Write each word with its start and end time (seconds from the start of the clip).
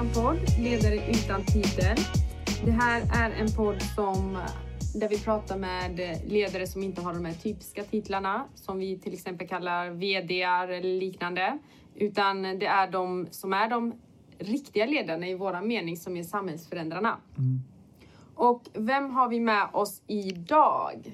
våran 0.00 0.12
podd 0.14 0.58
Ledare 0.58 1.10
utan 1.10 1.44
titel. 1.44 1.96
Det 2.64 2.70
här 2.70 3.02
är 3.14 3.30
en 3.30 3.52
podd 3.52 3.82
som 3.82 4.38
där 4.94 5.08
vi 5.08 5.18
pratar 5.18 5.58
med 5.58 6.20
ledare 6.26 6.66
som 6.66 6.82
inte 6.82 7.00
har 7.00 7.14
de 7.14 7.24
här 7.24 7.32
typiska 7.32 7.84
titlarna 7.84 8.44
som 8.54 8.78
vi 8.78 8.98
till 8.98 9.14
exempel 9.14 9.48
kallar 9.48 9.90
VDR 9.90 10.72
eller 10.72 11.00
liknande. 11.00 11.58
Utan 11.94 12.42
det 12.42 12.66
är 12.66 12.90
de 12.90 13.26
som 13.30 13.52
är 13.52 13.70
de 13.70 13.92
riktiga 14.38 14.86
ledarna 14.86 15.28
i 15.28 15.34
våran 15.34 15.68
mening 15.68 15.96
som 15.96 16.16
är 16.16 16.22
samhällsförändrarna. 16.22 17.16
Mm. 17.38 17.60
Och 18.34 18.62
vem 18.74 19.10
har 19.10 19.28
vi 19.28 19.40
med 19.40 19.68
oss 19.72 20.02
idag? 20.06 21.12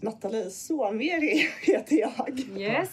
Nathalie 0.00 0.50
Suomeri 0.50 1.48
heter 1.62 1.96
jag. 1.96 2.40
Yes. 2.60 2.90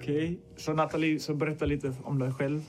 Okej, 0.00 0.38
så 0.56 0.72
Nathalie, 0.72 1.18
så 1.20 1.34
berätta 1.34 1.64
lite 1.66 1.94
om 2.04 2.18
dig 2.18 2.32
själv. 2.32 2.62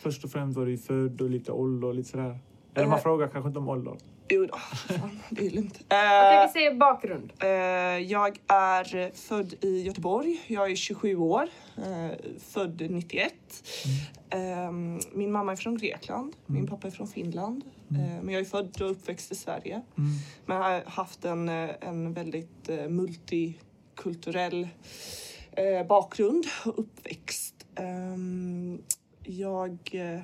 Först 0.00 0.24
och 0.24 0.30
främst 0.30 0.56
var 0.58 0.66
du 0.66 0.78
född 0.78 1.20
och 1.20 1.30
lite 1.30 1.52
ålder 1.52 1.88
och 1.88 1.94
lite 1.94 2.08
sådär. 2.08 2.38
Eller 2.74 2.86
man 2.88 2.96
Eh. 2.98 3.02
frågar 3.02 3.28
kanske 3.28 3.48
inte 3.48 3.58
om 3.58 3.68
ålder. 3.68 3.96
Jo 4.28 4.46
då, 4.46 4.56
fan, 4.58 5.20
det 5.30 5.46
är 5.46 5.50
lugnt. 5.50 5.78
Kan 5.88 5.98
Eh, 5.98 6.46
vi 6.46 6.52
säga 6.52 6.74
bakgrund? 6.74 7.32
eh, 7.42 7.48
jag 7.98 8.38
är 8.46 9.14
född 9.14 9.54
i 9.60 9.82
Göteborg. 9.82 10.40
Jag 10.46 10.70
är 10.70 10.74
27 10.76 11.16
år. 11.16 11.48
Eh, 11.76 12.10
född 12.38 12.90
91. 12.90 13.32
Eh, 14.30 14.72
min 15.12 15.32
mamma 15.32 15.52
är 15.52 15.56
från 15.56 15.78
Grekland. 15.78 16.36
Min 16.46 16.66
pappa 16.66 16.86
är 16.86 16.90
från 16.90 17.06
Finland. 17.06 17.62
Eh, 17.90 17.96
men 18.22 18.28
jag 18.28 18.40
är 18.40 18.44
född 18.44 18.82
och 18.82 18.90
uppväxt 18.90 19.32
i 19.32 19.34
Sverige. 19.34 19.74
Mm. 19.98 20.10
Men 20.46 20.56
jag 20.56 20.64
har 20.64 20.82
haft 20.86 21.24
en, 21.24 21.48
en 21.48 22.12
väldigt 22.12 22.70
multikulturell 22.88 24.68
eh, 25.56 25.86
bakgrund 25.86 26.44
och 26.66 26.78
uppväxt. 26.78 27.54
Ehm, 27.74 28.78
jag... 29.22 29.78
Eh, 29.92 30.20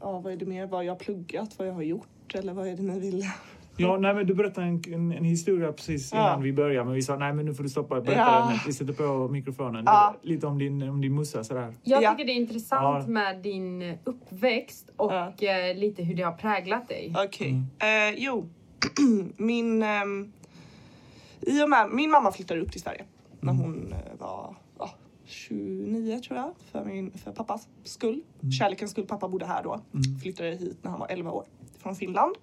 ja, 0.00 0.18
vad 0.20 0.32
är 0.32 0.36
det 0.36 0.46
mer? 0.46 0.66
Vad 0.66 0.84
jag 0.84 0.92
har 0.92 0.98
pluggat, 0.98 1.58
vad 1.58 1.68
jag 1.68 1.72
har 1.72 1.82
gjort 1.82 2.34
eller 2.34 2.52
vad 2.52 2.68
är 2.68 2.76
det 2.76 2.82
ni 2.82 3.00
vill? 3.00 3.24
Ja, 3.76 3.96
nej, 3.96 4.14
men 4.14 4.26
du 4.26 4.34
berättade 4.34 4.66
en, 4.66 4.82
en, 4.94 5.12
en 5.12 5.24
historia 5.24 5.72
precis 5.72 6.12
innan 6.12 6.24
Ja. 6.26 6.36
vi 6.36 6.52
började, 6.52 6.84
men 6.84 6.94
vi 6.94 7.02
sa 7.02 7.16
nej, 7.16 7.32
men 7.32 7.44
nu 7.46 7.54
får 7.54 7.62
du 7.62 7.68
stoppa. 7.68 8.00
Berätta 8.00 8.20
Ja. 8.20 8.46
den. 8.50 8.58
Vi 8.66 8.72
sätter 8.72 8.92
på 8.92 9.28
mikrofonen. 9.28 9.82
Ja. 9.86 10.16
Lite 10.22 10.46
om 10.46 10.58
din, 10.58 10.82
om 10.88 11.00
din 11.00 11.14
mussa 11.14 11.44
sådär. 11.44 11.74
Jag 11.82 12.02
Ja. 12.02 12.10
tycker 12.10 12.24
det 12.24 12.32
är 12.32 12.36
intressant 12.36 13.04
Ja. 13.06 13.12
med 13.12 13.42
din 13.42 13.98
uppväxt 14.04 14.90
och 14.96 15.12
Ja. 15.12 15.32
eh, 15.40 15.76
lite 15.76 16.02
hur 16.02 16.14
det 16.14 16.22
har 16.22 16.32
präglat 16.32 16.88
dig. 16.88 17.14
Okej. 17.26 17.50
Mm. 17.80 18.14
Eh, 18.14 18.18
jo, 18.24 18.48
min... 19.36 19.82
ehm, 19.82 20.32
I 21.40 21.62
och 21.64 21.70
med, 21.70 21.88
min 21.92 22.10
mamma 22.10 22.32
flyttade 22.32 22.60
upp 22.60 22.72
till 22.72 22.80
Sverige 22.80 23.04
när 23.40 23.52
Mm. 23.52 23.64
hon 23.64 23.92
eh, 23.92 24.18
var 24.18 24.56
ja, 24.78 24.90
29 25.24 26.20
tror 26.20 26.38
jag, 26.38 26.54
för, 26.72 26.84
min, 26.84 27.12
för 27.12 27.32
pappas 27.32 27.68
skull. 27.84 28.22
Mm. 28.42 28.52
Kärlekens 28.52 28.90
skull. 28.90 29.06
Pappa 29.06 29.28
bodde 29.28 29.46
här 29.46 29.62
då. 29.62 29.72
Mm. 29.94 30.18
Flyttade 30.22 30.50
hit 30.50 30.78
när 30.82 30.90
han 30.90 31.00
var 31.00 31.08
11 31.08 31.30
år 31.30 31.44
från 31.78 31.96
Finland. 31.96 32.36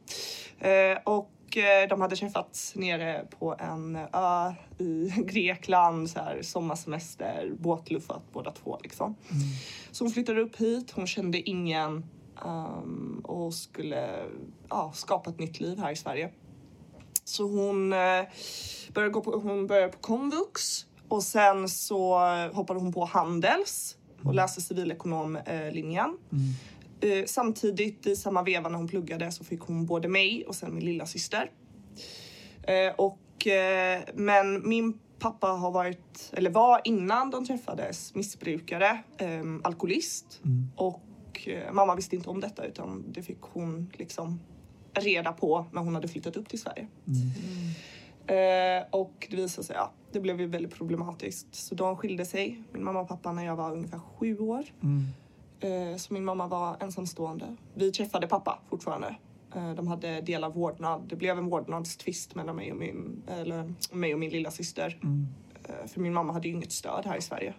Eh, 0.60 0.98
och 1.04 1.58
eh, 1.58 1.88
de 1.90 2.02
hade 2.02 2.16
träffats 2.16 2.76
nere 2.76 3.28
på 3.40 3.56
en 3.60 3.96
ö 4.14 4.54
i 4.78 5.14
Grekland, 5.26 6.10
så 6.10 6.20
här, 6.20 6.42
sommarsemester, 6.42 7.52
båtluffat 7.60 8.22
båda 8.34 8.52
två 8.52 8.78
liksom. 8.84 9.06
Mm. 9.06 9.44
Så 9.92 10.04
hon 10.04 10.12
flyttade 10.12 10.42
upp 10.42 10.56
hit, 10.56 10.92
hon 10.92 11.08
kände 11.08 11.50
ingen 11.50 12.06
ehm, 12.46 13.22
och 13.24 13.54
skulle 13.54 14.26
ja, 14.70 14.92
skapa 14.96 15.30
ett 15.30 15.40
nytt 15.40 15.60
liv 15.60 15.80
här 15.80 15.92
i 15.92 15.96
Sverige. 15.96 16.30
Så 17.24 17.44
hon, 17.48 17.94
eh, 17.94 18.24
började, 18.94 19.14
gå 19.14 19.22
på, 19.22 19.32
hon 19.32 19.68
började 19.68 19.88
på 19.94 20.00
komvux 20.00 20.86
och 21.08 21.24
sen 21.24 21.70
så 21.70 22.20
hoppade 22.54 22.80
hon 22.80 22.94
på 22.94 23.06
Handels 23.06 23.98
och 24.24 24.34
läste 24.34 24.62
civilekonomlinjen. 24.62 26.18
Mm. 26.32 26.54
Eh, 27.02 27.26
samtidigt 27.26 28.08
i 28.08 28.16
samma 28.16 28.44
veva 28.44 28.70
när 28.70 28.78
hon 28.78 28.88
pluggade 28.88 29.32
så 29.32 29.44
fick 29.44 29.62
hon 29.62 29.86
både 29.86 30.08
mig 30.08 30.46
och 30.46 30.56
sen 30.56 30.76
min 30.76 30.86
lilla 30.86 31.06
syster. 31.06 31.52
Eh, 32.64 32.94
och, 32.96 33.48
eh, 33.48 34.02
men 34.14 34.70
min 34.70 35.00
pappa 35.20 35.48
har 35.48 35.72
varit, 35.72 36.32
eller 36.34 36.50
var 36.50 36.82
innan 36.84 37.32
de 37.32 37.46
träffades, 37.46 38.16
missbrukare, 38.16 39.04
alkoholist. 39.64 40.42
Mm. 40.46 40.72
Och 40.76 41.50
mamma 41.72 41.96
visste 41.96 42.16
inte 42.16 42.30
om 42.30 42.40
detta 42.40 42.66
utan 42.66 43.06
det 43.12 43.24
fick 43.24 43.42
hon 43.42 43.92
liksom 43.94 44.40
reda 44.94 45.34
på 45.34 45.66
när 45.72 45.82
hon 45.82 45.96
hade 45.96 46.08
flyttat 46.08 46.38
upp 46.38 46.50
till 46.50 46.60
Sverige. 46.60 46.88
Mm. 47.08 47.20
Eh, 48.28 48.86
och 48.92 49.28
det 49.30 49.36
visade 49.36 49.68
sig, 49.68 49.76
ja, 49.76 49.92
det 50.12 50.20
blev 50.20 50.42
ju 50.42 50.48
väldigt 50.48 50.74
problematiskt. 50.74 51.56
Så 51.56 51.76
de 51.76 51.98
skilde 51.98 52.26
sig, 52.26 52.64
min 52.72 52.84
mamma 52.84 53.00
och 53.00 53.08
pappa, 53.08 53.32
när 53.32 53.46
jag 53.46 53.56
var 53.56 53.72
ungefär 53.72 54.00
sju 54.00 54.40
år. 54.40 54.66
Mm. 54.84 55.06
Eh, 55.60 55.98
så 55.98 56.14
min 56.14 56.26
mamma 56.26 56.48
var 56.48 56.78
ensamstående. 56.80 57.56
Vi 57.74 57.92
träffade 57.92 58.28
pappa 58.28 58.60
fortfarande. 58.70 59.16
Eh, 59.56 59.74
de 59.74 59.88
hade 59.88 60.22
delad 60.22 60.54
vårdnad. 60.54 61.02
Det 61.08 61.16
blev 61.16 61.38
en 61.38 61.50
vårdnadstvist 61.50 62.36
mellan 62.36 62.56
mig 62.56 62.72
och 62.72 62.78
min, 62.78 63.24
eller, 63.28 63.74
mig 63.92 64.14
och 64.14 64.20
min 64.20 64.30
lilla 64.30 64.52
syster. 64.52 65.00
Mm. 65.04 65.28
Eh, 65.64 65.88
för 65.88 66.00
min 66.00 66.14
mamma 66.14 66.34
hade 66.34 66.48
ju 66.48 66.54
inget 66.54 66.72
stöd 66.72 67.06
här 67.06 67.18
i 67.18 67.22
Sverige. 67.22 67.54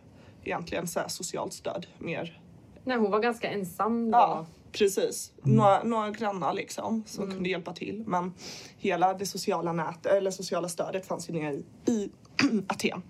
Egentligen 0.44 0.86
så 0.86 1.00
här 1.00 1.08
socialt 1.08 1.52
stöd 1.52 1.86
mer. 1.98 2.40
Nej, 2.84 2.96
hon 2.96 3.10
var 3.10 3.20
ganska 3.20 3.50
ensam 3.50 4.10
då. 4.10 4.18
Ja, 4.18 4.46
precis. 4.72 5.32
Mm. 5.44 5.56
Några, 5.56 5.82
några 5.82 6.10
grannar 6.10 6.52
liksom 6.52 7.04
som 7.06 7.30
kunde 7.30 7.48
hjälpa 7.48 7.72
till. 7.72 8.04
Men 8.06 8.34
hela 8.76 9.14
det 9.14 9.26
sociala 9.26 9.72
nätet, 9.72 10.12
eller 10.12 10.30
sociala 10.30 10.68
stödet 10.68 11.06
fanns 11.06 11.28
ju 11.28 11.32
nere 11.32 11.54
i, 11.54 11.90
i 11.90 12.10
Aten. 12.68 13.02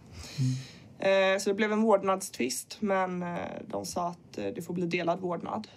Eh, 0.98 1.38
så 1.38 1.50
det 1.50 1.54
blev 1.54 1.72
en 1.72 1.82
vårdnadstvist 1.82 2.76
men 2.80 3.22
eh, 3.22 3.38
de 3.66 3.86
sa 3.86 4.08
att 4.08 4.38
eh, 4.38 4.46
det 4.54 4.62
får 4.62 4.74
bli 4.74 4.86
delad 4.86 5.20
vårdnad. 5.20 5.68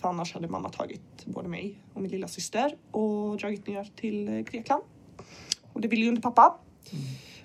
För 0.00 0.08
annars 0.08 0.34
hade 0.34 0.48
mamma 0.48 0.68
tagit 0.68 1.26
både 1.26 1.48
mig 1.48 1.82
och 1.94 2.02
min 2.02 2.10
lilla 2.10 2.28
syster 2.28 2.76
och 2.90 3.36
dragit 3.36 3.66
ner 3.66 3.84
till 3.96 4.28
eh, 4.28 4.38
Grekland. 4.38 4.82
Och 5.72 5.80
det 5.80 5.88
ville 5.88 6.02
ju 6.02 6.08
inte 6.08 6.22
pappa. 6.22 6.58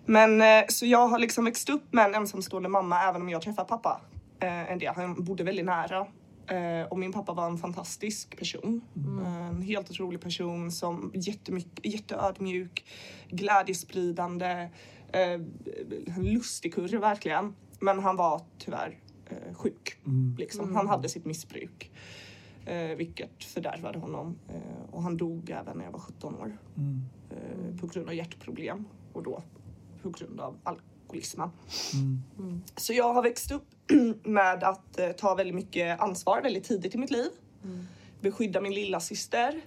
Men 0.06 0.42
eh, 0.42 0.64
så 0.68 0.86
jag 0.86 1.08
har 1.08 1.20
liksom 1.20 1.46
växt 1.46 1.70
upp 1.70 1.94
med 1.94 2.06
en 2.06 2.16
ensamstående 2.16 2.70
mamma 2.70 3.02
även 3.02 3.22
om 3.22 3.30
jag 3.30 3.42
träffat 3.42 3.68
pappa 3.68 4.02
eh, 4.40 4.72
en 4.72 4.80
del. 4.80 4.94
Han 4.96 5.24
bodde 5.24 5.44
väldigt 5.44 5.66
nära. 5.66 6.08
Eh, 6.52 6.86
och 6.90 7.00
min 7.00 7.12
pappa 7.12 7.34
var 7.34 7.46
en 7.46 7.58
fantastisk 7.58 8.38
person. 8.38 8.82
Eh, 9.22 9.48
En 9.48 9.62
helt 9.62 9.90
otrolig 9.92 10.22
person 10.22 10.72
som 10.72 11.12
jätteödmjuk, 11.84 12.86
glädjespridande, 13.30 14.70
eh, 15.14 15.34
en 16.18 16.34
lustig 16.34 16.74
kurre 16.74 16.98
verkligen. 16.98 17.56
Men 17.80 18.00
han 18.00 18.16
var 18.16 18.42
tyvärr 18.58 19.00
eh, 19.30 19.54
sjuk. 19.54 19.98
Mm. 20.06 20.36
Liksom. 20.38 20.76
Han 20.76 20.88
hade 20.88 21.10
sitt 21.10 21.26
missbruk. 21.26 21.92
Eh, 22.66 22.96
vilket 22.98 23.44
fördärvade 23.44 24.00
honom. 24.00 24.36
Eh, 24.50 24.94
och 24.96 25.04
han 25.04 25.18
dog 25.18 25.50
även 25.50 25.78
när 25.78 25.86
jag 25.86 25.92
var 25.92 26.00
17 26.00 26.36
år. 26.36 26.58
Mm. 26.78 27.02
Eh, 27.30 27.80
på 27.80 27.88
grund 27.88 28.08
av 28.08 28.16
hjärtproblem. 28.16 28.86
Och 29.14 29.24
då 29.24 29.44
på 30.02 30.10
grund 30.10 30.40
av 30.40 30.58
alkoholismen. 31.12 31.50
Mm. 31.94 32.62
Så 32.78 32.94
jag 32.94 33.14
har 33.14 33.24
växt 33.24 33.52
upp 33.52 33.68
med 34.24 34.64
att 34.64 35.00
eh, 35.00 35.10
ta 35.10 35.36
väldigt 35.36 35.56
mycket 35.56 36.00
ansvar 36.00 36.42
väldigt 36.42 36.64
tidigt 36.64 36.96
i 36.96 36.98
mitt 36.98 37.12
liv. 37.12 37.30
Beskydda 38.22 38.62
min 38.62 38.74
lilla 38.74 39.00
syster. 39.00 39.62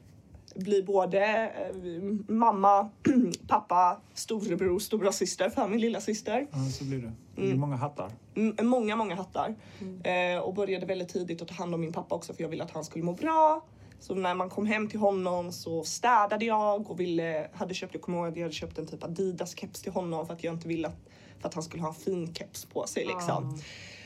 Bli 0.56 0.82
både 0.82 1.24
eh, 1.24 2.34
mamma, 2.34 2.90
pappa, 3.48 4.00
storebror, 4.14 4.78
stora 4.78 5.12
syster 5.12 5.50
för 5.50 5.68
min 5.68 5.80
lilla 5.80 6.00
syster. 6.00 6.46
Ja, 6.50 6.58
så 6.70 6.84
blir 6.84 6.98
det. 6.98 7.12
Det 7.34 7.40
blir 7.40 7.54
många 7.54 7.76
hattar. 7.76 8.10
Mm, 8.34 8.66
många, 8.66 8.96
många 8.96 9.14
hattar. 9.14 9.54
Eh, 10.04 10.38
och 10.38 10.54
började 10.54 10.86
väldigt 10.86 11.08
tidigt 11.08 11.42
att 11.42 11.48
ta 11.48 11.54
hand 11.54 11.74
om 11.74 11.80
min 11.80 11.92
pappa 11.92 12.14
också 12.14 12.34
för 12.34 12.42
jag 12.42 12.48
ville 12.48 12.64
att 12.64 12.70
han 12.70 12.84
skulle 12.84 13.04
må 13.04 13.12
bra. 13.12 13.62
Så 14.04 14.14
när 14.14 14.34
man 14.34 14.50
kom 14.50 14.66
hem 14.66 14.88
till 14.88 15.00
honom 15.00 15.52
så 15.52 15.84
städade 15.84 16.44
jag 16.44 16.90
och 16.90 17.00
ville, 17.00 17.48
hade 17.52 17.74
köpt, 17.74 17.94
jag 17.94 18.02
kommer 18.02 18.18
ihåg 18.18 18.28
att 18.28 18.36
jag 18.36 18.42
hade 18.42 18.54
köpt 18.54 18.78
en 18.78 18.86
typ 18.86 19.04
Adidas 19.04 19.58
keps 19.58 19.82
till 19.82 19.92
honom 19.92 20.26
för 20.26 20.34
att 20.34 20.44
jag 20.44 20.54
inte 20.54 20.68
ville 20.68 20.88
att, 20.88 21.08
för 21.40 21.48
att 21.48 21.54
han 21.54 21.62
skulle 21.62 21.82
ha 21.82 21.88
en 21.88 21.94
fin 21.94 22.34
keps 22.34 22.64
på 22.64 22.86
sig 22.86 23.06
liksom. 23.06 23.58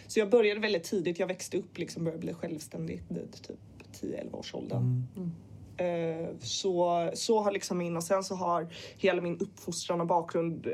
Så 0.07 0.19
jag 0.19 0.31
började 0.31 0.61
väldigt 0.61 0.85
tidigt, 0.85 1.19
jag 1.19 1.27
växte 1.27 1.59
upp 1.59 1.79
liksom, 1.79 2.05
började 2.05 2.21
bli 2.21 2.35
självständig 2.35 3.03
vid 3.09 3.33
typ 3.33 3.59
10-11 4.03 4.35
års 4.35 4.55
åldern. 4.55 5.07
Mm. 5.17 5.33
Eh, 5.79 6.29
så, 6.41 7.11
så 7.15 7.41
har 7.41 7.53
liksom 7.53 7.79
min 7.79 7.97
och 7.97 8.03
sen 8.03 8.25
så 8.25 8.35
har 8.35 8.69
hela 8.97 9.23
min 9.23 9.39
uppfostran 9.39 10.01
och 10.01 10.07
bakgrund 10.07 10.67
eh, 10.67 10.73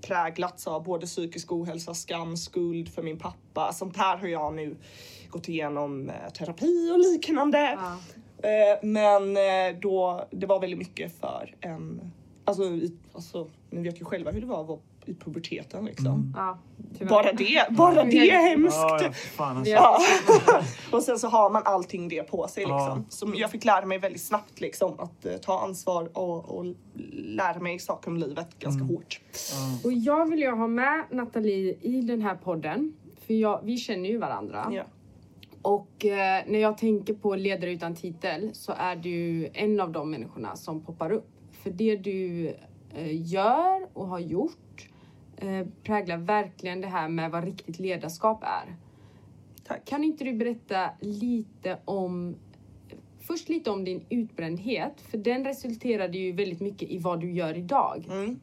präglats 0.00 0.66
av 0.66 0.84
både 0.84 1.06
psykisk 1.06 1.52
ohälsa, 1.52 1.94
skam, 1.94 2.36
skuld 2.36 2.88
för 2.88 3.02
min 3.02 3.18
pappa. 3.18 3.72
Sånt 3.72 3.96
här 3.96 4.16
har 4.16 4.28
jag 4.28 4.54
nu 4.54 4.76
gått 5.28 5.48
igenom 5.48 6.10
eh, 6.10 6.32
terapi 6.32 6.90
och 6.92 6.98
liknande. 6.98 7.58
Ja. 7.58 7.96
Men 8.82 9.36
då, 9.80 10.28
det 10.30 10.46
var 10.46 10.60
väldigt 10.60 10.78
mycket 10.78 11.20
för 11.20 11.54
en, 11.60 12.12
alltså, 12.44 12.62
alltså 13.12 13.48
ni 13.70 13.82
vet 13.82 14.00
ju 14.00 14.04
själva 14.04 14.30
hur 14.30 14.40
det 14.40 14.46
var 14.46 14.60
att 14.60 14.66
vara 14.66 14.78
i 15.08 15.14
puberteten 15.14 15.84
liksom. 15.84 16.32
Ja, 16.36 16.58
tyvärr. 16.98 17.10
Bara 17.10 17.32
det, 17.32 17.66
bara 17.70 18.04
det 18.04 18.30
är 18.30 18.48
hemskt. 18.48 18.76
Ja, 18.76 19.00
ja, 19.02 19.12
fan 19.12 19.56
alltså. 19.56 19.72
Ja. 19.72 19.98
Ja. 20.46 20.62
och 20.96 21.02
sen 21.02 21.18
så 21.18 21.28
har 21.28 21.50
man 21.50 21.62
allting 21.64 22.08
det 22.08 22.22
på 22.22 22.48
sig 22.48 22.60
liksom. 22.62 22.78
Ja. 22.78 23.04
Så 23.08 23.32
jag 23.36 23.50
fick 23.50 23.64
lära 23.64 23.86
mig 23.86 23.98
väldigt 23.98 24.22
snabbt 24.22 24.60
liksom 24.60 25.00
att 25.00 25.26
eh, 25.26 25.32
ta 25.32 25.60
ansvar 25.60 26.18
och, 26.18 26.58
och 26.58 26.66
lära 27.12 27.60
mig 27.60 27.78
saker 27.78 28.10
om 28.10 28.16
livet 28.16 28.58
ganska 28.58 28.82
Mm. 28.82 28.94
hårt. 28.96 29.20
Ja. 29.52 29.88
Och 29.88 29.92
jag 29.92 30.30
vill 30.30 30.38
ju 30.38 30.50
ha 30.50 30.66
med 30.66 31.04
Nathalie 31.10 31.76
i 31.80 32.00
den 32.00 32.22
här 32.22 32.34
podden. 32.34 32.92
För 33.26 33.34
jag, 33.34 33.60
vi 33.64 33.76
känner 33.76 34.08
ju 34.08 34.18
varandra. 34.18 34.70
Ja. 34.72 34.82
Och 35.62 36.04
eh, 36.04 36.42
när 36.46 36.58
jag 36.58 36.78
tänker 36.78 37.14
på 37.14 37.34
ledare 37.36 37.72
utan 37.72 37.94
titel 37.94 38.50
så 38.52 38.72
är 38.76 38.96
du 38.96 39.48
en 39.54 39.80
av 39.80 39.92
de 39.92 40.10
människorna 40.10 40.56
som 40.56 40.80
poppar 40.80 41.12
upp. 41.12 41.28
För 41.62 41.70
det 41.70 41.96
du 41.96 42.46
eh, 42.94 43.32
gör 43.32 43.86
och 43.92 44.08
har 44.08 44.18
gjort 44.18 44.56
eh, 45.40 45.66
präglar 45.82 46.16
verkligen 46.16 46.80
det 46.80 46.86
här 46.86 47.08
med 47.08 47.30
vad 47.30 47.44
riktigt 47.44 47.78
ledarskap 47.78 48.42
är. 48.42 48.76
Tack. 49.64 49.84
Kan 49.84 50.04
inte 50.04 50.24
du 50.24 50.32
berätta 50.32 50.90
lite 51.00 51.78
om 51.84 52.36
Först 53.20 53.48
lite 53.48 53.70
om 53.70 53.84
din 53.84 54.04
utbrändhet, 54.08 55.00
för 55.00 55.18
den 55.18 55.44
resulterade 55.44 56.18
ju 56.18 56.32
väldigt 56.32 56.60
mycket 56.60 56.90
i 56.90 56.98
vad 56.98 57.20
du 57.20 57.32
gör 57.32 57.56
idag. 57.56 58.08
Mm. 58.10 58.40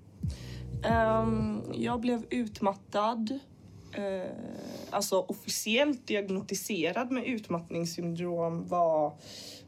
Ehm, 0.84 1.62
jag 1.74 2.00
blev 2.00 2.26
utmattad. 2.30 3.40
Uh, 3.98 4.26
alltså 4.90 5.20
officiellt 5.20 6.08
diagnostiserad 6.08 7.12
med 7.12 7.26
utmattningssyndrom 7.26 8.68
var 8.68 9.14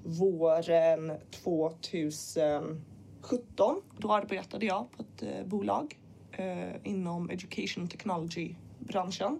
våren 0.03 1.11
2017. 1.43 3.81
Då 3.97 4.13
arbetade 4.13 4.65
jag 4.65 4.91
på 4.91 5.03
ett 5.03 5.23
uh, 5.23 5.47
bolag 5.47 5.97
uh, 6.39 6.75
inom 6.83 7.29
education 7.29 7.87
technology-branschen 7.87 9.39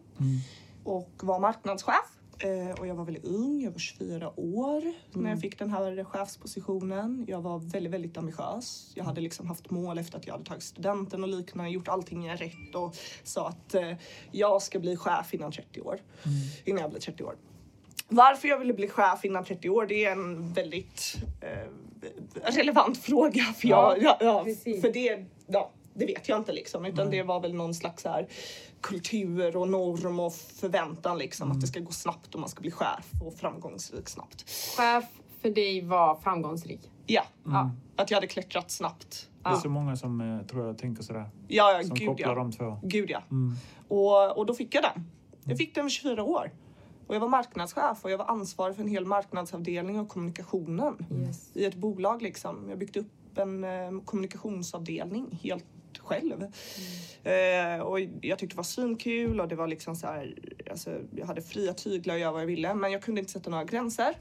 och 0.83 1.11
var 1.21 1.39
marknadschef. 1.39 2.17
Eh, 2.39 2.79
och 2.79 2.87
jag 2.87 2.95
var 2.95 3.05
väldigt 3.05 3.25
ung, 3.25 3.61
jag 3.61 3.71
var 3.71 3.79
24 3.79 4.39
år 4.39 4.93
när 5.11 5.29
jag 5.29 5.41
fick 5.41 5.59
den 5.59 5.69
här 5.69 6.03
chefspositionen. 6.03 7.25
Jag 7.27 7.41
var 7.41 7.59
väldigt, 7.59 7.93
väldigt 7.93 8.17
ambitiös. 8.17 8.91
Jag 8.95 9.03
hade 9.03 9.21
liksom 9.21 9.47
haft 9.47 9.69
mål 9.69 9.97
efter 9.97 10.17
att 10.17 10.27
jag 10.27 10.33
hade 10.33 10.45
tagit 10.45 10.63
studenten 10.63 11.23
och 11.23 11.29
liknande, 11.29 11.71
gjort 11.71 11.87
allting 11.87 12.29
rätt 12.29 12.75
och 12.75 12.95
sa 13.23 13.47
att 13.47 13.75
eh, 13.75 13.93
jag 14.31 14.61
ska 14.61 14.79
bli 14.79 14.97
chef 14.97 15.33
innan 15.33 15.51
30 15.51 15.81
år. 15.81 15.99
Innan 16.65 16.81
jag 16.81 16.89
blir 16.89 17.01
30 17.01 17.23
år. 17.23 17.35
Varför 18.09 18.47
jag 18.47 18.59
ville 18.59 18.73
bli 18.73 18.87
chef 18.87 19.25
innan 19.25 19.45
30 19.45 19.69
år, 19.69 19.85
det 19.85 20.05
är 20.05 20.11
en 20.11 20.53
väldigt 20.53 21.15
eh, 21.41 22.51
relevant 22.51 22.97
fråga. 22.97 23.43
För, 23.43 23.67
jag, 23.67 24.01
ja, 24.01 24.17
ja, 24.19 24.45
för 24.81 24.93
det, 24.93 25.25
ja, 25.47 25.71
det 25.97 26.05
vet 26.05 26.29
jag 26.29 26.37
inte 26.37 26.51
liksom. 26.51 26.85
Utan 26.85 27.09
det 27.09 27.23
var 27.23 27.39
väl 27.39 27.53
någon 27.53 27.73
slags 27.73 28.03
så 28.03 28.09
här 28.09 28.27
kultur 28.81 29.57
och 29.57 29.67
norm 29.67 30.19
och 30.19 30.33
förväntan 30.33 31.17
liksom. 31.17 31.51
Att 31.51 31.61
det 31.61 31.67
ska 31.67 31.79
gå 31.79 31.91
snabbt 31.91 32.33
och 32.35 32.39
man 32.39 32.49
ska 32.49 32.61
bli 32.61 32.71
chef 32.71 33.11
och 33.25 33.33
framgångsrik 33.35 34.09
snabbt. 34.09 34.49
Chef 34.77 35.05
för 35.41 35.49
dig 35.49 35.81
var 35.81 36.15
framgångsrik. 36.15 36.91
Ja, 37.05 37.23
Ja. 37.45 37.71
att 37.95 38.11
jag 38.11 38.15
hade 38.17 38.27
klättrat 38.27 38.71
snabbt. 38.71 39.29
Det 39.43 39.49
är 39.49 39.53
Ja. 39.53 39.59
så 39.59 39.69
många 39.69 39.95
som 39.95 40.21
eh, 40.21 40.45
tror 40.47 40.65
jag 40.67 40.77
tänker 40.77 41.03
sådär. 41.03 41.29
Ja, 41.47 41.71
ja 41.71 41.83
Som 41.83 41.95
gud 41.97 42.07
kopplar 42.07 42.27
ja. 42.29 42.35
de 42.35 42.51
två. 42.51 42.79
Gud 42.83 43.09
ja. 43.09 43.23
Mm. 43.31 43.55
Och, 43.87 44.37
och 44.37 44.45
då 44.45 44.53
fick 44.53 44.75
jag 44.75 44.83
den. 44.83 45.11
Jag 45.43 45.57
fick 45.57 45.75
den 45.75 45.85
vid 45.85 45.91
24 45.91 46.23
år. 46.23 46.51
Och 47.07 47.15
jag 47.15 47.19
var 47.19 47.27
marknadschef 47.27 47.97
och 48.05 48.11
jag 48.11 48.17
var 48.17 48.25
ansvarig 48.25 48.75
för 48.75 48.83
en 48.83 48.89
hel 48.89 49.05
marknadsavdelning 49.05 49.99
och 49.99 50.09
kommunikationen. 50.09 51.05
Yes. 51.11 51.49
i 51.53 51.65
ett 51.65 51.75
bolag 51.75 52.21
liksom. 52.21 52.69
Jag 52.69 52.77
byggde 52.79 52.99
upp 52.99 53.37
en 53.37 53.63
eh, 53.63 53.91
kommunikationsavdelning 54.05 55.39
helt 55.43 55.65
själv. 56.07 56.43
Eh, 57.23 57.81
och 57.81 57.99
jag 57.99 58.39
tyckte 58.39 58.53
det 58.53 58.57
var 58.57 58.63
svinkul 58.63 59.41
och 59.41 59.47
det 59.47 59.55
var 59.55 59.67
liksom 59.67 59.95
så 59.95 60.07
här, 60.07 60.35
alltså, 60.71 60.97
jag 61.15 61.25
hade 61.25 61.41
fria 61.41 61.73
tyglar 61.73 62.13
att 62.15 62.21
göra 62.21 62.31
vad 62.31 62.41
jag 62.41 62.47
ville 62.47 62.73
men 62.75 62.91
jag 62.91 63.01
kunde 63.01 63.21
inte 63.21 63.31
sätta 63.31 63.49
några 63.49 63.63
gränser. 63.63 64.15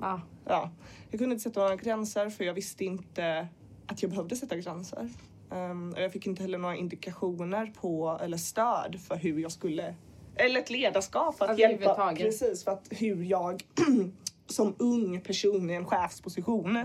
Ja. 0.00 0.20
Ja, 0.46 0.70
jag 1.10 1.20
kunde 1.20 1.32
inte 1.32 1.42
sätta 1.42 1.60
några 1.60 1.76
gränser 1.76 2.30
för 2.30 2.44
jag 2.44 2.54
visste 2.54 2.84
inte 2.84 3.48
att 3.86 4.02
jag 4.02 4.10
behövde 4.10 4.36
sätta 4.36 4.56
gränser. 4.56 5.08
Ehm, 5.52 5.92
och 5.92 6.00
jag 6.02 6.12
fick 6.12 6.26
inte 6.26 6.42
heller 6.42 6.58
några 6.58 6.76
indikationer 6.76 7.72
på 7.80 8.18
eller 8.22 8.36
stöd 8.36 9.00
för 9.08 9.16
hur 9.16 9.38
jag 9.38 9.52
skulle 9.52 9.94
eller 10.36 10.60
ett 10.60 10.70
ledarskap 10.70 11.38
för 11.38 11.44
att 11.48 11.58
hjälpa 11.58 11.74
Överhuvudtaget. 11.84 12.22
precis 12.22 12.64
för 12.64 12.70
att 12.70 12.86
hur 12.90 13.24
jag 13.24 13.62
som 14.46 14.74
ung 14.78 15.20
person 15.20 15.70
i 15.70 15.74
en 15.74 15.86
chefsposition 15.86 16.78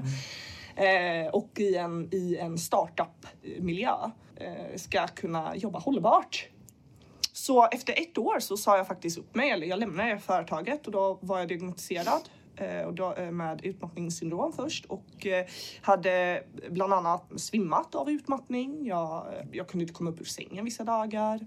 eh, 0.80 1.28
och 1.28 1.60
i 1.60 1.76
en, 1.76 2.10
i 2.12 2.38
en 2.38 2.58
startup-miljö 2.58 3.96
eh, 4.36 4.76
ska 4.76 5.08
kunna 5.08 5.56
jobba 5.56 5.80
hållbart. 5.80 6.48
Så 7.34 7.68
efter 7.68 7.94
ett 8.02 8.18
år 8.18 8.40
så 8.40 8.58
sa 8.58 8.78
jag 8.78 8.88
faktiskt 8.88 9.18
upp 9.18 9.36
mig, 9.36 9.50
eller 9.50 9.68
jag 9.68 9.80
lämnade 9.80 10.20
företaget 10.20 10.86
och 10.86 10.92
då 10.92 11.20
var 11.22 11.40
jag 11.40 11.48
diagnostiserad 11.48 12.30
eh, 12.60 13.26
eh, 13.26 13.32
med 13.32 13.66
utmattningssyndrom 13.66 14.54
först 14.54 14.86
och 14.86 15.26
eh, 15.26 15.46
hade 15.82 16.44
bland 16.70 16.94
annat 16.94 17.32
svimmat 17.36 17.96
av 17.96 18.10
utmattning. 18.10 18.86
Jag, 18.86 19.26
jag 19.52 19.68
kunde 19.68 19.84
inte 19.84 19.94
komma 19.94 20.10
upp 20.10 20.22
ur 20.22 20.26
sängen 20.26 20.66
vissa 20.66 20.84
dagar. 20.84 21.46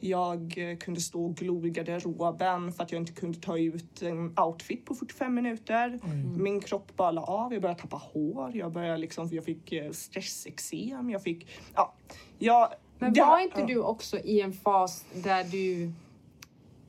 Jag 0.00 0.54
kunde 0.80 1.00
stå 1.00 1.24
och 1.24 1.34
glo 1.36 1.66
i 1.66 1.70
garderoben 1.70 2.72
för 2.72 2.82
att 2.82 2.92
jag 2.92 3.00
inte 3.02 3.12
kunde 3.12 3.38
ta 3.38 3.58
ut 3.58 4.02
en 4.02 4.38
outfit 4.38 4.84
på 4.84 4.94
45 4.94 5.34
minuter. 5.34 6.00
Min 6.38 6.60
kropp 6.60 6.96
bara 6.96 7.10
la 7.10 7.22
av, 7.22 7.52
jag 7.52 7.62
började 7.62 7.80
tappa 7.80 7.96
hår, 7.96 8.50
jag 8.56 8.72
började 8.72 8.98
liksom, 8.98 9.28
jag 9.32 9.44
fick 9.44 9.74
stressexem, 9.92 11.10
jag 11.10 11.22
fick, 11.22 11.46
ja. 11.74 11.94
Jag, 12.38 12.68
Men 12.98 13.12
det- 13.12 13.20
var 13.20 13.38
inte 13.40 13.60
ja. 13.60 13.66
du 13.66 13.78
också 13.78 14.18
i 14.18 14.40
en 14.40 14.52
fas 14.52 15.04
där 15.14 15.44
du, 15.44 15.92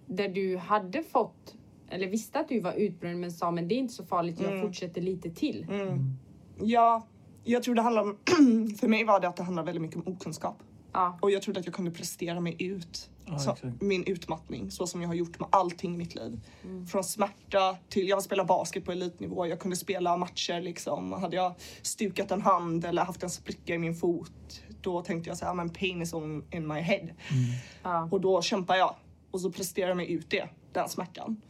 där 0.06 0.28
du 0.30 0.58
hade 0.58 1.04
fått, 1.04 1.56
eller 1.94 2.08
visste 2.08 2.40
att 2.40 2.50
du 2.50 2.60
var 2.60 2.74
utbränd 2.74 3.20
men 3.20 3.32
sa 3.32 3.52
men 3.52 3.68
det 3.68 3.76
är 3.76 3.78
inte 3.78 3.94
så 3.94 4.06
farligt, 4.06 4.40
jag 4.40 4.62
fortsätter 4.62 5.02
lite 5.02 5.30
till. 5.30 5.68
Mm. 5.70 6.18
Ja, 6.62 7.08
jag 7.44 7.64
tror 7.64 7.76
det 7.76 7.82
handlar 7.82 8.02
om, 8.02 8.18
för 8.80 8.88
mig 8.88 9.04
var 9.04 9.20
det 9.20 9.28
att 9.28 9.36
det 9.36 9.44
handlar 9.44 9.64
väldigt 9.64 9.82
mycket 9.82 9.98
om 9.98 10.14
okunskap. 10.14 10.64
Ja. 10.94 11.18
Och 11.22 11.32
jag 11.32 11.42
trodde 11.42 11.60
att 11.60 11.66
jag 11.66 11.76
kunde 11.76 11.92
prestera 11.92 12.40
mig 12.40 12.56
ut. 12.60 13.10
Ja, 13.26 13.40
så, 13.40 13.56
min 13.80 14.04
utmattning, 14.04 14.72
så 14.72 14.88
som 14.88 15.02
jag 15.02 15.10
har 15.10 15.16
gjort 15.16 15.40
med 15.40 15.50
allting 15.52 15.96
i 15.96 15.98
mitt 15.98 16.16
liv. 16.16 16.40
Mm. 16.64 16.88
Från 16.88 17.04
smärta 17.04 17.78
till, 17.90 18.08
jag 18.08 18.24
spelar 18.24 18.46
basket 18.46 18.86
på 18.86 18.92
elitnivå, 18.92 19.48
jag 19.48 19.60
kunde 19.60 19.78
spela 19.78 20.18
matcher 20.18 20.62
liksom. 20.62 21.14
Hade 21.14 21.36
jag 21.36 21.54
stukat 21.82 22.32
en 22.32 22.42
hand 22.42 22.86
eller 22.86 23.06
haft 23.06 23.24
en 23.24 23.30
spricka 23.30 23.74
i 23.74 23.78
min 23.78 23.96
fot, 23.96 24.62
då 24.82 25.02
tänkte 25.02 25.30
jag 25.30 25.38
så 25.38 25.46
här, 25.46 25.54
men 25.54 25.70
pain 25.70 26.02
is 26.02 26.14
on 26.14 26.44
in 26.52 26.68
my 26.68 26.80
head. 26.80 27.10
Ja. 27.84 28.10
Och 28.12 28.22
då 28.22 28.42
kämpar 28.42 28.76
jag 28.76 28.96
och 29.32 29.42
så 29.42 29.52
presterar 29.52 29.88
jag 29.88 29.98
mig 29.98 30.12
ut 30.12 30.30
det, 30.30 30.50
den 30.72 30.90
smärtan. 30.90 31.42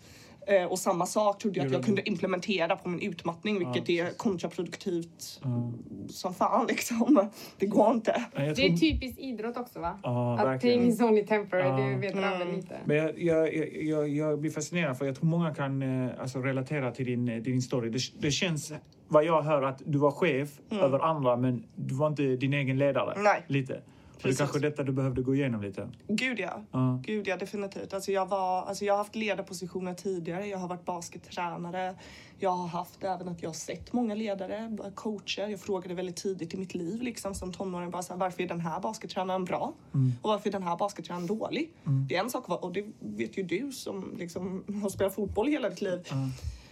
Eh, 0.47 0.65
och 0.65 0.79
samma 0.79 1.05
sak 1.05 1.39
trodde 1.39 1.59
jag 1.59 1.65
att 1.67 1.73
jag 1.73 1.83
kunde 1.85 2.09
implementera 2.09 2.75
på 2.75 2.89
min 2.89 2.99
utmattning, 3.01 3.59
vilket 3.59 3.89
Ja, 3.89 4.05
är 4.05 4.09
kontraproduktivt 4.17 5.39
Ja. 5.43 5.71
som 6.09 6.33
fan 6.33 6.65
liksom. 6.69 7.29
Det 7.57 7.65
går 7.65 7.91
inte. 7.93 8.25
Det 8.35 8.41
är 8.41 8.77
typiskt 8.77 9.19
idrott 9.19 9.57
också 9.57 9.79
va? 9.79 9.99
Ja, 10.03 10.39
att 10.39 10.61
pain 10.61 10.87
is 10.87 11.01
only 11.01 11.25
temporary, 11.25 11.67
Ja. 11.83 11.87
det 11.89 11.95
vet 11.95 12.15
Rabbe 12.15 12.35
Mm. 12.35 12.55
lite. 12.55 12.77
Men 12.85 12.97
jag, 12.97 13.19
jag, 13.19 13.55
jag- 13.83 14.09
jag, 14.09 14.39
blir 14.39 14.51
fascinerad 14.51 14.97
för 14.97 15.05
jag 15.05 15.15
tror 15.15 15.25
många 15.25 15.55
kan 15.55 15.81
eh, 16.05 16.11
alltså, 16.21 16.39
relatera 16.39 16.91
till 16.91 17.05
din, 17.05 17.29
eh, 17.29 17.37
din 17.41 17.61
story. 17.61 17.89
Det, 17.89 17.99
det 18.19 18.31
känns, 18.31 18.73
vad 19.07 19.23
jag 19.25 19.41
hör, 19.41 19.61
att 19.63 19.81
du 19.85 19.97
var 19.97 20.11
chef 20.11 20.49
över 20.71 20.99
andra 20.99 21.35
men 21.37 21.63
du 21.75 21.95
var 21.95 22.07
inte 22.07 22.23
din 22.23 22.53
egen 22.53 22.77
ledare. 22.77 23.21
Nej. 23.21 23.43
Lite. 23.47 23.81
Och 24.15 24.19
det 24.21 24.27
är 24.27 24.29
Precis. 24.29 24.37
kanske 24.37 24.59
detta 24.59 24.83
du 24.83 24.91
behövde 24.91 25.21
gå 25.21 25.35
igenom 25.35 25.61
lite. 25.61 25.89
Gud 26.07 26.39
ja. 26.39 26.63
Ja. 26.71 27.01
Gud 27.05 27.27
ja, 27.27 27.37
definitivt. 27.37 27.93
Alltså 27.93 28.11
jag, 28.11 28.25
var, 28.25 28.61
alltså 28.63 28.85
jag 28.85 28.93
har 28.93 28.97
haft 28.97 29.15
ledarpositioner 29.15 29.93
tidigare. 29.93 30.47
Jag 30.47 30.57
har 30.57 30.67
varit 30.67 30.85
baskettränare. 30.85 31.95
Jag 32.39 32.49
har 32.49 32.67
haft 32.67 33.03
även 33.03 33.27
att 33.27 33.41
jag 33.41 33.49
har 33.49 33.53
sett 33.53 33.93
många 33.93 34.15
ledare, 34.15 34.77
coacher. 34.95 35.47
Jag 35.47 35.59
frågade 35.59 35.93
väldigt 35.93 36.15
tidigt 36.15 36.53
i 36.53 36.57
mitt 36.57 36.75
liv 36.75 37.01
liksom, 37.01 37.35
som 37.35 37.53
tonåring 37.53 37.91
bara 37.91 38.01
så 38.03 38.13
här, 38.13 38.19
varför 38.19 38.43
är 38.43 38.47
den 38.47 38.59
här 38.59 38.79
baskettränaren 38.79 39.45
bra? 39.45 39.73
Och 40.21 40.29
varför 40.29 40.49
är 40.49 40.51
den 40.51 40.63
här 40.63 40.77
baskettränaren 40.77 41.27
dålig? 41.27 41.73
Det 42.09 42.15
är 42.15 42.19
en 42.19 42.29
sak 42.29 42.49
och 42.63 42.73
det 42.73 42.85
vet 42.99 43.37
ju 43.37 43.43
du 43.43 43.71
som 43.71 44.15
liksom, 44.17 44.63
har 44.81 44.89
spelat 44.89 45.15
fotboll 45.15 45.47
hela 45.47 45.69
ditt 45.69 45.81
liv. 45.81 46.07
Ja. 46.09 46.15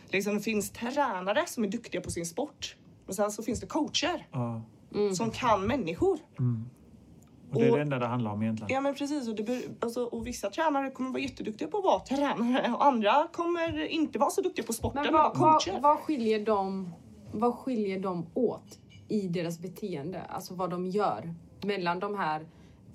Liksom, 0.10 0.34
det 0.36 0.42
finns 0.42 0.70
tränare 0.72 1.44
som 1.48 1.64
är 1.64 1.68
duktiga 1.68 2.02
på 2.02 2.12
sin 2.12 2.26
sport. 2.26 2.76
Men 3.06 3.16
sen 3.16 3.32
så 3.32 3.44
finns 3.44 3.60
det 3.60 3.68
coacher 3.68 4.28
Ja. 4.32 4.62
som 5.16 5.32
kan 5.32 5.68
människor. 5.68 6.20
Och 7.52 7.60
det 7.60 7.66
är 7.66 7.72
Och- 7.72 7.76
det 7.78 7.82
enda 7.82 8.00
det 8.00 8.06
handlar 8.06 8.32
om 8.32 8.42
egentligen. 8.42 8.74
Ja 8.74 8.82
men 8.82 8.96
precis 8.96 9.28
och, 9.28 9.36
det, 9.36 9.44
ber- 9.44 9.76
alltså, 9.80 10.04
och 10.04 10.28
vissa 10.28 10.50
tränare 10.50 10.92
kommer 10.92 11.10
vara 11.10 11.22
jätteduktiga 11.22 11.68
på 11.68 11.78
att 11.78 11.84
vara 11.84 12.00
tränare 12.00 12.74
och 12.74 12.86
andra 12.86 13.28
kommer 13.34 13.88
inte 13.88 14.20
vara 14.20 14.30
så 14.30 14.42
duktiga 14.42 14.66
på 14.66 14.74
sporten 14.74 15.04
Men 15.04 15.14
vad, 15.14 15.38
vad, 15.38 15.82
vad, 15.82 15.98
skiljer 15.98 16.46
dem, 16.46 16.90
vad 17.32 17.56
skiljer 17.56 18.00
dem 18.00 18.26
åt 18.34 18.80
i 19.08 19.28
deras 19.28 19.60
beteende? 19.60 20.22
Alltså 20.22 20.54
vad 20.56 20.70
de 20.70 20.88
gör 20.88 21.34
mellan 21.64 22.00
de 22.00 22.16
här 22.16 22.46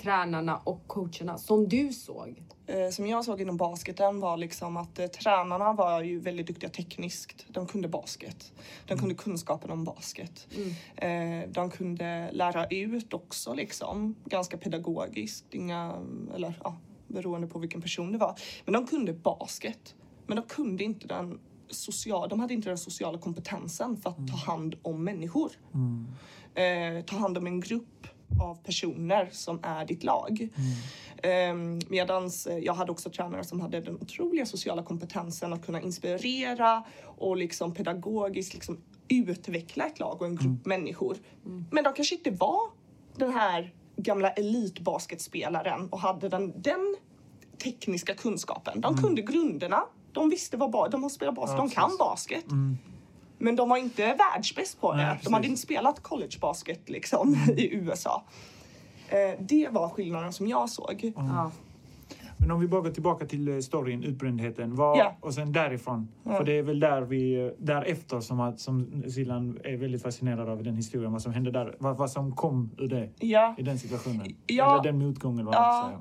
tränarna 0.03 0.57
och 0.65 0.83
coacherna 0.87 1.39
som 1.39 1.69
du 1.69 1.93
såg? 1.93 2.43
Eh, 2.67 2.91
som 2.91 3.07
jag 3.07 3.25
såg 3.25 3.41
inom 3.41 3.57
basketen 3.57 4.21
var 4.21 4.37
liksom 4.37 4.77
att 4.77 4.99
eh, 4.99 5.07
tränarna 5.07 5.73
var 5.73 6.03
ju 6.03 6.21
väldigt 6.21 6.47
duktiga 6.47 6.71
tekniskt. 6.71 7.47
De 7.49 7.67
kunde 7.67 7.89
basket. 7.89 8.53
De 8.87 8.99
kunde 8.99 9.15
kunskapen 9.15 9.71
om 9.71 9.85
basket. 9.85 10.47
Eh, 10.97 11.49
de 11.49 11.71
kunde 11.71 12.31
lära 12.33 12.67
ut 12.67 13.15
också 13.15 13.55
liksom 13.55 14.17
ganska 14.25 14.57
pedagogiskt. 14.59 15.55
Inga, 15.55 16.03
eller 16.35 16.61
ja, 16.65 16.77
beroende 17.07 17.47
på 17.47 17.59
vilken 17.59 17.83
person 17.83 18.13
det 18.13 18.19
var. 18.19 18.39
Men 18.65 18.73
de 18.73 18.87
kunde 18.87 19.13
basket. 19.13 19.95
Men 20.27 20.37
de 20.37 20.43
kunde 20.47 20.85
inte 20.85 21.07
den 21.07 21.41
social, 21.69 22.29
de 22.29 22.41
hade 22.41 22.55
inte 22.55 22.69
den 22.69 22.79
sociala 22.79 23.19
kompetensen 23.19 23.97
för 23.97 24.11
att 24.11 24.29
ta 24.29 24.53
hand 24.53 24.77
om 24.83 25.05
människor. 25.05 25.53
Eh, 26.55 27.05
ta 27.05 27.17
hand 27.17 27.39
om 27.39 27.47
en 27.47 27.61
grupp. 27.61 28.07
Av 28.43 28.55
personer 28.55 29.29
som 29.33 29.61
är 29.63 29.85
ditt 29.85 30.05
lag. 30.05 30.49
Mm. 31.23 31.81
Medans 31.89 32.49
jag 32.63 32.75
hade 32.75 32.93
också 32.93 33.11
tränare 33.11 33.45
som 33.45 33.61
hade 33.61 33.81
den 33.81 33.95
otroliga 33.95 34.47
sociala 34.47 34.83
kompetensen 34.83 35.53
att 35.53 35.67
kunna 35.67 35.81
inspirera 35.81 36.85
och 37.05 37.37
liksom 37.37 37.75
pedagogiskt 37.75 38.55
liksom 38.55 38.79
utveckla 39.09 39.87
ett 39.87 39.99
lag 39.99 40.17
och 40.21 40.27
en 40.27 40.37
grupp 40.37 40.45
mm. 40.47 40.61
människor. 40.65 41.17
Mm. 41.47 41.65
Men 41.71 41.85
de 41.85 41.93
kanske 41.93 42.15
inte 42.15 42.31
var 42.31 42.61
den 43.17 43.33
här 43.33 43.75
gamla 43.97 44.31
elitbasketspelaren 44.31 45.89
och 45.89 46.01
hade 46.01 46.29
den, 46.29 46.63
den 46.63 46.97
tekniska 47.65 48.15
kunskapen. 48.15 48.81
De 48.81 48.93
mm. 48.93 49.05
kunde 49.05 49.23
grunderna. 49.23 49.83
De 50.13 50.31
visste 50.31 50.57
vad 50.57 50.91
de 50.91 51.03
har 51.03 51.11
spelat 51.11 51.35
basket, 51.35 51.59
ja, 51.59 51.63
de 51.63 51.71
kan 51.71 51.91
basket. 51.99 52.51
Mm. 52.51 52.79
Men 53.39 53.57
de 53.57 53.69
var 53.69 53.77
inte 53.77 54.15
världsbäst 54.15 54.81
på 54.81 54.93
det. 54.93 54.97
Nej, 54.97 55.21
de 55.25 55.33
hade 55.33 55.47
inte 55.47 55.61
spelat 55.61 56.03
collegebasket 56.03 56.89
liksom 56.89 57.35
mm. 57.35 57.51
i 57.59 57.75
USA. 57.75 58.25
Eh, 59.09 59.41
det 59.41 59.69
var 59.71 59.89
skillnaden 59.89 60.33
som 60.33 60.49
jag 60.49 60.71
såg. 60.71 61.13
Ja. 61.17 61.51
Men 62.39 62.51
om 62.51 62.61
vi 62.61 62.69
bara 62.69 62.81
går 62.81 62.91
tillbaka 62.91 63.27
till 63.27 63.49
eh, 63.49 63.59
storyn, 63.59 64.05
utbrändheten. 64.05 64.75
Var, 64.75 64.97
yeah. 64.97 65.13
Och 65.21 65.35
sen 65.35 65.53
därifrån. 65.53 66.09
Yeah. 66.27 66.39
För 66.39 66.45
det 66.45 66.53
är 66.53 66.63
väl 66.63 66.81
där 66.81 67.03
vi, 67.03 67.35
eh, 67.35 67.49
därefter 67.59 68.21
som, 68.21 68.41
att, 68.41 68.61
som 68.61 69.03
Silan 69.09 69.59
är 69.65 69.77
väldigt 69.77 70.03
fascinerad 70.03 70.49
av 70.49 70.63
den 70.63 70.77
historien. 70.77 71.13
Vad 71.13 71.23
som 71.23 71.33
hände 71.33 71.51
där. 71.51 71.77
Vad, 71.79 71.97
vad 71.97 72.11
som 72.11 72.37
kom 72.37 72.71
ur 72.79 72.89
det. 72.89 73.11
Yeah. 73.21 73.55
I 73.59 73.63
den 73.63 73.79
situationen. 73.79 74.37
Ja. 74.47 74.73
Eller 74.73 74.93
den 74.93 74.99
motgången. 74.99 75.45
Vad 75.45 75.55
ja, 75.55 75.93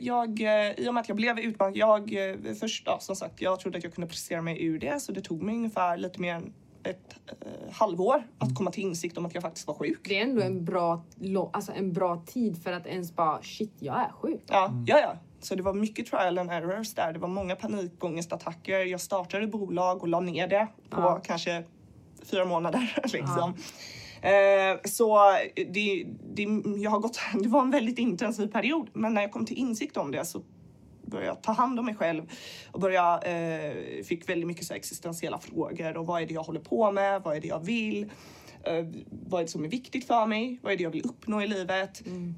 jag, 0.00 0.40
I 0.76 0.88
och 0.88 0.94
med 0.94 1.00
att 1.00 1.08
jag 1.08 1.16
blev 1.16 1.38
utmattad. 1.38 1.76
Jag, 1.76 2.16
först 2.60 2.86
då, 2.86 2.96
som 3.00 3.16
sagt, 3.16 3.40
jag 3.40 3.60
trodde 3.60 3.78
att 3.78 3.84
jag 3.84 3.94
kunde 3.94 4.08
prestera 4.08 4.42
mig 4.42 4.64
ur 4.64 4.78
det. 4.78 5.00
Så 5.00 5.12
det 5.12 5.20
tog 5.20 5.42
mig 5.42 5.54
ungefär 5.54 5.96
lite 5.96 6.20
mer 6.20 6.34
än 6.34 6.52
ett 6.84 7.14
eh, 7.26 7.72
halvår 7.72 8.26
att 8.38 8.42
mm. 8.42 8.54
komma 8.54 8.70
till 8.70 8.82
insikt 8.82 9.18
om 9.18 9.26
att 9.26 9.34
jag 9.34 9.42
faktiskt 9.42 9.66
var 9.66 9.74
sjuk. 9.74 10.00
Det 10.04 10.18
är 10.18 10.22
ändå 10.22 10.42
en 10.42 10.64
bra, 10.64 11.04
alltså 11.52 11.72
en 11.72 11.92
bra 11.92 12.22
tid 12.26 12.62
för 12.62 12.72
att 12.72 12.86
ens 12.86 13.16
bara 13.16 13.42
shit, 13.42 13.72
jag 13.78 14.00
är 14.00 14.12
sjuk. 14.12 14.42
Ja, 14.46 14.68
mm. 14.68 14.84
ja, 14.86 15.00
ja. 15.00 15.16
Så 15.40 15.54
det 15.54 15.62
var 15.62 15.74
mycket 15.74 16.06
trial 16.06 16.38
and 16.38 16.50
errors 16.50 16.94
där. 16.94 17.12
Det 17.12 17.18
var 17.18 17.28
många 17.28 17.56
panikångestattacker. 17.56 18.78
Jag 18.78 19.00
startade 19.00 19.46
bolag 19.46 20.02
och 20.02 20.08
la 20.08 20.20
ner 20.20 20.48
det 20.48 20.68
på 20.90 21.00
ja. 21.00 21.20
kanske 21.24 21.64
fyra 22.22 22.44
månader. 22.44 22.96
Liksom. 23.12 23.54
Ja. 24.22 24.28
Eh, 24.28 24.78
så 24.84 25.18
det, 25.56 26.06
det, 26.34 26.42
jag 26.82 26.90
har 26.90 26.98
gått, 26.98 27.20
det 27.42 27.48
var 27.48 27.60
en 27.60 27.70
väldigt 27.70 27.98
intensiv 27.98 28.46
period. 28.46 28.88
Men 28.92 29.14
när 29.14 29.22
jag 29.22 29.32
kom 29.32 29.46
till 29.46 29.56
insikt 29.56 29.96
om 29.96 30.10
det 30.10 30.24
så 30.24 30.42
började 31.12 31.40
ta 31.40 31.52
hand 31.52 31.78
om 31.78 31.84
mig 31.84 31.94
själv 31.94 32.30
och 32.72 32.80
började, 32.80 33.26
eh, 33.26 34.04
fick 34.04 34.28
väldigt 34.28 34.46
mycket 34.46 34.66
så 34.66 34.74
existentiella 34.74 35.38
frågor 35.38 35.96
och 35.96 36.06
vad 36.06 36.22
är 36.22 36.26
det 36.26 36.34
jag 36.34 36.42
håller 36.42 36.60
på 36.60 36.92
med? 36.92 37.22
Vad 37.22 37.36
är 37.36 37.40
det 37.40 37.48
jag 37.48 37.64
vill? 37.64 38.10
Uh, 38.68 38.88
vad 39.10 39.40
är 39.40 39.44
det 39.44 39.50
som 39.50 39.64
är 39.64 39.68
viktigt 39.68 40.06
för 40.06 40.26
mig? 40.26 40.58
Vad 40.62 40.72
är 40.72 40.76
det 40.76 40.82
jag 40.82 40.90
vill 40.90 41.04
uppnå 41.04 41.42
i 41.42 41.46
livet? 41.46 42.06
Mm. 42.06 42.34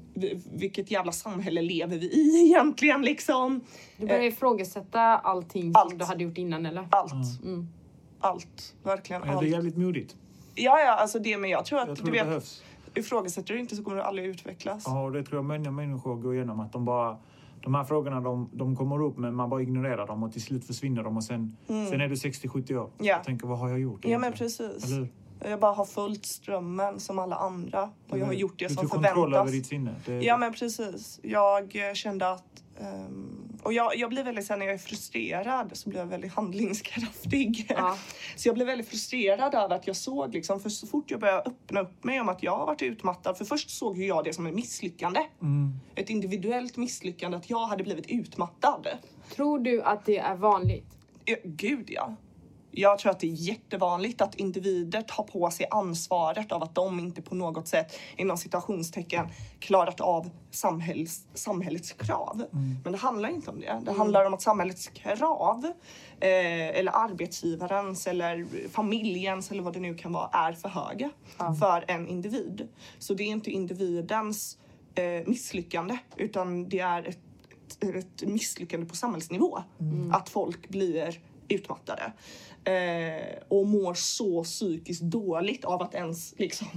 Vilket 0.53 0.91
jävla 0.91 1.11
samhälle 1.11 1.61
lever 1.61 1.97
vi 1.97 2.05
i 2.05 2.45
egentligen 2.45 3.01
liksom? 3.01 3.61
Du 3.97 4.05
började 4.05 4.27
uh, 4.27 4.33
ifrågasätta 4.33 5.01
allting 5.01 5.71
allt. 5.75 5.89
som 5.89 5.97
du 5.97 6.05
hade 6.05 6.23
gjort 6.23 6.37
innan 6.37 6.65
eller? 6.65 6.87
Allt. 6.91 7.43
Mm. 7.43 7.67
Allt. 8.19 8.75
Verkligen 8.83 9.23
allt. 9.23 9.41
Det 9.41 9.47
är 9.47 9.51
jävligt 9.51 9.77
modigt. 9.77 10.15
Ja, 10.55 10.79
ja, 10.79 10.91
alltså 10.91 11.19
det 11.19 11.37
men 11.37 11.49
jag 11.49 11.65
tror 11.65 11.79
att 11.79 11.87
jag 11.87 11.97
tror 11.97 12.05
du 12.05 12.11
vet, 12.11 12.25
behövs. 12.25 12.63
ifrågasätter 12.95 13.53
du 13.53 13.59
inte 13.59 13.75
så 13.75 13.83
kommer 13.83 13.97
du 13.97 14.03
aldrig 14.03 14.27
utvecklas. 14.27 14.83
Ja, 14.85 15.03
och 15.03 15.11
det 15.11 15.23
tror 15.23 15.37
jag 15.37 15.45
många 15.45 15.71
människor 15.71 16.15
går 16.15 16.35
igenom 16.35 16.59
att 16.59 16.73
de 16.73 16.85
bara 16.85 17.17
de 17.65 17.75
här 17.75 17.83
frågorna 17.83 18.21
de, 18.21 18.49
de 18.53 18.75
kommer 18.75 19.03
upp 19.03 19.17
men 19.17 19.35
man 19.35 19.49
bara 19.49 19.61
ignorerar 19.61 20.07
dem 20.07 20.23
och 20.23 20.31
till 20.31 20.41
slut 20.41 20.67
försvinner 20.67 21.03
de 21.03 21.17
och 21.17 21.23
sen, 21.23 21.57
mm. 21.67 21.89
sen 21.89 22.01
är 22.01 22.07
du 22.07 22.15
60-70 22.15 22.75
år 22.75 22.89
ja. 22.97 23.19
och 23.19 23.25
tänker 23.25 23.47
vad 23.47 23.59
har 23.59 23.69
jag 23.69 23.79
gjort? 23.79 24.05
Ja 24.05 24.19
men 24.19 24.33
precis. 24.33 24.85
Jag 25.39 25.59
bara 25.59 25.73
har 25.73 25.85
följt 25.85 26.25
strömmen 26.25 26.99
som 26.99 27.19
alla 27.19 27.35
andra 27.35 27.89
och 28.09 28.17
jag 28.17 28.25
har 28.25 28.33
gjort 28.33 28.59
det 28.59 28.69
som 28.69 28.75
förväntas. 28.75 29.01
Du 29.01 29.15
kontroll 29.15 29.33
över 29.33 29.51
ditt 29.51 29.65
sinne. 29.65 29.95
Det... 30.05 30.21
Ja 30.21 30.37
men 30.37 30.53
precis. 30.53 31.19
Jag 31.23 31.75
kände 31.93 32.29
att 32.29 32.63
Um, 32.79 33.59
och 33.63 33.73
jag, 33.73 33.97
jag 33.97 34.09
blir 34.09 34.23
väldigt, 34.23 34.45
sen 34.45 34.59
när 34.59 34.65
jag 34.65 34.73
är 34.73 34.79
frustrerad 34.79 35.69
så 35.73 35.89
blir 35.89 35.99
jag 35.99 36.05
väldigt 36.05 36.33
handlingskraftig. 36.33 37.65
Ja. 37.69 37.97
så 38.35 38.47
jag 38.47 38.55
blev 38.55 38.67
väldigt 38.67 38.89
frustrerad 38.89 39.55
över 39.55 39.75
att 39.75 39.87
jag 39.87 39.95
såg 39.95 40.33
liksom, 40.33 40.59
för 40.59 40.69
så 40.69 40.87
fort 40.87 41.11
jag 41.11 41.19
började 41.19 41.41
öppna 41.41 41.81
upp 41.81 42.03
mig 42.03 42.21
om 42.21 42.29
att 42.29 42.43
jag 42.43 42.57
har 42.57 42.65
varit 42.65 42.81
utmattad, 42.81 43.37
för 43.37 43.45
först 43.45 43.69
såg 43.69 43.97
jag 43.97 44.23
det 44.23 44.33
som 44.33 44.47
ett 44.47 44.55
misslyckande. 44.55 45.19
Mm. 45.41 45.73
Ett 45.95 46.09
individuellt 46.09 46.77
misslyckande, 46.77 47.37
att 47.37 47.49
jag 47.49 47.67
hade 47.67 47.83
blivit 47.83 48.07
utmattad. 48.07 48.87
Tror 49.35 49.59
du 49.59 49.81
att 49.81 50.05
det 50.05 50.17
är 50.17 50.35
vanligt? 50.35 50.97
Ja, 51.25 51.35
gud 51.43 51.89
ja. 51.89 52.15
Jag 52.77 52.99
tror 52.99 53.11
att 53.11 53.19
det 53.19 53.27
är 53.27 53.31
jättevanligt 53.31 54.21
att 54.21 54.35
individer 54.35 55.01
tar 55.01 55.23
på 55.23 55.51
sig 55.51 55.65
ansvaret 55.71 56.51
av 56.51 56.63
att 56.63 56.75
de 56.75 56.99
inte 56.99 57.21
på 57.21 57.35
något 57.35 57.67
sätt 57.67 57.99
inom 58.17 58.37
situationstecken 58.37 59.27
klarat 59.59 60.01
av 60.01 60.29
samhälls, 60.51 61.27
samhällets 61.33 61.91
krav. 61.91 62.35
Mm. 62.53 62.77
Men 62.83 62.91
det 62.91 62.97
handlar 62.97 63.29
inte 63.29 63.51
om 63.51 63.59
det. 63.59 63.65
Det 63.65 63.71
mm. 63.71 63.97
handlar 63.97 64.25
om 64.25 64.33
att 64.33 64.41
samhällets 64.41 64.87
krav 64.87 65.65
eh, 66.19 66.79
eller 66.79 66.91
arbetsgivarens 66.91 68.07
eller 68.07 68.45
familjens 68.71 69.51
eller 69.51 69.63
vad 69.63 69.73
det 69.73 69.79
nu 69.79 69.95
kan 69.95 70.13
vara 70.13 70.29
är 70.33 70.53
för 70.53 70.69
höga 70.69 71.09
mm. 71.39 71.55
för 71.55 71.85
en 71.87 72.07
individ. 72.07 72.67
Så 72.99 73.13
det 73.13 73.23
är 73.23 73.27
inte 73.27 73.51
individens 73.51 74.57
eh, 74.95 75.27
misslyckande 75.27 75.97
utan 76.17 76.69
det 76.69 76.79
är 76.79 77.03
ett, 77.03 77.19
ett, 77.79 77.95
ett 77.95 78.29
misslyckande 78.29 78.85
på 78.85 78.95
samhällsnivå. 78.95 79.63
Mm. 79.79 80.13
Att 80.13 80.29
folk 80.29 80.69
blir 80.69 81.19
utmattade 81.49 82.13
eh, 82.63 83.43
och 83.47 83.67
mår 83.67 83.93
så 83.93 84.43
psykiskt 84.43 85.01
dåligt 85.01 85.65
av 85.65 85.81
att 85.81 85.93
ens 85.93 86.33
liksom 86.37 86.67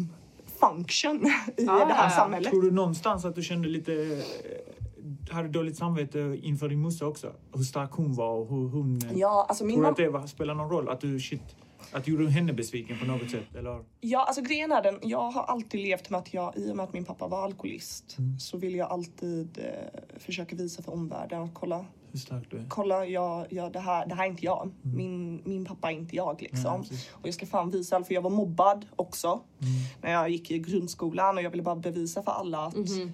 function 0.61 1.27
i 1.57 1.69
ah, 1.69 1.85
det 1.85 1.95
här 1.95 2.11
samhället. 2.11 2.51
Tror 2.51 2.63
du 2.63 2.71
någonstans 2.71 3.25
att 3.25 3.35
du 3.35 3.43
kände 3.43 3.69
lite 3.69 3.93
eh, 3.93 5.35
hade 5.35 5.49
dåligt 5.49 5.77
samvete 5.77 6.39
inför 6.43 6.69
din 6.69 6.81
morsa 6.81 7.07
också? 7.07 7.33
Hur 7.55 7.63
stark 7.63 7.93
hon 7.93 8.15
var 8.15 8.35
och 8.35 8.49
hur 8.49 8.69
hon... 8.69 9.01
Ja, 9.15 9.47
alltså 9.49 9.65
min 9.65 9.75
tror 9.77 9.85
du 9.85 9.91
att 9.91 9.97
det 9.97 10.09
var, 10.09 10.27
spelar 10.27 10.55
någon 10.55 10.71
roll? 10.71 10.89
Att 10.89 11.01
du 11.01 11.21
shit, 11.21 11.57
att 11.93 12.05
du 12.05 12.13
gjorde 12.13 12.31
henne 12.31 12.53
besviken 12.53 12.99
på 12.99 13.07
något 13.07 13.31
sätt? 13.31 13.55
Eller? 13.59 13.85
Ja, 14.01 14.25
alltså 14.25 14.43
grejen 14.43 14.73
är 14.73 14.83
den. 14.83 14.99
Jag 15.03 15.31
har 15.31 15.43
alltid 15.43 15.81
levt 15.81 16.11
med 16.11 16.19
att 16.19 16.35
jag, 16.35 16.57
i 16.57 16.73
och 16.73 16.77
med 16.77 16.85
att 16.85 16.93
min 16.93 17.05
pappa 17.05 17.29
var 17.29 17.45
alkoholist, 17.45 18.17
mm. 18.19 18.39
så 18.39 18.59
vill 18.59 18.75
jag 18.75 18.91
alltid 18.91 19.59
eh, 19.59 20.19
försöka 20.21 20.57
visa 20.57 20.83
för 20.83 20.93
omvärlden 20.93 21.43
att 21.43 21.55
kolla, 21.55 21.85
hur 22.13 22.19
stark 22.19 22.51
du 22.51 22.57
är. 22.57 22.65
Kolla, 22.69 23.07
jag, 23.07 23.47
jag, 23.51 23.73
det, 23.73 23.81
här, 23.81 24.07
det 24.07 24.15
här 24.15 24.25
är 24.25 24.29
inte 24.29 24.45
jag. 24.45 24.63
Mm. 24.63 24.97
Min, 24.97 25.43
min 25.45 25.65
pappa 25.65 25.91
är 25.93 25.95
inte 25.95 26.17
jag 26.17 26.43
liksom. 26.43 26.85
Ja, 26.91 26.97
och 27.13 27.27
jag 27.27 27.35
ska 27.35 27.47
fan 27.47 27.71
visa, 27.71 28.05
för 28.05 28.15
jag 28.15 28.23
var 28.23 28.31
mobbad 28.31 28.87
också 28.97 29.29
mm. 29.29 29.73
när 30.03 30.13
jag 30.13 30.31
gick 30.31 30.51
i 30.51 30.59
grundskolan 30.59 31.37
och 31.37 31.43
jag 31.43 31.51
ville 31.51 31.63
bara 31.63 31.77
bevisa 31.77 32.23
för 32.23 32.33
alla 32.33 32.67
att 32.67 32.75
mm. 32.75 33.13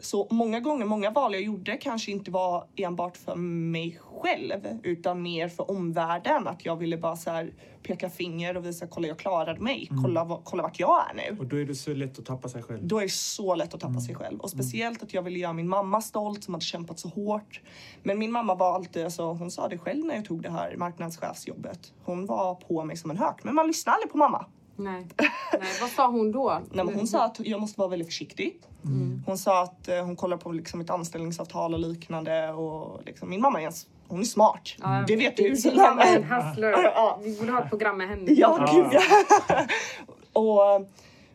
Så 0.00 0.28
många 0.30 0.60
gånger, 0.60 0.84
många 0.84 1.10
val 1.10 1.32
jag 1.32 1.42
gjorde 1.42 1.76
kanske 1.76 2.10
inte 2.10 2.30
var 2.30 2.66
enbart 2.76 3.16
för 3.16 3.34
mig 3.34 4.00
själv 4.00 4.78
utan 4.82 5.22
mer 5.22 5.48
för 5.48 5.70
omvärlden. 5.70 6.48
Att 6.48 6.64
jag 6.64 6.76
ville 6.76 6.96
bara 6.96 7.16
så 7.16 7.48
peka 7.82 8.10
finger 8.10 8.56
och 8.56 8.66
visa 8.66 8.86
kolla 8.86 9.08
jag 9.08 9.18
klarade 9.18 9.60
mig. 9.60 9.88
Mm. 9.90 10.02
Kolla, 10.02 10.40
kolla 10.44 10.62
vart 10.62 10.80
jag 10.80 11.10
är 11.10 11.14
nu. 11.14 11.38
Och 11.38 11.46
då 11.46 11.56
är 11.56 11.64
det 11.64 11.74
så 11.74 11.94
lätt 11.94 12.18
att 12.18 12.26
tappa 12.26 12.48
sig 12.48 12.62
själv. 12.62 12.86
Då 12.86 12.98
är 12.98 13.02
det 13.02 13.08
så 13.08 13.54
lätt 13.54 13.74
att 13.74 13.80
tappa 13.80 13.90
mm. 13.90 14.00
sig 14.00 14.14
själv. 14.14 14.40
Och 14.40 14.50
speciellt 14.50 15.02
att 15.02 15.14
jag 15.14 15.22
ville 15.22 15.38
göra 15.38 15.52
min 15.52 15.68
mamma 15.68 16.00
stolt 16.00 16.44
som 16.44 16.54
hade 16.54 16.64
kämpat 16.64 16.98
så 16.98 17.08
hårt. 17.08 17.60
Men 18.02 18.18
min 18.18 18.32
mamma 18.32 18.54
var 18.54 18.74
alltid, 18.74 19.04
alltså, 19.04 19.32
hon 19.32 19.50
sa 19.50 19.68
det 19.68 19.78
själv 19.78 20.04
när 20.04 20.14
jag 20.14 20.24
tog 20.24 20.42
det 20.42 20.50
här 20.50 20.76
marknadschefsjobbet. 20.76 21.92
Hon 22.04 22.26
var 22.26 22.54
på 22.54 22.84
mig 22.84 22.96
som 22.96 23.10
en 23.10 23.16
hök. 23.16 23.44
Men 23.44 23.54
man 23.54 23.66
lyssnar 23.66 23.94
aldrig 23.94 24.12
på 24.12 24.18
mamma. 24.18 24.46
Nej. 24.84 25.06
Nej. 25.16 25.70
Vad 25.80 25.90
sa 25.90 26.10
hon 26.10 26.32
då? 26.32 26.62
Nej, 26.72 26.94
hon 26.94 27.06
sa 27.06 27.24
att 27.24 27.40
jag 27.40 27.60
måste 27.60 27.80
vara 27.80 27.88
väldigt 27.88 28.08
försiktig. 28.08 28.60
Mm. 28.84 29.22
Hon 29.26 29.38
sa 29.38 29.62
att 29.62 29.88
eh, 29.88 30.04
hon 30.04 30.16
kollar 30.16 30.36
på 30.36 30.52
liksom, 30.52 30.80
ett 30.80 30.90
anställningsavtal 30.90 31.74
och 31.74 31.80
liknande. 31.80 32.52
Och, 32.52 33.00
liksom, 33.06 33.30
min 33.30 33.40
mamma 33.40 33.62
är 33.62 33.72
hon 34.08 34.20
är 34.20 34.24
smart. 34.24 34.76
Ja, 34.80 35.04
det 35.06 35.16
vet 35.16 35.36
du. 35.36 35.54
Din 35.54 35.76
mamma 35.76 36.02
är 36.02 36.16
en 36.16 36.24
hustler. 36.24 36.70
Ja. 36.70 37.20
Vi 37.22 37.38
borde 37.38 37.52
ha 37.52 37.62
ett 37.62 37.68
program 37.68 37.98
med 37.98 38.08
henne. 38.08 38.32
Ja, 38.32 38.68
gud 38.72 38.86
ja. 38.92 39.00
och, 40.40 40.76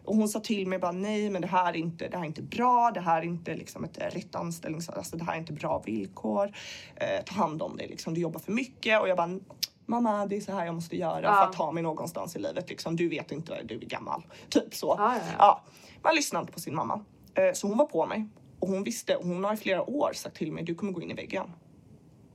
och 0.06 0.16
hon 0.16 0.30
sa 0.30 0.40
till 0.40 0.68
mig 0.68 0.80
bara 0.80 0.92
nej, 0.92 1.30
men 1.30 1.42
det 1.42 1.48
här 1.48 1.74
är 1.74 1.78
inte, 1.78 2.08
det 2.08 2.18
här 2.18 2.24
är 2.24 2.28
inte 2.28 2.42
bra. 2.42 2.92
Det 2.94 3.00
här 3.00 3.22
är 3.22 3.26
inte 3.26 3.56
liksom 3.56 3.84
ett 3.84 3.98
rätt 3.98 4.36
anställnings... 4.36 4.90
Alltså 4.90 5.18
det 5.18 5.24
här 5.24 5.34
är 5.34 5.38
inte 5.38 5.54
bra 5.54 5.84
villkor. 5.86 6.52
Eh, 6.96 7.24
ta 7.26 7.36
hand 7.36 7.62
om 7.62 7.78
dig 7.78 7.88
liksom. 7.88 8.14
Du 8.14 8.22
jobbar 8.22 8.40
för 8.40 8.52
mycket. 8.52 9.02
Och 9.02 9.10
jag 9.10 9.18
bara 9.18 9.40
mamma 9.86 10.26
det 10.26 10.38
är 10.38 10.42
så 10.42 10.52
här 10.52 10.66
jag 10.66 10.76
måste 10.76 10.98
göra 10.98 11.22
ja. 11.22 11.34
för 11.34 11.44
att 11.44 11.54
ta 11.54 11.72
mig 11.72 11.84
någonstans 11.84 12.36
i 12.36 12.40
livet. 12.40 12.70
Liksom, 12.70 12.96
du 12.96 13.10
vet 13.10 13.32
inte, 13.32 13.64
du 13.64 13.76
är 13.76 13.80
gammal. 13.80 14.26
Typ 14.50 14.76
så. 14.76 14.96
Ja, 14.98 15.16
ja, 15.38 15.64
Man 16.04 16.16
lyssnar 16.16 16.40
inte 16.40 16.54
på 16.54 16.60
sin 16.60 16.76
mamma. 16.76 17.06
Eh, 17.34 17.54
så 17.54 17.68
hon 17.68 17.78
var 17.78 17.86
på 17.86 18.06
mig 18.06 18.28
och 18.60 18.68
hon 18.68 18.84
visste, 18.84 19.18
hon 19.22 19.44
har 19.44 19.54
i 19.54 19.58
flera 19.58 19.90
år 19.90 20.12
sagt 20.14 20.38
till 20.38 20.52
mig 20.52 20.64
du 20.64 20.76
kommer 20.76 20.92
gå 20.92 21.02
in 21.02 21.12
i 21.12 21.14
väggen. 21.14 21.52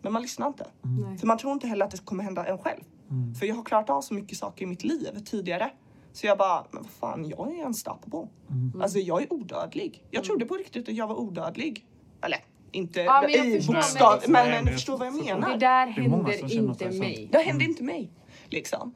Men 0.02 0.12
man 0.12 0.22
lyssnar 0.22 0.46
inte. 0.46 0.66
Mm. 0.84 1.18
För 1.18 1.26
man 1.26 1.38
tror 1.38 1.52
inte 1.52 1.66
heller 1.66 1.84
att 1.84 1.90
det 1.90 2.04
kommer 2.04 2.24
hända 2.24 2.46
en 2.46 2.58
själv. 2.58 2.80
Mm. 3.10 3.34
För 3.34 3.46
jag 3.46 3.54
har 3.54 3.62
klarat 3.62 3.90
av 3.90 4.00
så 4.00 4.14
mycket 4.14 4.38
saker 4.38 4.64
i 4.64 4.66
mitt 4.66 4.84
liv 4.84 5.24
tidigare. 5.24 5.70
Så 6.12 6.26
jag 6.26 6.38
bara, 6.38 6.64
men 6.70 6.82
vad 6.82 6.92
fan, 6.92 7.28
jag 7.28 7.58
är 7.58 7.64
unstoppable. 7.64 8.28
Mm. 8.50 8.82
Alltså 8.82 8.98
jag 8.98 9.22
är 9.22 9.32
odödlig. 9.32 10.04
Jag 10.10 10.24
trodde 10.24 10.44
på 10.44 10.56
riktigt 10.56 10.88
att 10.88 10.94
jag 10.94 11.06
var 11.06 11.20
odödlig. 11.20 11.86
Eller 12.22 12.38
inte 12.72 13.00
ja, 13.00 13.20
men 13.22 13.30
i 13.30 13.66
bokstav, 13.66 14.22
men, 14.28 14.50
men, 14.50 14.64
du 14.64 14.72
förstår 14.72 14.98
vad 14.98 15.06
jag 15.06 15.24
menar. 15.24 15.50
Det 15.50 15.56
där 15.56 15.86
händer 15.86 16.52
inte 16.52 16.90
mig. 16.90 17.28
Det 17.32 17.38
händer 17.38 17.64
inte 17.64 17.82
mig. 17.82 18.10
Liksom. 18.48 18.94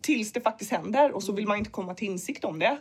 Tills 0.00 0.32
det 0.32 0.40
faktiskt 0.40 0.70
händer 0.70 1.12
och 1.12 1.22
så 1.22 1.32
vill 1.32 1.46
man 1.46 1.58
inte 1.58 1.70
komma 1.70 1.94
till 1.94 2.08
insikt 2.08 2.44
om 2.44 2.58
det. 2.58 2.78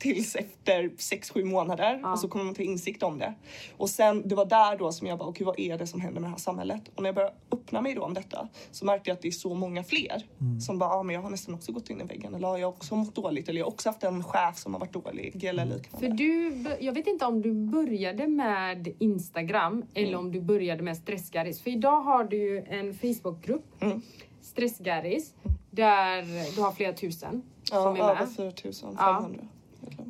Tills 0.00 0.36
efter 0.36 0.82
6-7 0.88 1.44
månader 1.44 2.00
Ja. 2.02 2.12
och 2.12 2.18
så 2.18 2.28
kommer 2.28 2.44
man 2.44 2.54
till 2.54 2.64
insikt 2.64 3.02
om 3.02 3.18
det. 3.18 3.34
Och 3.76 3.90
sen 3.90 4.28
det 4.28 4.34
var 4.34 4.44
där 4.46 4.78
då 4.78 4.92
som 4.92 5.06
jag 5.06 5.18
bara, 5.18 5.28
okej 5.28 5.46
vad 5.46 5.58
är 5.60 5.78
det 5.78 5.86
som 5.86 6.00
händer 6.00 6.20
med 6.20 6.28
det 6.28 6.32
här 6.32 6.38
samhället? 6.38 6.82
Och 6.94 7.02
när 7.02 7.08
jag 7.08 7.14
började 7.14 7.34
öppna 7.52 7.80
mig 7.80 7.94
då 7.94 8.02
om 8.02 8.14
detta 8.14 8.48
så 8.70 8.84
märkte 8.84 9.10
jag 9.10 9.14
att 9.14 9.22
det 9.22 9.28
är 9.28 9.32
så 9.32 9.54
många 9.54 9.84
fler 9.84 10.22
som 10.66 10.78
bara, 10.78 10.90
ja 10.90 11.02
men 11.02 11.14
jag 11.14 11.22
har 11.22 11.30
nästan 11.30 11.54
också 11.54 11.72
gått 11.72 11.90
in 11.90 12.00
i 12.00 12.04
väggen 12.04 12.34
eller 12.34 12.48
jag 12.56 12.66
har 12.66 12.72
också 12.72 12.96
mått 12.96 13.14
dåligt 13.14 13.48
eller 13.48 13.58
jag 13.58 13.66
har 13.66 13.72
också 13.72 13.88
haft 13.88 14.02
en 14.02 14.24
chef 14.24 14.56
som 14.58 14.72
har 14.74 14.80
varit 14.80 14.92
dålig 14.92 15.44
eller 15.44 15.64
liknande. 15.64 16.06
För 16.06 16.08
du, 16.08 16.64
jag 16.80 16.92
vet 16.92 17.06
inte 17.06 17.24
om 17.26 17.42
du 17.42 17.52
började 17.54 18.26
med 18.28 18.88
Instagram 18.98 19.84
eller 19.94 20.08
Mm. 20.08 20.20
om 20.20 20.32
du 20.32 20.40
började 20.40 20.82
med 20.82 20.96
Stressgaris. 20.96 21.60
För 21.60 21.70
idag 21.70 22.00
har 22.00 22.24
du 22.24 22.36
ju 22.36 22.64
en 22.68 22.94
Facebookgrupp, 22.94 23.82
Mm. 23.82 24.02
Stressgaris, 24.42 25.34
där 25.70 26.22
du 26.56 26.62
har 26.62 26.72
flera 26.72 26.92
tusen 26.92 27.42
ja, 27.70 27.82
som 27.82 27.96
är 27.96 28.00
över 28.00 28.20
med. 28.20 28.34
4500. 28.36 29.18
egentligen. 29.20 29.48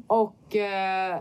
Och 0.06 0.56
eh, 0.56 1.20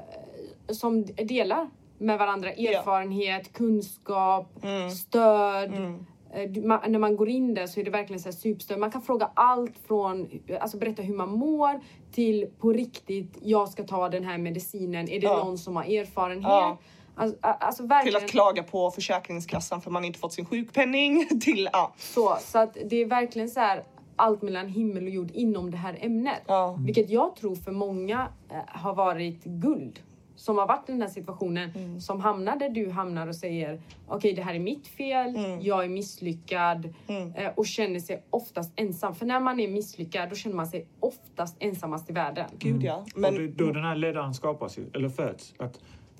som 0.69 1.05
delar 1.05 1.69
med 1.97 2.19
varandra 2.19 2.51
erfarenhet, 2.51 3.53
kunskap, 3.53 4.47
Mm. 4.63 4.89
stöd. 4.91 5.73
Mm. 5.73 6.05
Eh, 6.33 6.63
man, 6.63 6.91
när 6.91 6.99
man 6.99 7.15
går 7.17 7.29
in 7.29 7.53
där 7.53 7.67
så 7.67 7.79
är 7.79 7.83
det 7.83 7.91
verkligen 7.91 8.19
så 8.19 8.29
här 8.29 8.33
superstöd. 8.35 8.79
Man 8.79 8.91
kan 8.91 9.01
fråga 9.01 9.29
allt 9.33 9.73
från 9.87 10.29
alltså 10.61 10.77
berätta 10.77 11.01
hur 11.01 11.15
man 11.15 11.29
mår 11.31 11.79
till 12.11 12.47
på 12.59 12.73
riktigt, 12.73 13.37
jag 13.41 13.69
ska 13.69 13.83
ta 13.83 14.09
den 14.09 14.23
här 14.23 14.37
medicinen. 14.37 15.09
Är 15.09 15.19
det 15.19 15.25
Ja. 15.27 15.37
någon 15.43 15.57
som 15.57 15.75
har 15.75 15.83
erfarenhet? 15.83 16.43
Ja. 16.47 16.77
Alltså, 17.15 17.37
alltså 17.41 17.87
Till 18.03 18.15
att 18.15 18.27
klaga 18.29 18.63
på 18.63 18.91
Försäkringskassan 18.91 19.81
för 19.81 19.91
man 19.91 20.05
inte 20.05 20.19
fått 20.19 20.33
sin 20.33 20.45
sjukpenning 20.45 21.27
till 21.41 21.69
ja. 21.73 21.93
så. 21.97 22.37
Så 22.41 22.59
att 22.59 22.77
det 22.85 22.95
är 22.95 23.05
verkligen 23.05 23.49
så 23.49 23.59
här 23.59 23.83
allt 24.19 24.41
mellan 24.41 24.67
himmel 24.67 25.03
och 25.03 25.09
jord 25.09 25.31
inom 25.33 25.71
det 25.71 25.77
här 25.77 25.97
ämnet. 26.01 26.41
Ja. 26.47 26.75
Vilket 26.79 27.09
jag 27.09 27.35
tror 27.35 27.55
för 27.55 27.71
många 27.71 28.27
eh, 28.49 28.55
har 28.67 28.95
varit 28.95 29.43
guld. 29.43 29.99
Som 30.35 30.57
har 30.57 30.67
varit 30.67 30.89
i 30.89 30.91
den 30.91 31.01
här 31.01 31.09
situationen, 31.09 31.71
Mm. 31.75 31.99
som 32.01 32.19
hamnar 32.21 32.55
där 32.55 32.69
du 32.69 32.89
hamnar 32.89 33.27
och 33.27 33.35
säger 33.35 33.81
okej 34.07 34.33
det 34.33 34.41
här 34.41 34.53
är 34.55 34.59
mitt 34.59 34.87
fel, 34.87 35.35
Mm. 35.35 35.61
jag 35.61 35.85
är 35.85 35.89
misslyckad 35.89 36.93
eh, 37.35 37.51
och 37.55 37.65
känner 37.65 37.99
sig 37.99 38.23
oftast 38.29 38.73
ensam. 38.75 39.15
För 39.15 39.25
när 39.25 39.39
man 39.39 39.59
är 39.59 39.67
misslyckad 39.67 40.29
då 40.29 40.35
känner 40.35 40.55
man 40.55 40.67
sig 40.67 40.85
oftast 40.99 41.55
ensammast 41.59 42.09
i 42.09 42.13
världen. 42.13 42.45
Gud 42.59 42.83
ja. 42.83 43.05
Men, 43.15 43.35
och 43.35 43.49
då 43.49 43.71
den 43.71 43.83
här 43.83 43.95
ledaren 43.95 44.33
skapas 44.33 44.77
ju, 44.77 44.85
eller 44.93 45.09
föds. 45.09 45.53
Att 45.57 45.79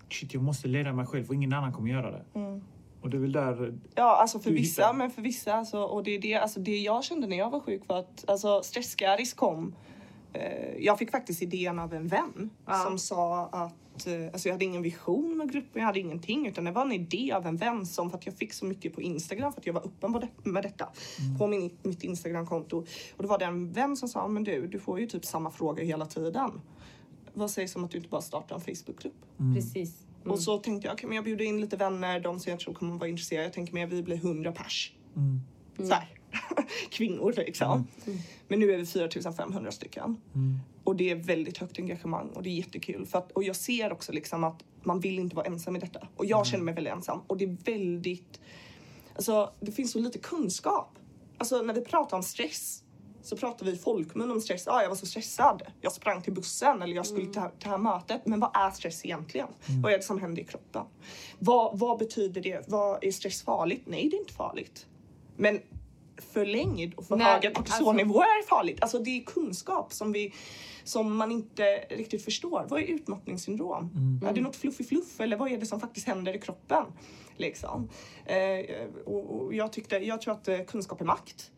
shit, 0.10 0.34
jag 0.34 0.44
måste 0.44 0.68
leda 0.68 0.94
mig 0.94 1.06
själv 1.06 1.28
och 1.30 1.36
ingen 1.36 1.54
annan 1.54 1.74
kommer 1.74 1.90
göra 1.92 2.12
det. 2.12 2.24
Mm. 3.00 3.04
Och 3.04 3.10
det 3.10 3.18
är 3.18 3.22
väl 3.22 3.32
där... 3.32 3.74
Ja, 3.96 4.16
alltså 4.22 4.40
för 4.40 4.52
vissa, 4.52 4.82
hittar- 4.82 4.94
men 4.94 5.12
för 5.12 5.22
vissa. 5.22 5.54
Alltså, 5.54 5.82
och 5.84 6.04
det 6.04 6.12
är 6.12 6.20
det, 6.22 6.36
alltså, 6.36 6.60
det 6.60 6.78
jag 6.78 7.04
kände 7.04 7.28
när 7.28 7.38
jag 7.38 7.50
var 7.50 7.60
sjuk 7.60 7.82
var 7.88 8.00
att 8.00 8.30
alltså, 8.30 8.62
stressgaris 8.64 9.34
kom. 9.34 9.76
Eh, 10.34 10.76
jag 10.80 10.98
fick 11.00 11.12
faktiskt 11.12 11.42
idén 11.42 11.80
av 11.80 11.94
en 11.94 12.08
vän 12.08 12.50
Ja. 12.66 12.74
som 12.74 13.00
sa 13.00 13.46
att 13.46 14.08
eh, 14.08 14.26
alltså, 14.34 14.48
jag 14.50 14.54
hade 14.54 14.66
ingen 14.66 14.82
vision 14.82 15.38
med 15.38 15.52
gruppen, 15.52 15.80
jag 15.82 15.86
hade 15.86 16.00
ingenting 16.00 16.48
utan 16.48 16.64
det 16.64 16.72
var 16.72 16.82
en 16.82 16.92
idé 16.92 17.32
av 17.32 17.48
en 17.48 17.58
vän 17.58 17.86
som 17.86 18.10
för 18.10 18.18
att 18.18 18.26
jag 18.26 18.36
fick 18.36 18.54
så 18.54 18.66
mycket 18.66 18.96
på 18.96 19.02
Instagram 19.02 19.54
för 19.54 19.60
att 19.62 19.66
jag 19.68 19.74
var 19.74 19.82
öppen 19.86 20.14
på 20.14 20.20
det, 20.20 20.28
med 20.44 20.64
detta 20.64 20.90
på 21.40 21.48
min, 21.48 21.78
mitt 21.84 22.04
Instagramkonto. 22.04 22.78
Och 23.18 23.24
då 23.24 23.28
var 23.30 23.40
det 23.40 23.46
en 23.46 23.72
vän 23.72 23.98
som 23.98 24.10
sa, 24.10 24.28
men 24.28 24.44
du, 24.44 24.68
du 24.68 24.80
får 24.80 25.00
ju 25.00 25.08
typ 25.08 25.26
samma 25.26 25.52
frågor 25.52 25.84
hela 25.84 26.06
tiden. 26.06 26.62
Vad 27.34 27.52
sägs 27.52 27.76
om 27.76 27.84
att 27.84 27.92
du 27.92 27.98
inte 27.98 28.10
bara 28.10 28.22
startar 28.22 28.56
en 28.56 28.62
Facebookgrupp? 28.62 29.14
Precis. 29.56 29.94
Mm. 30.22 30.32
Och 30.32 30.40
så 30.40 30.58
tänkte 30.58 30.88
jag, 30.88 30.94
okej 30.94 31.08
men 31.08 31.16
jag 31.16 31.26
bjuder 31.26 31.46
in 31.46 31.62
lite 31.62 31.78
vänner, 31.78 32.20
de 32.20 32.40
som 32.40 32.50
jag 32.50 32.60
tror 32.60 32.74
kommer 32.74 32.98
vara 32.98 33.10
intresserade. 33.10 33.46
Jag 33.46 33.54
tänker 33.54 33.74
mig 33.74 33.84
att 33.84 33.90
vi 33.90 34.04
blir 34.04 34.16
100 34.16 34.52
pers. 34.52 34.94
Mm. 35.16 35.42
Så 35.78 35.94
här. 35.94 36.08
Kvinnor 36.90 37.34
liksom. 37.38 37.88
Men 38.48 38.60
nu 38.60 38.74
är 38.74 38.78
vi 38.78 38.86
4500 38.86 39.72
stycken. 39.72 40.18
Mm. 40.36 40.60
Och 40.84 40.96
det 40.96 41.10
är 41.10 41.16
väldigt 41.16 41.58
högt 41.58 41.80
engagemang 41.80 42.30
och 42.30 42.44
det 42.44 42.50
är 42.50 42.54
jättekul. 42.54 43.06
För 43.06 43.18
att, 43.18 43.32
och 43.32 43.44
jag 43.44 43.56
ser 43.56 43.92
också 43.92 44.12
liksom 44.12 44.44
att 44.44 44.64
man 44.84 45.00
vill 45.00 45.20
inte 45.20 45.36
vara 45.36 45.46
ensam 45.46 45.76
i 45.76 45.80
detta. 45.80 46.08
Och 46.16 46.26
jag 46.26 46.48
känner 46.48 46.64
mig 46.64 46.74
väldigt 46.74 46.94
ensam. 46.94 47.22
Och 47.28 47.38
det 47.38 47.46
är 47.46 47.58
väldigt... 47.66 48.40
Alltså 49.16 49.54
det 49.60 49.72
finns 49.72 49.92
så 49.92 50.00
lite 50.00 50.20
kunskap. 50.20 51.00
Alltså 51.38 51.62
när 51.62 51.74
vi 51.74 51.82
pratar 51.82 52.18
om 52.18 52.24
stress 52.24 52.84
så 53.30 53.38
pratar 53.38 53.66
vi 53.66 53.72
i 53.72 53.76
folkmun 53.76 54.32
om 54.32 54.42
stress. 54.42 54.68
Ah, 54.68 54.82
jag 54.82 54.90
var 54.90 54.96
så 54.96 55.06
stressad. 55.06 55.62
Jag 55.82 55.92
sprang 55.92 56.22
till 56.22 56.34
bussen 56.34 56.82
eller 56.82 56.96
jag 56.96 57.06
skulle 57.06 57.26
till, 57.26 57.34
till 57.34 57.42
det 57.60 57.70
här 57.70 57.78
mötet. 57.78 58.26
Men 58.26 58.40
vad 58.40 58.50
är 58.54 58.72
stress 58.72 59.06
egentligen? 59.06 59.48
Vad 59.84 59.94
är 59.94 59.98
det 59.98 60.04
som 60.04 60.20
händer 60.20 60.42
i 60.42 60.46
kroppen? 60.46 60.84
Vad, 61.40 61.80
vad 61.80 62.00
betyder 62.00 62.42
det? 62.42 62.66
Vad 62.68 63.04
är 63.04 63.12
stress 63.12 63.42
farligt? 63.42 63.84
Nej, 63.86 64.10
det 64.10 64.18
är 64.18 64.20
inte 64.20 64.34
farligt. 64.34 64.86
Men 65.38 65.60
förlängd 66.34 66.94
och 66.94 67.06
för 67.06 67.16
Nej, 67.16 67.34
höga 67.34 67.52
kortisonnivåer 67.52 68.24
är 68.24 68.48
farligt. 68.48 68.78
Alltså 68.82 69.00
det 69.00 69.10
är 69.10 69.24
kunskap 69.24 69.94
som, 69.94 70.12
vi, 70.12 70.34
som 70.84 71.18
man 71.18 71.32
inte 71.32 71.64
riktigt 71.90 72.26
förstår. 72.26 72.66
Vad 72.70 72.82
är 72.82 72.86
utmattningssyndrom? 72.86 73.90
Är 74.28 74.34
det 74.34 74.42
något 74.42 74.56
fluffy 74.56 74.84
fluff 74.84 75.20
eller 75.20 75.38
vad 75.38 75.52
är 75.52 75.58
det 75.58 75.66
som 75.66 75.80
faktiskt 75.80 76.08
händer 76.08 76.36
i 76.36 76.40
kroppen? 76.40 76.86
Liksom. 77.40 77.90
Eh, 78.26 78.86
och, 79.06 79.54
jag, 79.54 79.74
tyckte, 79.74 79.98
jag 79.98 80.22
tror 80.22 80.34
att 80.34 80.48
eh, 80.48 80.60
kunskap 80.60 81.02
är 81.02 81.06
makt. 81.06 81.52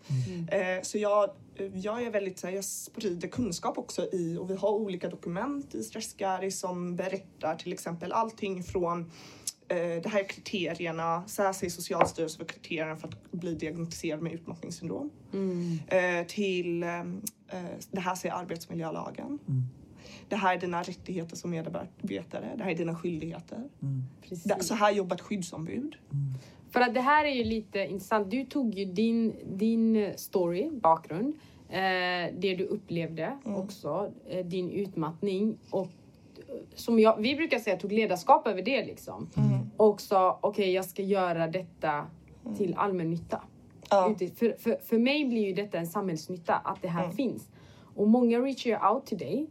Eh, 0.51 0.81
så 0.83 0.97
jag, 0.97 1.29
jag 1.73 2.03
är 2.03 2.11
väldigt 2.11 2.43
jag 2.43 2.65
sprider 2.65 3.27
kunskap 3.27 3.77
också 3.77 4.07
i 4.11 4.37
och 4.37 4.49
vi 4.49 4.55
har 4.55 4.69
olika 4.69 5.09
dokument 5.09 5.75
i 5.75 5.83
Stressgari 5.83 6.51
som 6.51 6.95
berättar 6.95 7.55
till 7.55 7.73
exempel 7.73 8.11
allting 8.11 8.63
från 8.63 9.11
det 10.03 10.07
här 10.07 10.19
är 10.19 10.27
kriterierna, 10.27 11.23
så 11.27 11.43
här 11.43 11.53
säger 11.53 11.71
Socialstyrelsen 11.71 12.37
för 12.37 12.53
kriterierna 12.53 12.97
för 12.97 13.07
att 13.07 13.31
bli 13.31 13.55
diagnostiserad 13.55 14.21
med 14.21 14.33
utmattningssyndrom. 14.33 15.11
Mm. 15.33 16.25
Till 16.27 16.79
det 17.91 17.99
här 17.99 18.15
säger 18.15 18.35
arbetsmiljölagen. 18.35 19.39
Det 20.31 20.37
här 20.37 20.55
är 20.55 20.59
dina 20.59 20.81
rättigheter 20.81 21.35
som 21.35 21.51
medarbetare. 21.51 22.53
Det 22.57 22.63
här 22.63 22.71
är 22.71 22.75
dina 22.75 22.95
skilldigheter. 22.95 23.69
Precis. 24.21 24.43
Det, 24.43 24.63
så 24.63 24.73
här 24.73 24.91
jobbar 24.91 25.15
ett 25.15 25.21
skyddsombud. 25.21 25.95
För 26.69 26.81
att 26.81 26.93
det 26.93 27.01
här 27.01 27.25
är 27.25 27.29
ju 27.29 27.43
lite 27.43 27.79
intressant. 27.79 28.31
Du 28.31 28.45
tog 28.45 28.75
ju 28.75 28.85
din, 28.85 29.35
din 29.45 30.13
story, 30.15 30.69
bakgrund, 30.71 31.33
eh, 31.69 31.79
det 32.37 32.55
du 32.55 32.63
upplevde 32.63 33.37
också, 33.43 34.11
eh, 34.29 34.45
din 34.45 34.71
utmattning 34.71 35.57
och 35.69 35.87
eh, 36.47 36.55
som 36.75 36.99
jag, 36.99 37.17
vi 37.17 37.35
brukar 37.35 37.59
säga 37.59 37.77
tog 37.77 37.91
ledarskap 37.91 38.47
över 38.47 38.61
det 38.61 38.85
liksom. 38.85 39.29
Och 39.77 40.01
sa 40.01 40.39
okej 40.41 40.71
jag 40.71 40.85
ska 40.85 41.01
göra 41.01 41.47
detta 41.47 42.05
till 42.57 42.73
allmännytta. 42.77 43.41
Ja. 43.89 44.15
För, 44.35 44.57
för, 44.59 44.77
för 44.83 44.97
mig 44.97 45.25
blir 45.25 45.47
ju 45.47 45.53
detta 45.53 45.77
en 45.77 45.87
samhällsnytta 45.87 46.55
att 46.55 46.81
det 46.81 46.87
här 46.87 47.09
finns. 47.09 47.49
Och 47.95 48.07
många 48.07 48.39
reachar 48.39 48.93
out 48.93 49.05
till 49.05 49.17
dig 49.17 49.47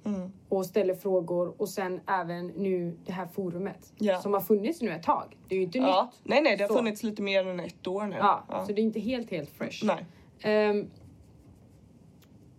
och 0.48 0.66
ställer 0.66 0.94
frågor 0.94 1.54
och 1.58 1.68
sen 1.68 2.00
även 2.06 2.46
nu 2.46 2.96
det 3.06 3.12
här 3.12 3.26
forumet 3.26 3.92
Ja. 3.98 4.20
som 4.20 4.32
har 4.32 4.40
funnits 4.40 4.80
nu 4.82 4.90
ett 4.90 5.02
tag. 5.02 5.36
Det 5.48 5.54
är 5.54 5.58
ju 5.58 5.64
inte 5.64 5.78
Ja. 5.78 6.10
nytt. 6.12 6.20
Nej, 6.30 6.42
nej, 6.42 6.56
det 6.56 6.62
har 6.64 6.68
Så. 6.68 6.74
funnits 6.74 7.02
lite 7.02 7.22
mer 7.22 7.46
än 7.46 7.60
ett 7.60 7.86
år 7.86 8.06
nu. 8.06 8.16
Ja, 8.18 8.44
Ja. 8.48 8.66
Så 8.66 8.72
det 8.72 8.80
är 8.80 8.82
inte 8.84 9.00
helt, 9.00 9.30
helt 9.30 9.50
fresh. 9.50 9.84
Nej. 9.86 10.06
Ehm, 10.40 10.90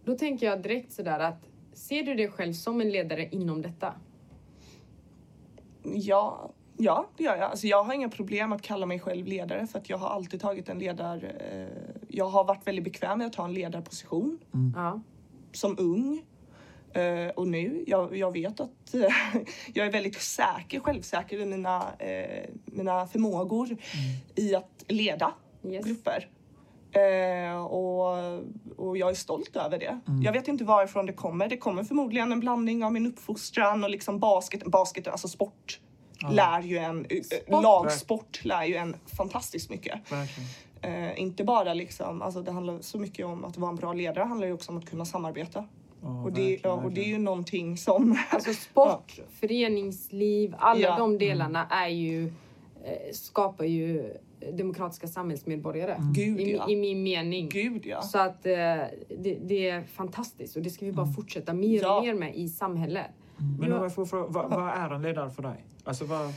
då 0.05 0.17
tänker 0.17 0.45
jag 0.45 0.61
direkt 0.63 0.93
sådär 0.93 1.19
att 1.19 1.47
ser 1.73 2.03
du 2.03 2.13
dig 2.15 2.27
själv 2.31 2.53
som 2.53 2.81
en 2.81 2.89
ledare 2.89 3.25
inom 3.31 3.61
detta? 3.61 3.93
Ja, 5.83 6.51
ja, 6.77 7.07
det 7.17 7.23
gör 7.23 7.35
jag. 7.35 7.51
Alltså, 7.51 7.67
jag 7.67 7.83
har 7.83 7.93
inga 7.93 8.09
problem 8.09 8.53
att 8.53 8.61
kalla 8.61 8.85
mig 8.85 8.99
själv 8.99 9.25
ledare 9.27 9.67
för 9.67 9.79
att 9.79 9.89
jag 9.89 9.97
har 9.97 10.09
alltid 10.09 10.41
tagit 10.41 10.69
en 10.69 10.79
ledar... 10.79 11.33
Eh, 11.51 11.67
jag 12.07 12.25
har 12.25 12.43
varit 12.43 12.67
väldigt 12.67 12.83
bekväm 12.83 13.17
med 13.17 13.27
att 13.27 13.33
ta 13.33 13.45
en 13.45 13.53
ledarposition 13.53 14.39
Ja. 14.75 15.01
Som 15.53 15.75
ung. 15.79 16.21
Eh, 16.93 17.27
och 17.35 17.47
nu, 17.47 17.83
jag, 17.87 18.17
jag 18.17 18.31
vet 18.31 18.59
att 18.59 18.93
eh, 18.93 19.01
jag 19.73 19.87
är 19.87 19.91
väldigt 19.91 20.21
säker, 20.21 20.79
självsäker 20.79 21.39
i 21.39 21.45
mina, 21.45 21.93
eh, 21.99 22.49
mina 22.65 23.07
förmågor 23.07 23.77
i 24.35 24.55
att 24.55 24.85
leda 24.87 25.33
Yes. 25.65 25.85
grupper. 25.85 26.29
Och, 27.69 28.07
och 28.77 28.97
jag 28.97 29.09
är 29.09 29.13
stolt 29.13 29.55
över 29.55 29.79
det. 29.79 29.99
Jag 30.23 30.33
vet 30.33 30.47
inte 30.47 30.63
varifrån 30.63 31.05
det 31.05 31.13
kommer. 31.13 31.47
Det 31.47 31.57
kommer 31.57 31.83
förmodligen 31.83 32.31
en 32.31 32.39
blandning 32.39 32.83
av 32.83 32.93
min 32.93 33.07
uppfostran 33.07 33.83
och 33.83 33.89
liksom 33.89 34.19
basket. 34.19 34.63
Basket, 34.65 35.07
alltså 35.07 35.27
sport, 35.27 35.79
lär 36.31 36.61
ju 36.61 36.77
en... 36.77 37.05
eh, 37.05 37.61
Lagsport 37.61 38.45
lär 38.45 38.65
ju 38.65 38.75
en 38.75 38.95
fantastiskt 39.17 39.69
mycket. 39.69 40.11
Verkligen. 40.11 40.49
Eh, 40.81 41.21
inte 41.21 41.43
bara 41.43 41.73
liksom, 41.73 42.21
alltså 42.21 42.41
det 42.41 42.51
handlar 42.51 42.79
så 42.81 42.99
mycket 42.99 43.25
om 43.25 43.45
att 43.45 43.57
vara 43.57 43.69
en 43.69 43.75
bra 43.75 43.93
ledare, 43.93 44.23
det 44.23 44.27
handlar 44.29 44.47
ju 44.47 44.53
också 44.53 44.71
om 44.71 44.77
att 44.77 44.89
kunna 44.89 45.05
samarbeta. 45.05 45.65
Ja, 46.03 46.23
och, 46.23 46.31
det, 46.33 46.41
verkligen, 46.41 46.59
ja, 46.63 46.71
och 46.85 46.91
det 46.91 47.01
är 47.01 47.07
ju 47.07 47.17
någonting 47.17 47.77
som... 47.77 48.17
Alltså 48.29 48.53
sport, 48.71 49.19
föreningsliv, 49.39 50.55
alla 50.57 50.79
Ja. 50.81 50.97
de 50.97 51.17
delarna 51.17 51.67
är 51.69 51.87
ju, 51.87 52.27
eh, 52.83 53.11
skapar 53.13 53.65
ju 53.65 54.13
demokratiska 54.53 55.07
samhällsmedborgare. 55.07 55.95
Gud, 56.15 56.39
I, 56.39 56.53
ja. 56.53 56.69
I 56.69 56.75
min 56.75 57.03
mening. 57.03 57.49
Gud 57.49 57.85
ja. 57.85 58.01
Så 58.01 58.19
att 58.19 58.45
eh, 58.45 58.51
det, 58.53 59.37
det 59.43 59.69
är 59.69 59.83
fantastiskt 59.83 60.55
och 60.55 60.61
det 60.61 60.69
ska 60.69 60.85
vi 60.85 60.91
bara 60.91 61.07
fortsätta 61.07 61.53
mer 61.53 61.81
Ja. 61.81 61.97
och 61.97 62.03
mer 62.05 62.13
med 62.13 62.35
i 62.35 62.47
samhället. 62.49 63.05
Men 63.59 63.69
Ja. 63.69 63.75
om 63.77 63.83
jag 63.83 63.95
får 63.95 64.05
fråga, 64.05 64.27
vad, 64.27 64.49
vad 64.49 64.67
är 64.69 64.89
en 64.89 65.01
ledare 65.01 65.29
för 65.29 65.43
dig? 65.43 65.65
Alltså 65.83 66.05
vad... 66.05 66.33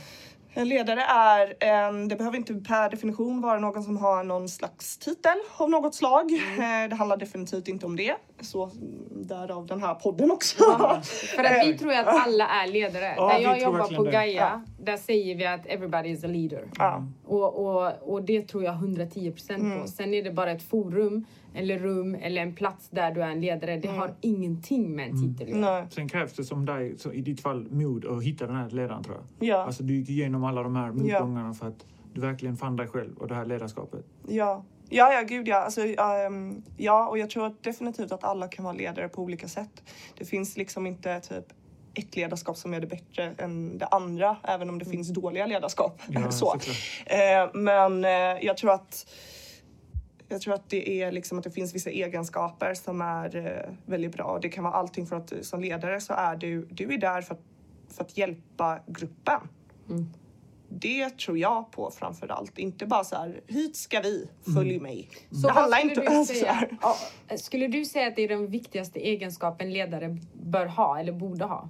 En 0.57 0.69
ledare 0.69 1.01
är 1.01 1.53
en, 1.59 2.07
det 2.07 2.15
behöver 2.15 2.37
inte 2.37 2.53
per 2.53 2.89
definition 2.89 3.41
vara 3.41 3.59
någon 3.59 3.83
som 3.83 3.97
har 3.97 4.23
någon 4.23 4.49
slags 4.49 4.97
titel 4.97 5.37
av 5.57 5.69
något 5.69 5.95
slag. 5.95 6.33
Eh, 6.33 6.89
Det 6.89 6.95
handlar 6.95 7.17
definitivt 7.17 7.67
inte 7.67 7.85
om 7.85 7.95
det. 7.95 8.15
Så 8.41 8.71
därav 9.11 9.65
den 9.65 9.81
här 9.81 9.95
podden 9.95 10.31
också. 10.31 10.55
Ja, 10.59 11.01
för 11.35 11.43
att 11.43 11.67
vi 11.67 11.77
tror 11.77 11.91
ju 11.91 11.97
att 11.99 12.07
alla 12.27 12.47
är 12.47 12.67
ledare. 12.67 13.13
Ja, 13.17 13.27
där 13.27 13.37
vi 13.37 13.43
jag 13.43 13.59
tror 13.59 13.79
jobbar 13.79 13.95
på. 13.95 14.03
Gaia, 14.03 14.63
där 14.79 14.97
säger 14.97 15.35
vi 15.35 15.45
att 15.45 15.65
everybody 15.65 16.09
is 16.09 16.23
a 16.23 16.27
leader. 16.27 16.67
Ja. 16.77 17.05
Och, 17.25 17.65
och, 17.65 18.13
och 18.13 18.23
det 18.23 18.41
tror 18.47 18.63
jag 18.63 18.73
110 18.75 19.31
procent 19.31 19.59
Mm. 19.63 19.81
på. 19.81 19.87
Sen 19.87 20.13
är 20.13 20.23
det 20.23 20.31
bara 20.31 20.51
ett 20.51 20.63
forum, 20.63 21.25
eller 21.53 21.79
rum, 21.79 22.15
eller 22.15 22.41
en 22.41 22.55
plats 22.55 22.89
där 22.89 23.11
du 23.11 23.21
är 23.23 23.29
en 23.29 23.41
ledare. 23.41 23.77
Det 23.77 23.87
har 23.87 24.13
ingenting 24.21 24.95
med 24.95 25.09
en 25.09 25.21
titel 25.21 25.47
att 25.53 25.59
göra. 25.59 25.69
Mm. 25.69 25.81
Nej. 25.83 25.91
Sen 25.91 26.09
krävs 26.09 26.33
det 26.33 26.43
som 26.43 26.65
dig, 26.65 26.97
så 26.97 27.11
i 27.13 27.21
ditt 27.21 27.41
fall, 27.41 27.67
mod 27.71 28.05
att 28.05 28.23
hitta 28.23 28.47
den 28.47 28.55
här 28.55 28.69
ledaren 28.69 29.03
tror 29.03 29.15
jag. 29.15 29.47
Ja. 29.49 29.57
Alltså 29.65 29.83
du 29.83 29.95
gick 29.95 30.09
igenom 30.09 30.43
alla 30.43 30.63
de 30.63 30.75
här 30.75 30.91
motgångarna 30.91 31.53
för 31.53 31.67
att 31.67 31.85
du 32.13 32.21
verkligen 32.21 32.57
fann 32.57 32.75
dig 32.75 32.87
själv 32.87 33.17
och 33.17 33.27
det 33.27 33.35
här 33.35 33.45
ledarskapet. 33.45 34.05
Ja. 34.27 34.63
Ja, 34.89 35.13
ja, 35.13 35.21
gud 35.21 35.47
ja. 35.47 35.55
Alltså, 35.57 35.81
ehm, 35.81 36.63
ja, 36.77 37.07
och 37.07 37.17
jag 37.17 37.29
tror 37.29 37.55
definitivt 37.61 38.11
att 38.11 38.23
alla 38.23 38.47
kan 38.47 38.65
vara 38.65 38.75
ledare 38.75 39.09
på 39.09 39.21
olika 39.21 39.47
sätt. 39.47 39.83
Det 40.17 40.25
finns 40.25 40.57
liksom 40.57 40.87
inte 40.87 41.19
typ 41.19 41.45
ett 41.93 42.15
ledarskap 42.15 42.57
som 42.57 42.73
är 42.73 42.79
det 42.79 42.87
bättre 42.87 43.33
än 43.37 43.77
det 43.77 43.85
andra, 43.85 44.37
även 44.43 44.69
om 44.69 44.79
det 44.79 44.85
finns 44.85 45.09
dåliga 45.09 45.45
ledarskap. 45.45 46.01
Ja, 46.07 46.31
så. 46.31 46.55
Eh, 47.05 47.49
men 47.53 48.05
eh, 48.05 48.45
jag 48.45 48.57
tror 48.57 48.71
att 48.71 49.05
jag 50.27 50.41
tror 50.41 50.53
att 50.53 50.69
det 50.69 51.01
är 51.01 51.11
liksom 51.11 51.37
att 51.37 51.43
det 51.43 51.51
finns 51.51 51.75
vissa 51.75 51.89
egenskaper 51.89 52.73
som 52.73 53.01
är 53.01 53.35
eh, 53.35 53.73
väldigt 53.85 54.11
bra. 54.11 54.39
Det 54.41 54.49
kan 54.49 54.63
vara 54.63 54.73
allting 54.73 55.07
för 55.07 55.15
att 55.15 55.31
eh, 55.31 55.41
som 55.41 55.61
ledare 55.61 56.01
så 56.01 56.13
är 56.13 56.35
du, 56.35 56.65
du 56.65 56.93
är 56.93 56.97
där 56.97 57.21
för 57.21 57.33
att, 57.33 57.41
för 57.95 58.03
att 58.03 58.17
hjälpa 58.17 58.79
gruppen. 58.87 59.39
Mm. 59.89 60.09
Det 60.79 61.09
tror 61.09 61.37
jag 61.37 61.71
på 61.71 61.91
framför 61.91 62.27
allt. 62.27 62.57
Inte 62.57 62.85
bara 62.85 63.03
så 63.03 63.15
här, 63.15 63.41
hit 63.47 63.75
ska 63.75 63.99
vi, 63.99 64.29
följ 64.55 64.79
mig. 64.79 65.09
Så 65.31 65.47
det 65.47 65.53
handlar 65.53 65.81
inte 65.81 66.01
om 66.01 66.25
så 66.25 66.45
här. 66.45 66.77
Skulle 67.37 67.67
du 67.67 67.85
säga 67.85 68.07
att 68.07 68.15
det 68.15 68.21
är 68.21 68.27
den 68.27 68.47
viktigaste 68.47 68.99
egenskapen 68.99 69.73
ledare 69.73 70.17
bör 70.33 70.65
ha 70.65 70.99
eller 70.99 71.11
borde 71.11 71.45
ha? 71.45 71.69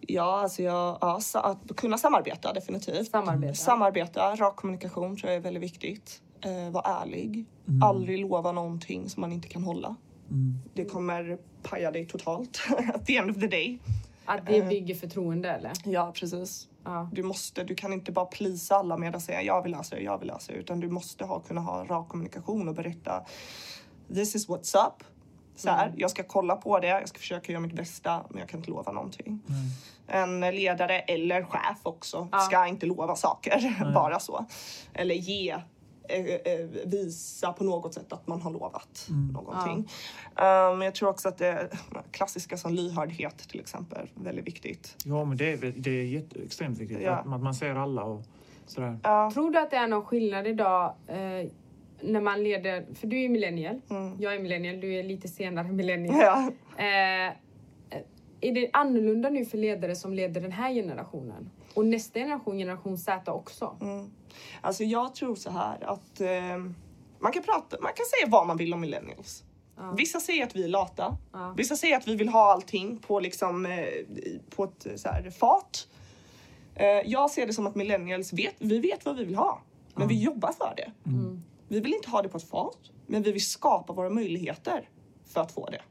Ja, 0.00 0.40
alltså 0.40 0.62
jag, 0.62 0.98
ja, 1.00 1.20
att 1.34 1.76
kunna 1.76 1.98
samarbeta 1.98 2.52
definitivt. 2.52 3.10
Samarbeta. 3.10 3.54
Samarbeta, 3.54 4.36
rak 4.36 4.56
kommunikation 4.56 5.16
tror 5.16 5.30
jag 5.30 5.36
är 5.36 5.40
väldigt 5.40 5.62
viktigt. 5.62 6.22
Eh, 6.44 6.70
vara 6.70 7.02
ärlig. 7.02 7.44
Aldrig 7.82 8.18
lova 8.18 8.52
någonting 8.52 9.08
som 9.08 9.20
man 9.20 9.32
inte 9.32 9.48
kan 9.48 9.62
hålla. 9.62 9.96
Det 10.74 10.84
kommer 10.84 11.38
paja 11.62 11.90
dig 11.90 12.06
totalt 12.06 12.60
at 12.94 13.06
the 13.06 13.16
end 13.16 13.30
of 13.30 13.36
the 13.36 13.46
day. 13.46 13.78
Att 14.24 14.46
det 14.46 14.68
bygger 14.68 14.94
förtroende 14.94 15.50
eller? 15.50 15.72
Ja, 15.84 16.12
precis. 16.14 16.68
Ja. 16.84 17.08
Du 17.12 17.22
måste, 17.22 17.64
du 17.64 17.74
kan 17.74 17.92
inte 17.92 18.12
bara 18.12 18.26
plisa 18.26 18.76
alla 18.76 18.96
med 18.96 19.16
att 19.16 19.22
säga 19.22 19.42
jag 19.42 19.62
vill 19.62 19.72
lösa 19.72 19.96
det, 19.96 20.02
jag 20.02 20.18
vill 20.18 20.28
lösa 20.28 20.52
det, 20.52 20.58
utan 20.58 20.80
du 20.80 20.88
måste 20.88 21.24
ha, 21.24 21.40
kunna 21.40 21.60
ha 21.60 21.84
rak 21.84 22.08
kommunikation 22.08 22.68
och 22.68 22.74
berätta 22.74 23.24
this 24.14 24.34
is 24.34 24.48
what's 24.48 24.86
up. 24.86 25.04
Så 25.56 25.70
här, 25.70 25.92
jag 25.96 26.10
ska 26.10 26.22
kolla 26.22 26.56
på 26.56 26.78
det, 26.78 26.86
jag 26.86 27.08
ska 27.08 27.18
försöka 27.18 27.52
göra 27.52 27.60
mitt 27.60 27.72
bästa, 27.72 28.24
men 28.30 28.38
jag 28.40 28.48
kan 28.48 28.60
inte 28.60 28.70
lova 28.70 28.92
någonting. 28.92 29.40
En 30.06 30.40
ledare 30.40 30.98
eller 31.00 31.44
chef 31.44 31.78
också 31.82 32.28
Ja. 32.32 32.38
ska 32.38 32.66
inte 32.66 32.86
lova 32.86 33.16
saker 33.16 33.92
bara 33.94 34.20
så. 34.20 34.46
Eller 34.94 35.14
ge, 35.14 35.56
visa 36.84 37.52
på 37.52 37.64
något 37.64 37.94
sätt 37.94 38.12
att 38.12 38.26
man 38.26 38.42
har 38.42 38.50
lovat 38.50 39.08
någonting. 39.32 39.88
Um, 40.36 40.82
jag 40.82 40.94
tror 40.94 41.08
också 41.08 41.28
att 41.28 41.38
det 41.38 41.68
klassiska 42.10 42.56
som 42.56 42.72
lyhördhet 42.74 43.38
till 43.48 43.60
exempel, 43.60 44.08
väldigt 44.14 44.46
viktigt. 44.46 44.96
Ja, 45.04 45.24
men 45.24 45.36
det 45.36 45.52
är, 45.52 45.72
det 45.76 45.90
är 45.90 46.04
jätte, 46.04 46.40
extremt 46.42 46.78
viktigt 46.78 46.98
Ja. 47.02 47.12
att, 47.12 47.32
att 47.34 47.42
man 47.42 47.54
ser 47.54 47.74
alla 47.74 48.04
och 48.04 48.22
sådär. 48.66 48.98
Ja. 49.02 49.30
Tror 49.34 49.50
du 49.50 49.58
att 49.58 49.70
det 49.70 49.76
är 49.76 49.86
någon 49.86 50.04
skillnad 50.04 50.46
idag 50.46 50.94
eh, 51.06 51.16
när 52.00 52.20
man 52.20 52.42
leder, 52.44 52.86
för 52.94 53.06
du 53.06 53.22
är 53.24 53.28
millennial, 53.28 53.80
Mm. 53.90 54.16
jag 54.20 54.34
är 54.34 54.38
millennial, 54.38 54.80
du 54.80 54.94
är 54.94 55.02
lite 55.02 55.28
senare 55.28 55.68
millennial. 55.72 56.16
Ja. 56.20 56.52
Eh, 56.76 57.32
är 58.44 58.52
det 58.52 58.70
annorlunda 58.72 59.30
nu 59.30 59.44
för 59.44 59.58
ledare 59.58 59.94
som 59.96 60.14
leder 60.14 60.40
den 60.40 60.52
här 60.52 60.72
generationen? 60.74 61.50
Och 61.74 61.86
nästa 61.86 62.18
generation, 62.18 62.58
generation 62.58 62.98
Z 62.98 63.32
också? 63.32 63.76
Mm. 63.80 64.10
Alltså 64.60 64.84
jag 64.84 65.14
tror 65.14 65.34
så 65.34 65.50
här 65.50 65.84
att 65.84 66.20
eh, 66.20 66.58
man 67.18 67.32
kan 67.32 67.42
prata, 67.42 67.76
man 67.80 67.92
kan 67.92 68.06
säga 68.06 68.30
vad 68.30 68.46
man 68.46 68.56
vill 68.56 68.74
om 68.74 68.80
millennials. 68.80 69.44
Ja. 69.76 69.94
Vissa 69.96 70.20
säger 70.20 70.46
att 70.46 70.56
vi 70.56 70.64
är 70.64 70.68
lata. 70.68 71.16
Ja. 71.32 71.54
Vissa 71.56 71.76
säger 71.76 71.96
att 71.96 72.08
vi 72.08 72.16
vill 72.16 72.28
ha 72.28 72.52
allting 72.52 72.98
på 72.98 73.20
liksom 73.20 73.66
eh, 73.66 73.86
på 74.50 74.64
ett 74.64 74.86
eh, 74.86 74.94
så 74.96 75.08
här 75.08 75.30
fat. 75.30 75.88
Eh, 76.74 76.86
jag 76.86 77.30
ser 77.30 77.46
det 77.46 77.52
som 77.52 77.66
att 77.66 77.74
millennials 77.74 78.32
vet, 78.32 78.54
vi 78.58 78.78
vet 78.78 79.04
vad 79.04 79.16
vi 79.16 79.24
vill 79.24 79.36
ha, 79.36 79.60
men 79.94 80.08
vi 80.08 80.22
jobbar 80.22 80.52
för 80.52 80.74
det. 80.76 81.10
Mm. 81.10 81.42
Vi 81.68 81.80
vill 81.80 81.94
inte 81.94 82.10
ha 82.10 82.22
det 82.22 82.28
på 82.28 82.36
ett 82.36 82.48
fat, 82.48 82.78
men 83.06 83.22
vi 83.22 83.32
vill 83.32 83.46
skapa 83.46 83.92
våra 83.92 84.10
möjligheter 84.10 84.88
för 85.24 85.40
att 85.40 85.52
få 85.52 85.70
det. 85.70 85.82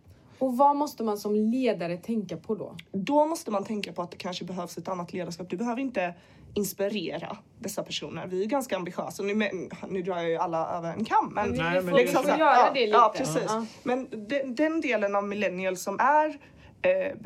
Och 0.41 0.57
vad 0.57 0.75
måste 0.75 1.03
man 1.03 1.17
som 1.17 1.35
ledare 1.35 1.97
tänka 1.97 2.37
på 2.37 2.55
då? 2.55 2.75
Då 2.91 3.25
måste 3.25 3.51
man 3.51 3.63
tänka 3.63 3.93
på 3.93 4.01
att 4.01 4.11
det 4.11 4.17
kanske 4.17 4.45
behövs 4.45 4.77
ett 4.77 4.87
annat 4.87 5.13
ledarskap. 5.13 5.49
Du 5.49 5.57
behöver 5.57 5.81
inte 5.81 6.13
inspirera 6.53 7.37
dessa 7.59 7.83
personer. 7.83 8.27
Vi 8.27 8.43
är 8.43 8.47
ganska 8.47 8.75
ambitiösa. 8.75 9.23
Nu, 9.23 9.35
men, 9.35 9.69
nu 9.89 10.01
drar 10.01 10.17
jag 10.17 10.29
ju 10.29 10.37
alla 10.37 10.77
över 10.77 10.93
en 10.93 11.05
kam. 11.05 11.33
Men, 11.33 11.49
Men 11.49 11.57
Nej, 11.57 11.81
men 11.81 11.95
vi 11.95 12.01
liksom 12.01 12.23
så 12.23 12.29
ja. 12.39 12.73
Ja, 12.75 13.13
precis. 13.17 13.43
Ja. 13.47 13.65
Men 13.83 14.07
den, 14.27 14.55
den 14.55 14.81
delen 14.81 15.15
av 15.15 15.23
millennials 15.23 15.83
som 15.83 15.99
är 15.99 16.39
eh, 16.81 17.17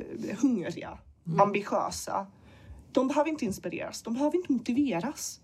hungriga, 0.42 0.98
ambitiösa, 1.40 2.28
de 2.92 3.08
behöver 3.08 3.30
inte 3.30 3.46
inspireras. 3.46 4.02
De 4.02 4.14
behöver 4.14 4.38
inte 4.38 4.52
motiveras. 4.52 5.40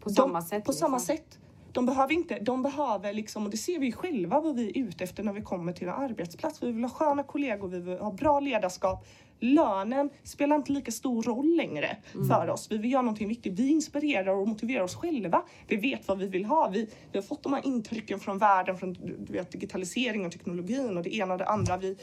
På 0.00 0.08
de, 0.08 0.14
samma 0.14 0.42
sätt. 0.42 0.64
På 0.64 0.72
samma 0.72 0.96
liksom. 0.96 1.16
sätt. 1.16 1.38
De 1.76 1.86
behöver 1.86 2.14
inte, 2.14 2.38
de 2.38 2.62
behöver 2.62 3.12
liksom, 3.12 3.44
och 3.44 3.50
det 3.50 3.56
ser 3.56 3.78
vi 3.78 3.86
ju 3.86 3.92
själva 3.92 4.40
vad 4.40 4.56
vi 4.56 4.68
är 4.68 4.78
ute 4.78 5.04
efter 5.04 5.22
när 5.22 5.32
vi 5.32 5.42
kommer 5.42 5.72
till 5.72 5.88
en 5.88 5.94
arbetsplats. 5.94 6.62
Vi 6.62 6.72
vill 6.72 6.84
ha 6.84 6.90
sköna 6.90 7.22
kollegor, 7.22 7.68
vi 7.68 7.80
vill 7.80 7.98
ha 7.98 8.12
bra 8.12 8.40
ledarskap. 8.40 9.06
Lönen 9.40 10.10
spelar 10.22 10.56
inte 10.56 10.72
lika 10.72 10.90
stor 10.90 11.22
roll 11.22 11.56
längre 11.56 11.96
för 12.28 12.50
oss. 12.50 12.66
Vi 12.70 12.78
vill 12.78 12.92
göra 12.92 13.02
någonting 13.02 13.28
viktigt. 13.28 13.58
Vi 13.58 13.68
inspirerar 13.68 14.34
och 14.34 14.48
motiverar 14.48 14.82
oss 14.82 14.94
själva. 14.94 15.42
Vi 15.68 15.76
vet 15.76 16.08
vad 16.08 16.18
vi 16.18 16.26
vill 16.26 16.44
ha. 16.44 16.68
Vi, 16.68 16.88
vi 17.12 17.18
har 17.18 17.22
fått 17.22 17.42
de 17.42 17.52
här 17.52 17.66
intrycken 17.66 18.20
från 18.20 18.38
världen, 18.38 18.78
från 18.78 18.92
du 19.26 19.32
vet, 19.32 19.50
digitalisering 19.50 20.26
och 20.26 20.32
teknologin 20.32 20.96
och 20.96 21.02
det 21.02 21.16
ena 21.16 21.32
och 21.32 21.38
det 21.38 21.46
andra. 21.46 21.76
Vi, 21.76 21.96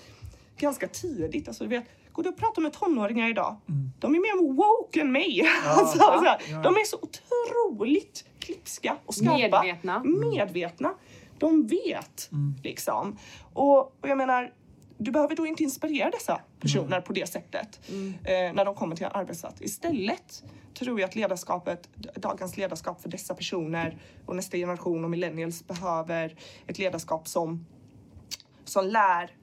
ganska 0.57 0.88
tidigt. 0.88 1.47
Alltså, 1.47 1.63
du 1.63 1.69
vet, 1.69 1.86
går 2.13 2.23
du 2.23 2.30
och 2.30 2.38
pratar 2.38 2.62
med 2.62 2.73
tonåringar 2.73 3.30
idag, 3.30 3.56
de 3.99 4.15
är 4.15 4.19
mer 4.19 4.54
woke 4.54 5.02
än 5.02 5.12
mig. 5.12 5.47
alltså, 5.65 5.97
så 5.97 6.12
här, 6.12 6.41
ja. 6.49 6.62
De 6.62 6.76
är 6.76 6.86
så 6.86 6.97
otroligt 7.02 8.26
klipska 8.39 8.97
och 9.06 9.15
skarpa. 9.15 9.63
Medvetna. 9.63 10.04
Medvetna. 10.04 10.93
De 11.39 11.67
vet 11.67 12.30
liksom. 12.63 13.17
Och, 13.54 13.78
och 13.80 14.10
jag 14.10 14.17
menar, 14.17 14.54
du 14.97 15.12
behöver 15.12 15.36
då 15.36 15.47
inte 15.47 15.63
inspirera 15.63 16.10
dessa 16.10 16.41
personer 16.60 17.02
på 17.02 17.13
det 17.13 17.30
sättet 17.30 17.80
eh, 18.23 18.54
när 18.54 18.65
de 18.65 18.76
kommer 18.76 18.95
till 18.95 19.06
en 19.06 19.12
arbetsplats. 19.13 19.62
Istället 19.62 20.43
tror 20.73 20.99
jag 20.99 21.08
att 21.08 21.15
ledarskapet, 21.15 21.89
dagens 22.15 22.58
ledarskap 22.58 23.02
för 23.02 23.10
dessa 23.10 23.36
personer 23.36 23.97
och 24.26 24.36
nästa 24.36 24.58
generation 24.58 25.04
och 25.04 25.10
millennials 25.10 25.67
behöver 25.67 26.36
ett 26.67 26.78
ledarskap 26.78 27.28
som, 27.28 27.65
som 28.63 28.88
lär 28.88 29.38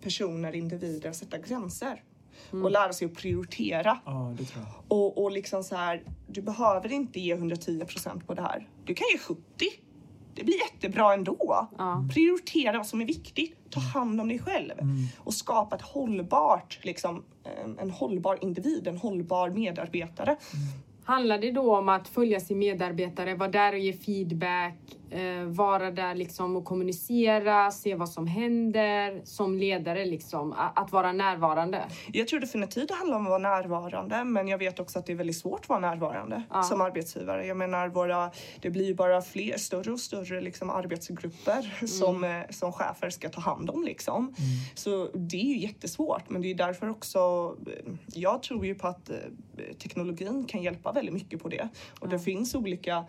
personer, 0.00 0.54
individer 0.54 1.10
att 1.10 1.16
sätta 1.16 1.38
gränser 1.38 2.02
och 2.50 2.70
lära 2.70 2.92
sig 2.92 3.06
att 3.06 3.14
prioritera. 3.14 3.98
Ja, 4.04 4.34
det 4.38 4.44
tror 4.44 4.64
jag. 4.64 4.98
Och, 4.98 5.22
och 5.24 5.30
liksom 5.32 5.64
så 5.64 5.76
här, 5.76 6.02
du 6.26 6.42
behöver 6.42 6.92
inte 6.92 7.20
ge 7.20 7.36
110% 7.36 8.26
på 8.26 8.34
det 8.34 8.42
här. 8.42 8.68
Du 8.84 8.94
kan 8.94 9.06
ge 9.12 9.18
70. 9.18 9.42
Det 10.34 10.44
blir 10.44 10.56
jättebra 10.58 11.14
ändå. 11.14 11.68
Ja. 11.78 12.08
Prioritera 12.14 12.76
vad 12.76 12.86
som 12.86 13.00
är 13.00 13.06
viktigt. 13.06 13.56
Ta 13.70 13.80
hand 13.80 14.20
om 14.20 14.28
dig 14.28 14.38
själv. 14.38 14.72
Och 15.18 15.34
skapa 15.34 15.76
ett 15.76 15.82
hållbart, 15.82 16.78
liksom, 16.82 17.24
en, 17.64 17.78
en 17.78 17.90
hållbar 17.90 18.38
individ, 18.40 18.88
en 18.88 18.96
hållbar 18.96 19.50
medarbetare. 19.50 20.36
Handlar 21.04 21.38
det 21.38 21.50
då 21.50 21.76
om 21.76 21.88
att 21.88 22.08
följa 22.08 22.40
sin 22.40 22.58
medarbetare, 22.58 23.34
vara 23.34 23.50
där 23.50 23.72
och 23.72 23.78
ge 23.78 23.92
feedback, 23.92 24.97
eh, 25.10 25.44
vara 25.44 25.90
där 25.90 26.14
liksom 26.14 26.56
och 26.56 26.64
kommunicera, 26.64 27.70
se 27.70 27.94
vad 27.94 28.08
som 28.08 28.26
händer 28.26 29.20
som 29.24 29.58
ledare 29.58 30.04
liksom, 30.04 30.54
att 30.74 30.92
vara 30.92 31.12
närvarande? 31.12 31.84
Jag 32.12 32.28
tror 32.28 32.40
definitivt 32.40 32.88
det 32.88 32.94
handlar 32.94 33.16
om 33.16 33.22
att 33.22 33.30
vara 33.30 33.38
närvarande 33.56 34.24
men 34.24 34.48
jag 34.48 34.58
vet 34.58 34.80
också 34.80 34.98
att 34.98 35.06
det 35.06 35.12
är 35.12 35.16
väldigt 35.16 35.36
svårt 35.36 35.60
att 35.60 35.68
vara 35.68 35.80
närvarande 35.80 36.42
Ja. 36.50 36.62
som 36.62 36.80
arbetsgivare. 36.80 37.46
Jag 37.46 37.56
menar, 37.56 37.88
våra, 37.88 38.30
det 38.60 38.70
blir 38.70 38.84
ju 38.86 38.94
bara 38.94 39.22
fler, 39.22 39.56
större 39.58 39.92
och 39.92 40.00
större 40.00 40.40
liksom, 40.40 40.70
arbetsgrupper 40.70 41.86
som, 41.86 42.24
eh, 42.24 42.40
som 42.50 42.72
chefer 42.72 43.10
ska 43.10 43.28
ta 43.28 43.40
hand 43.40 43.70
om. 43.70 43.84
Liksom. 43.84 44.34
Så 44.74 45.08
det 45.14 45.36
är 45.36 45.44
ju 45.54 45.58
jättesvårt 45.58 46.30
men 46.30 46.42
det 46.42 46.50
är 46.50 46.54
därför 46.54 46.90
också, 46.90 47.18
eh, 47.66 47.92
jag 48.14 48.42
tror 48.42 48.66
ju 48.66 48.74
på 48.74 48.86
att 48.86 49.10
eh, 49.10 49.16
teknologin 49.82 50.44
kan 50.44 50.62
hjälpa 50.62 50.92
väldigt 50.92 51.14
mycket 51.14 51.42
på 51.42 51.48
det. 51.48 51.68
Och 52.00 52.08
det 52.08 52.18
finns 52.18 52.54
olika 52.54 53.04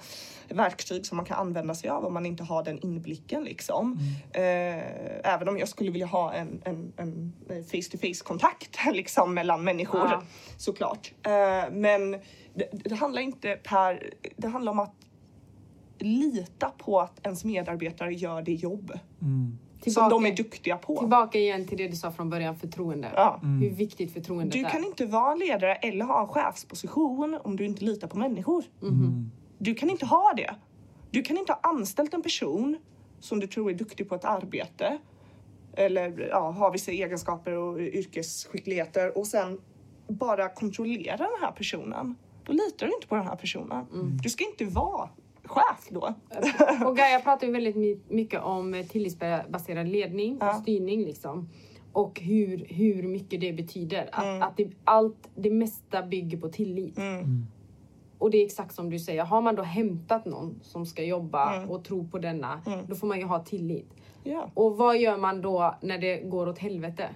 verktyg 0.49 1.05
som 1.05 1.15
man 1.17 1.25
kan 1.25 1.37
använda 1.39 1.75
sig 1.75 1.88
av 1.89 2.05
om 2.05 2.13
man 2.13 2.25
inte 2.25 2.43
har 2.43 2.63
den 2.63 2.79
inblicken. 2.79 3.43
Liksom. 3.43 3.97
Eh, 4.33 5.33
även 5.33 5.49
om 5.49 5.57
jag 5.57 5.67
skulle 5.67 5.91
vilja 5.91 6.07
ha 6.07 6.33
en, 6.33 6.61
en, 6.65 6.93
en 6.97 7.33
face 7.63 7.91
to 7.91 7.97
face 7.97 8.23
kontakt 8.23 8.79
liksom, 8.93 9.33
mellan 9.33 9.63
människor 9.63 9.99
Ja. 9.99 10.21
såklart. 10.57 11.13
Eh, 11.25 11.71
men 11.71 12.11
det, 12.53 12.69
det 12.71 12.95
handlar 12.95 13.21
inte 13.21 13.55
per, 13.63 14.13
det 14.37 14.47
handlar 14.47 14.71
om 14.71 14.79
att 14.79 14.95
lita 15.99 16.69
på 16.77 16.99
att 16.99 17.25
ens 17.25 17.43
medarbetare 17.45 18.13
gör 18.13 18.41
det 18.41 18.53
jobb. 18.53 18.91
Mm. 19.21 19.57
som 19.93 20.09
de 20.09 20.25
är 20.25 20.35
duktiga 20.35 20.77
på. 20.77 20.97
Tillbaka 20.99 21.39
igen 21.39 21.67
till 21.67 21.77
det 21.77 21.87
du 21.87 21.95
sa 21.95 22.11
från 22.11 22.29
början, 22.29 22.55
förtroende. 22.55 23.07
Ja. 23.15 23.39
Hur 23.61 23.69
viktigt 23.69 24.13
förtroendet 24.13 24.53
Du 24.53 24.65
är. 24.65 24.69
kan 24.69 24.83
inte 24.83 25.05
vara 25.05 25.35
ledare 25.35 25.75
eller 25.75 26.05
ha 26.05 26.21
en 26.21 26.27
chefsposition 26.27 27.39
om 27.43 27.55
du 27.55 27.65
inte 27.65 27.85
litar 27.85 28.07
på 28.07 28.17
människor. 28.17 28.63
Du 29.57 29.75
kan 29.75 29.89
inte 29.89 30.05
ha 30.05 30.33
det. 30.37 30.55
Du 31.11 31.21
kan 31.21 31.37
inte 31.37 31.51
ha 31.53 31.59
anställt 31.63 32.13
en 32.13 32.21
person 32.21 32.77
som 33.19 33.39
du 33.39 33.47
tror 33.47 33.69
är 33.71 33.75
duktig 33.75 34.09
på 34.09 34.15
ett 34.15 34.25
arbete 34.25 34.97
eller 35.73 36.27
ja, 36.29 36.51
har 36.51 36.71
vissa 36.71 36.91
egenskaper 36.91 37.51
och 37.53 37.79
yrkesskickligheter 37.79 39.17
och 39.17 39.27
sen 39.27 39.61
bara 40.07 40.49
kontrollera 40.49 41.17
den 41.17 41.27
här 41.41 41.51
personen. 41.51 42.15
Då 42.45 42.53
litar 42.53 42.87
du 42.87 42.93
inte 42.93 43.07
på 43.07 43.15
den 43.15 43.25
här 43.27 43.35
personen. 43.35 43.85
Du 44.23 44.29
ska 44.29 44.43
inte 44.45 44.65
vara 44.65 45.09
chef 45.45 45.87
då. 45.89 46.13
Och 46.85 46.97
Gaia 46.97 47.19
pratar 47.19 47.47
ju 47.47 47.53
väldigt 47.53 47.75
my- 47.75 47.99
mycket 48.09 48.41
om 48.41 48.83
tillitsbaserad 48.89 49.87
ledning 49.87 50.37
Ja. 50.41 50.55
och 50.55 50.61
styrning 50.61 51.01
liksom. 51.05 51.49
Och 51.93 52.19
hur, 52.19 52.65
hur 52.69 53.03
mycket 53.03 53.41
det 53.41 53.53
betyder. 53.53 54.09
Att, 54.11 54.23
Mm. 54.23 54.41
att 54.41 54.57
det, 54.57 54.69
allt, 54.83 55.29
det 55.35 55.49
mesta 55.51 56.03
bygger 56.03 56.37
på 56.37 56.49
tillit. 56.49 56.97
Mm. 56.97 57.45
Och 58.19 58.31
det 58.31 58.37
är 58.37 58.45
exakt 58.45 58.75
som 58.75 58.89
du 58.89 58.99
säger, 58.99 59.23
har 59.23 59.41
man 59.41 59.55
då 59.55 59.63
hämtat 59.63 60.25
någon 60.25 60.59
som 60.61 60.85
ska 60.85 61.03
jobba 61.03 61.55
Mm. 61.55 61.69
och 61.69 61.83
tro 61.83 62.07
på 62.07 62.19
denna, 62.19 62.61
Mm. 62.67 62.85
då 62.87 62.95
får 62.95 63.07
man 63.07 63.19
ju 63.19 63.25
ha 63.25 63.39
tillit. 63.39 63.93
Ja. 64.23 64.49
Och 64.53 64.77
vad 64.77 64.97
gör 64.97 65.17
man 65.17 65.41
då 65.41 65.75
när 65.81 65.97
det 65.97 66.17
går 66.17 66.47
åt 66.49 66.59
helvete? 66.59 67.09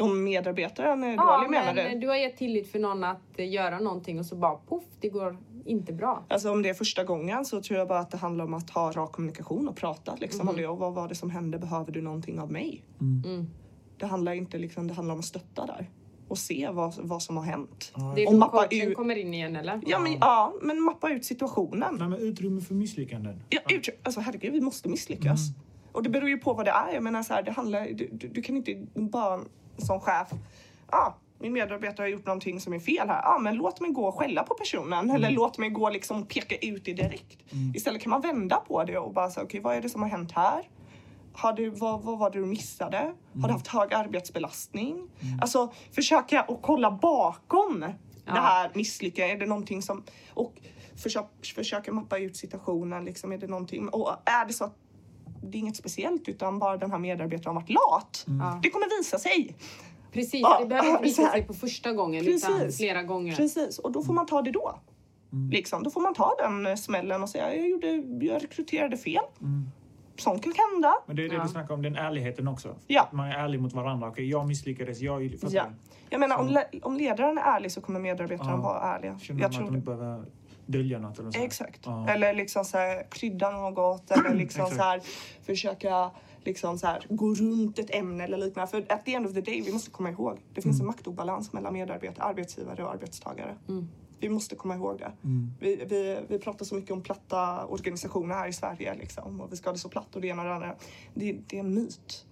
Om 0.00 0.24
medarbetaren 0.24 1.04
är 1.04 1.14
Ja, 1.14 1.36
dålig 1.36 1.50
menar 1.50 1.74
men 1.74 1.92
du? 1.94 1.98
du 2.00 2.08
har 2.08 2.16
gett 2.16 2.36
tillit 2.36 2.72
för 2.72 2.78
någon 2.78 3.04
att 3.04 3.18
göra 3.36 3.78
någonting 3.78 4.18
och 4.18 4.26
så 4.26 4.36
bara 4.36 4.54
poff, 4.54 4.84
det 5.00 5.08
går 5.08 5.36
inte 5.64 5.92
bra. 5.92 6.24
Alltså 6.28 6.50
om 6.50 6.62
det 6.62 6.68
är 6.68 6.74
första 6.74 7.04
gången 7.04 7.44
så 7.44 7.60
tror 7.62 7.78
jag 7.78 7.88
bara 7.88 7.98
att 7.98 8.10
det 8.10 8.16
handlar 8.16 8.44
om 8.44 8.54
att 8.54 8.70
ha 8.70 8.92
rak 8.92 9.12
kommunikation 9.12 9.68
och 9.68 9.76
prata 9.76 10.14
liksom 10.20 10.48
om 10.48 10.56
det. 10.56 10.66
Och 10.66 10.78
vad 10.78 10.94
var 10.94 11.08
det 11.08 11.14
som 11.14 11.30
hände? 11.30 11.58
Behöver 11.58 11.92
du 11.92 12.02
någonting 12.02 12.40
av 12.40 12.52
mig? 12.52 12.82
Mm. 13.00 13.46
Det 13.98 14.06
handlar 14.06 14.32
inte 14.32 14.58
liksom, 14.58 14.86
det 14.88 14.94
handlar 14.94 15.14
om 15.14 15.18
att 15.20 15.24
stötta 15.26 15.66
där 15.66 15.90
och 16.34 16.38
se 16.38 16.68
vad, 16.72 16.94
vad 16.98 17.22
som 17.22 17.36
har 17.36 17.44
hänt. 17.44 17.92
Det 18.16 18.22
är 18.22 18.28
Och 18.28 18.34
mappa 18.34 18.66
ut- 18.70 18.96
kommer 18.96 19.16
in 19.16 19.34
igen 19.34 19.56
eller? 19.56 19.80
Ja 19.86 19.98
men, 19.98 20.12
ja, 20.12 20.54
men 20.62 20.80
mappa 20.82 21.10
ut 21.10 21.24
situationen. 21.24 21.94
Nej, 21.98 22.08
men 22.08 22.18
utrymme 22.18 22.60
för 22.60 22.74
misslyckanden. 22.74 23.42
Ja, 23.48 23.60
ut, 23.68 23.88
alltså 24.02 24.20
herregud, 24.20 24.52
vi 24.52 24.60
måste 24.60 24.88
misslyckas. 24.88 25.40
Och 25.92 26.02
det 26.02 26.08
beror 26.10 26.28
ju 26.28 26.38
på 26.38 26.52
vad 26.54 26.64
det 26.66 26.70
är. 26.70 26.94
Jag 26.94 27.02
menar 27.02 27.22
så 27.22 27.34
här, 27.34 27.42
det 27.42 27.52
handlar, 27.52 27.84
du, 27.92 28.08
du, 28.12 28.28
du 28.28 28.42
kan 28.42 28.56
inte 28.56 28.86
bara 28.94 29.40
som 29.78 30.00
chef, 30.00 30.28
ja, 30.90 31.16
min 31.38 31.52
medarbetare 31.52 32.04
har 32.04 32.08
gjort 32.08 32.26
någonting 32.26 32.60
som 32.60 32.72
är 32.72 32.78
fel 32.78 33.08
här. 33.08 33.22
Ja, 33.22 33.38
men 33.40 33.54
låt 33.56 33.80
mig 33.80 33.90
gå 33.90 34.06
och 34.06 34.14
skälla 34.18 34.42
på 34.42 34.54
personen. 34.54 35.10
Eller 35.10 35.30
låt 35.30 35.58
mig 35.58 35.70
gå 35.70 35.82
och 35.84 35.92
liksom 35.92 36.26
peka 36.26 36.56
ut 36.56 36.84
det 36.84 36.92
direkt. 36.92 37.38
Istället 37.74 38.02
kan 38.02 38.10
man 38.10 38.20
vända 38.20 38.56
på 38.56 38.84
det 38.84 38.98
och 38.98 39.12
bara 39.12 39.30
säga, 39.30 39.44
okej, 39.44 39.60
vad 39.60 39.76
är 39.76 39.80
det 39.82 39.88
som 39.88 40.02
har 40.02 40.08
hänt 40.08 40.32
här? 40.32 40.62
Har 41.36 41.52
du, 41.52 41.70
vad, 41.70 42.02
vad 42.02 42.18
var 42.18 42.30
det 42.30 42.38
du 42.38 42.46
missade? 42.46 43.14
Har 43.40 43.48
du 43.48 43.52
haft 43.52 43.66
hög 43.66 43.94
arbetsbelastning? 43.94 45.08
Alltså 45.40 45.72
försöka 45.92 46.42
och 46.42 46.62
kolla 46.62 46.90
bakom 46.90 47.80
det 48.24 48.30
här 48.40 48.70
misslyckandet. 48.74 49.36
Är 49.36 49.40
det 49.40 49.46
någonting 49.46 49.82
som... 49.82 50.02
Och 50.34 50.54
försök, 51.02 51.26
försöka 51.54 51.92
mappa 51.92 52.18
ut 52.18 52.36
situationen. 52.36 53.04
Liksom, 53.04 53.32
är 53.32 53.38
det 53.38 53.46
någonting... 53.46 53.88
Och 53.88 54.10
är 54.24 54.46
det 54.46 54.52
så 54.52 54.64
att 54.64 54.76
det 55.42 55.58
är 55.58 55.60
inget 55.60 55.76
speciellt 55.76 56.28
utan 56.28 56.58
bara 56.58 56.76
den 56.76 56.90
här 56.90 56.98
medarbetaren 56.98 57.56
har 57.56 57.62
varit 57.62 57.70
lat. 57.70 58.24
Ja. 58.26 58.60
Det 58.62 58.70
kommer 58.70 58.98
visa 58.98 59.18
sig. 59.18 59.56
Precis, 60.12 60.40
Ja, 60.40 60.58
det 60.60 60.66
behöver 60.66 60.90
inte 60.90 61.02
visa 61.02 61.30
sig 61.30 61.42
på 61.42 61.54
första 61.54 61.92
gången 61.92 62.26
utan 62.26 62.58
Precis. 62.58 62.76
flera 62.76 63.02
gånger. 63.02 63.36
Precis, 63.36 63.78
och 63.78 63.92
då 63.92 64.02
får 64.02 64.12
man 64.12 64.26
ta 64.26 64.42
det 64.42 64.50
då. 64.50 64.78
Liksom, 65.50 65.82
då 65.82 65.90
får 65.90 66.00
man 66.00 66.14
ta 66.14 66.34
den 66.38 66.76
smällen 66.76 67.22
och 67.22 67.28
säga 67.28 67.56
jag, 67.56 67.68
gjorde, 67.68 67.88
jag 68.26 68.44
rekryterade 68.44 68.96
fel. 68.96 69.24
Sånt 70.16 70.42
kan 70.44 70.52
hända. 70.72 70.94
Men 71.06 71.16
det 71.16 71.24
är 71.24 71.28
det 71.28 71.34
Ja. 71.34 71.42
du 71.42 71.48
snackar 71.48 71.74
om, 71.74 71.82
den 71.82 71.96
ärligheten 71.96 72.48
också. 72.48 72.74
Ja. 72.86 73.02
Att 73.02 73.12
Man 73.12 73.28
är 73.28 73.34
ärlig 73.38 73.60
mot 73.60 73.72
varandra. 73.72 74.08
Okej, 74.08 74.28
jag 74.30 74.46
misslyckades. 74.46 75.00
Jag 75.00 75.32
fattar 75.40 75.56
Ja. 75.56 75.64
Jag 76.10 76.20
menar 76.20 76.38
om, 76.38 76.48
le- 76.48 76.80
om 76.82 76.96
ledaren 76.96 77.38
är 77.38 77.42
ärlig 77.42 77.72
så 77.72 77.80
kommer 77.80 78.00
medarbetaren 78.00 78.50
Ja. 78.50 78.56
vara 78.56 78.80
ärliga. 78.96 79.18
Känner 79.18 79.40
Jag 79.40 79.44
man 79.44 79.50
att 79.50 79.56
tror 79.56 79.66
de 79.70 79.76
inte 79.76 79.90
behöver 79.96 80.24
dölja 80.66 80.98
något 80.98 81.18
eller 81.18 81.30
så. 81.30 81.40
Exakt. 81.42 81.80
Ja. 81.84 82.08
Eller 82.08 82.34
liksom 82.34 82.64
så 82.64 82.78
här, 82.78 83.06
krydda 83.10 83.50
något 83.50 84.10
eller 84.10 84.34
liksom 84.44 84.66
så 84.66 84.82
här, 84.82 85.00
försöka 85.46 86.10
liksom 86.44 86.78
så 86.78 86.86
här, 86.86 87.06
gå 87.08 87.34
runt 87.34 87.78
ett 87.78 87.94
ämne 87.94 88.24
eller 88.24 88.38
liknande. 88.38 88.70
För 88.70 88.92
at 88.92 89.04
the 89.04 89.14
end 89.14 89.26
of 89.26 89.34
the 89.34 89.40
day, 89.40 89.62
vi 89.66 89.72
måste 89.72 89.90
komma 89.90 90.10
ihåg, 90.10 90.38
det 90.54 90.62
finns 90.62 90.80
en 90.80 90.86
maktobalans 90.86 91.52
mellan 91.52 91.72
medarbetare, 91.72 92.24
arbetsgivare 92.26 92.84
och 92.84 92.90
arbetstagare. 92.92 93.54
Vi 94.24 94.30
måste 94.30 94.56
komma 94.56 94.74
ihåg 94.74 94.98
det. 94.98 95.12
Vi, 95.60 95.84
vi, 95.88 96.20
vi 96.28 96.38
pratar 96.38 96.64
så 96.64 96.74
mycket 96.74 96.90
om 96.90 97.02
platta 97.02 97.66
organisationer 97.66 98.34
här 98.34 98.48
i 98.48 98.52
Sverige 98.52 98.94
liksom, 98.94 99.40
och 99.40 99.52
vi 99.52 99.56
ska 99.56 99.68
ha 99.68 99.72
det 99.72 99.78
så 99.78 99.88
platt 99.88 100.16
och 100.16 100.20
det 100.20 100.28
ena 100.28 100.42
och 100.42 100.48
det 100.48 100.54
andra. 100.54 100.74
Det, 101.14 101.32
det 101.32 101.56
är 101.56 101.60
en 101.60 101.74
myt. 101.74 102.26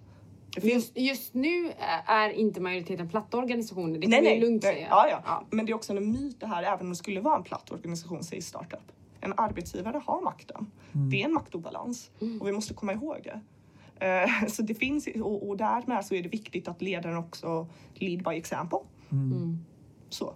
Just, 0.61 0.97
just 0.97 1.33
nu 1.33 1.71
är 2.05 2.29
inte 2.29 2.61
majoriteten 2.61 3.09
platta 3.09 3.37
organisationer, 3.37 3.99
det 3.99 4.11
kan 4.11 4.23
vi 4.23 4.39
lugnt 4.39 4.63
nej. 4.63 4.73
säga. 4.73 4.87
Ja, 4.89 5.07
ja. 5.09 5.21
Ja. 5.25 5.43
Men 5.49 5.65
det 5.65 5.71
är 5.71 5.75
också 5.75 5.93
en 5.93 6.11
myt 6.11 6.39
det 6.39 6.47
här, 6.47 6.63
även 6.63 6.79
om 6.79 6.89
det 6.89 6.95
skulle 6.95 7.21
vara 7.21 7.35
en 7.35 7.43
platt 7.43 7.71
organisation, 7.71 8.23
säg 8.23 8.41
startup. 8.41 8.91
En 9.21 9.33
arbetsgivare 9.37 10.01
har 10.05 10.21
makten. 10.21 10.71
Det 10.91 11.21
är 11.21 11.25
en 11.25 11.33
maktobalans 11.33 12.11
och 12.39 12.47
vi 12.47 12.51
måste 12.51 12.73
komma 12.73 12.93
ihåg 12.93 13.17
det. 13.23 13.41
Eh, 14.05 14.47
Så 14.47 14.61
det 14.61 14.73
finns, 14.73 15.07
och, 15.21 15.49
och 15.49 15.57
därmed 15.57 16.05
så 16.05 16.15
är 16.15 16.23
det 16.23 16.29
viktigt 16.29 16.67
att 16.67 16.81
ledaren 16.81 17.17
också 17.17 17.67
lead 17.93 18.23
by 18.23 18.31
example. 18.31 18.79
Mm. 19.11 19.57
Så, 20.09 20.25
eh, 20.27 20.33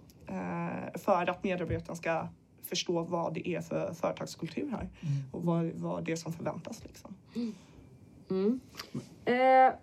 för 0.95 1.29
att 1.29 1.43
medarbetaren 1.43 1.95
ska 1.95 2.27
förstå 2.63 3.03
vad 3.03 3.33
det 3.33 3.49
är 3.49 3.61
för 3.61 3.93
företagskultur 3.93 4.69
här 4.71 4.89
och 5.31 5.43
vad, 5.43 5.65
vad 5.65 6.03
det 6.03 6.11
är 6.11 6.15
som 6.15 6.33
förväntas. 6.33 6.83
Liksom. 6.83 7.15
Mm. 8.29 8.59
Eh, 9.25 9.73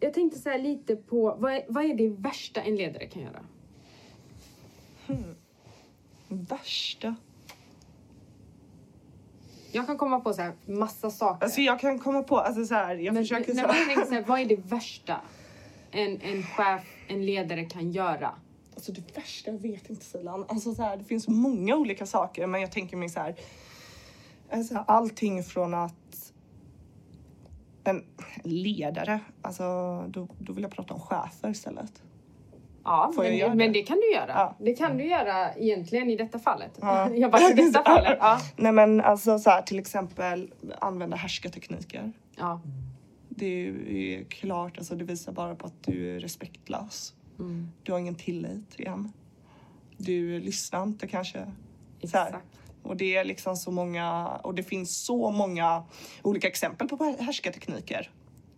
jag 0.00 0.14
tänkte 0.14 0.38
så 0.38 0.48
här 0.50 0.58
lite 0.58 0.96
på, 0.96 1.36
vad 1.38 1.52
är, 1.52 1.64
vad 1.68 1.84
är 1.84 1.94
det 1.94 2.08
värsta 2.08 2.62
en 2.62 2.76
ledare 2.76 3.06
kan 3.06 3.22
göra? 3.22 3.40
Värsta? 6.28 7.14
Jag 9.72 9.86
kan 9.86 9.98
komma 9.98 10.20
på 10.20 10.32
så 10.32 10.42
här 10.42 10.52
massa 10.66 11.10
saker. 11.10 11.44
Alltså 11.44 11.60
jag 11.60 11.80
kan 11.80 11.98
komma 11.98 12.22
på, 12.22 12.38
alltså 12.38 12.64
så 12.66 12.74
här, 12.74 12.94
jag 12.94 13.14
Men 13.14 13.22
försöker 13.22 13.54
när 13.54 13.62
så 13.62 13.66
man 13.66 13.76
här. 13.76 13.86
tänker 13.86 14.06
så 14.06 14.14
här, 14.14 14.24
vad 14.24 14.40
är 14.40 14.44
det 14.44 14.56
värsta 14.56 15.20
en, 15.90 16.20
en 16.20 16.42
chef, 16.42 16.82
en 17.08 17.26
ledare 17.26 17.64
kan 17.64 17.90
göra? 17.90 18.34
Alltså 18.74 18.92
det 18.92 19.16
värsta, 19.16 19.50
jag 19.50 19.58
vet 19.58 19.90
inte 19.90 20.04
Silan. 20.04 20.44
Alltså 20.48 20.74
så 20.74 20.82
här, 20.82 20.96
det 20.96 21.04
finns 21.04 21.28
många 21.28 21.76
olika 21.76 22.06
saker 22.06 22.46
men 22.46 22.60
jag 22.60 22.72
tänker 22.72 22.96
mig 22.96 23.08
så 23.08 23.20
här. 23.20 23.34
Alltså 24.50 24.84
allting 24.86 25.42
från 25.42 25.74
att 25.74 26.32
en 27.84 28.04
ledare, 28.42 29.20
alltså 29.42 29.64
då, 30.08 30.28
då 30.38 30.52
vill 30.52 30.62
jag 30.62 30.72
prata 30.72 30.94
om 30.94 31.00
chefer 31.00 31.50
istället. 31.50 32.02
Ja, 32.84 33.12
men, 33.16 33.56
men 33.56 33.72
det 33.72 33.82
kan 33.82 34.00
du 34.00 34.12
göra. 34.12 34.32
Ja. 34.32 34.56
Det 34.58 34.74
kan 34.74 34.96
du 34.96 35.04
göra 35.04 35.54
egentligen 35.54 36.10
i 36.10 36.16
detta 36.16 36.38
fallet. 36.38 36.78
Ja. 36.80 37.10
Jag 37.14 37.30
bara, 37.30 37.50
i 37.50 37.54
detta 37.54 37.82
fallet. 37.86 38.18
Ja. 38.20 38.38
Nej 38.56 38.72
men 38.72 39.00
alltså 39.00 39.38
så 39.38 39.50
här, 39.50 39.62
till 39.62 39.78
exempel 39.78 40.52
använda 40.78 41.16
härskartekniker. 41.16 42.12
Ja. 42.36 42.60
Det 43.28 43.68
är 43.90 44.24
klart, 44.24 44.78
alltså 44.78 44.94
det 44.96 45.04
visar 45.04 45.32
bara 45.32 45.54
på 45.54 45.66
att 45.66 45.82
du 45.82 46.16
är 46.16 46.20
respektlös. 46.20 47.14
Mm. 47.38 47.68
Du 47.82 47.92
har 47.92 47.98
ingen 47.98 48.14
tillit 48.14 48.80
igen. 48.80 49.12
Du 49.96 50.40
lyssnar 50.40 50.82
inte 50.82 51.06
kanske. 51.08 51.52
Exakt. 52.00 52.36
Och 52.82 52.96
det 52.96 53.16
är 53.16 53.24
liksom 53.24 53.56
så 53.56 53.70
många, 53.70 54.26
och 54.28 54.54
det 54.54 54.62
finns 54.62 55.04
så 55.04 55.30
många 55.30 55.84
olika 56.22 56.48
exempel 56.48 56.88
på 56.88 57.16
härskartekniker. 57.20 58.10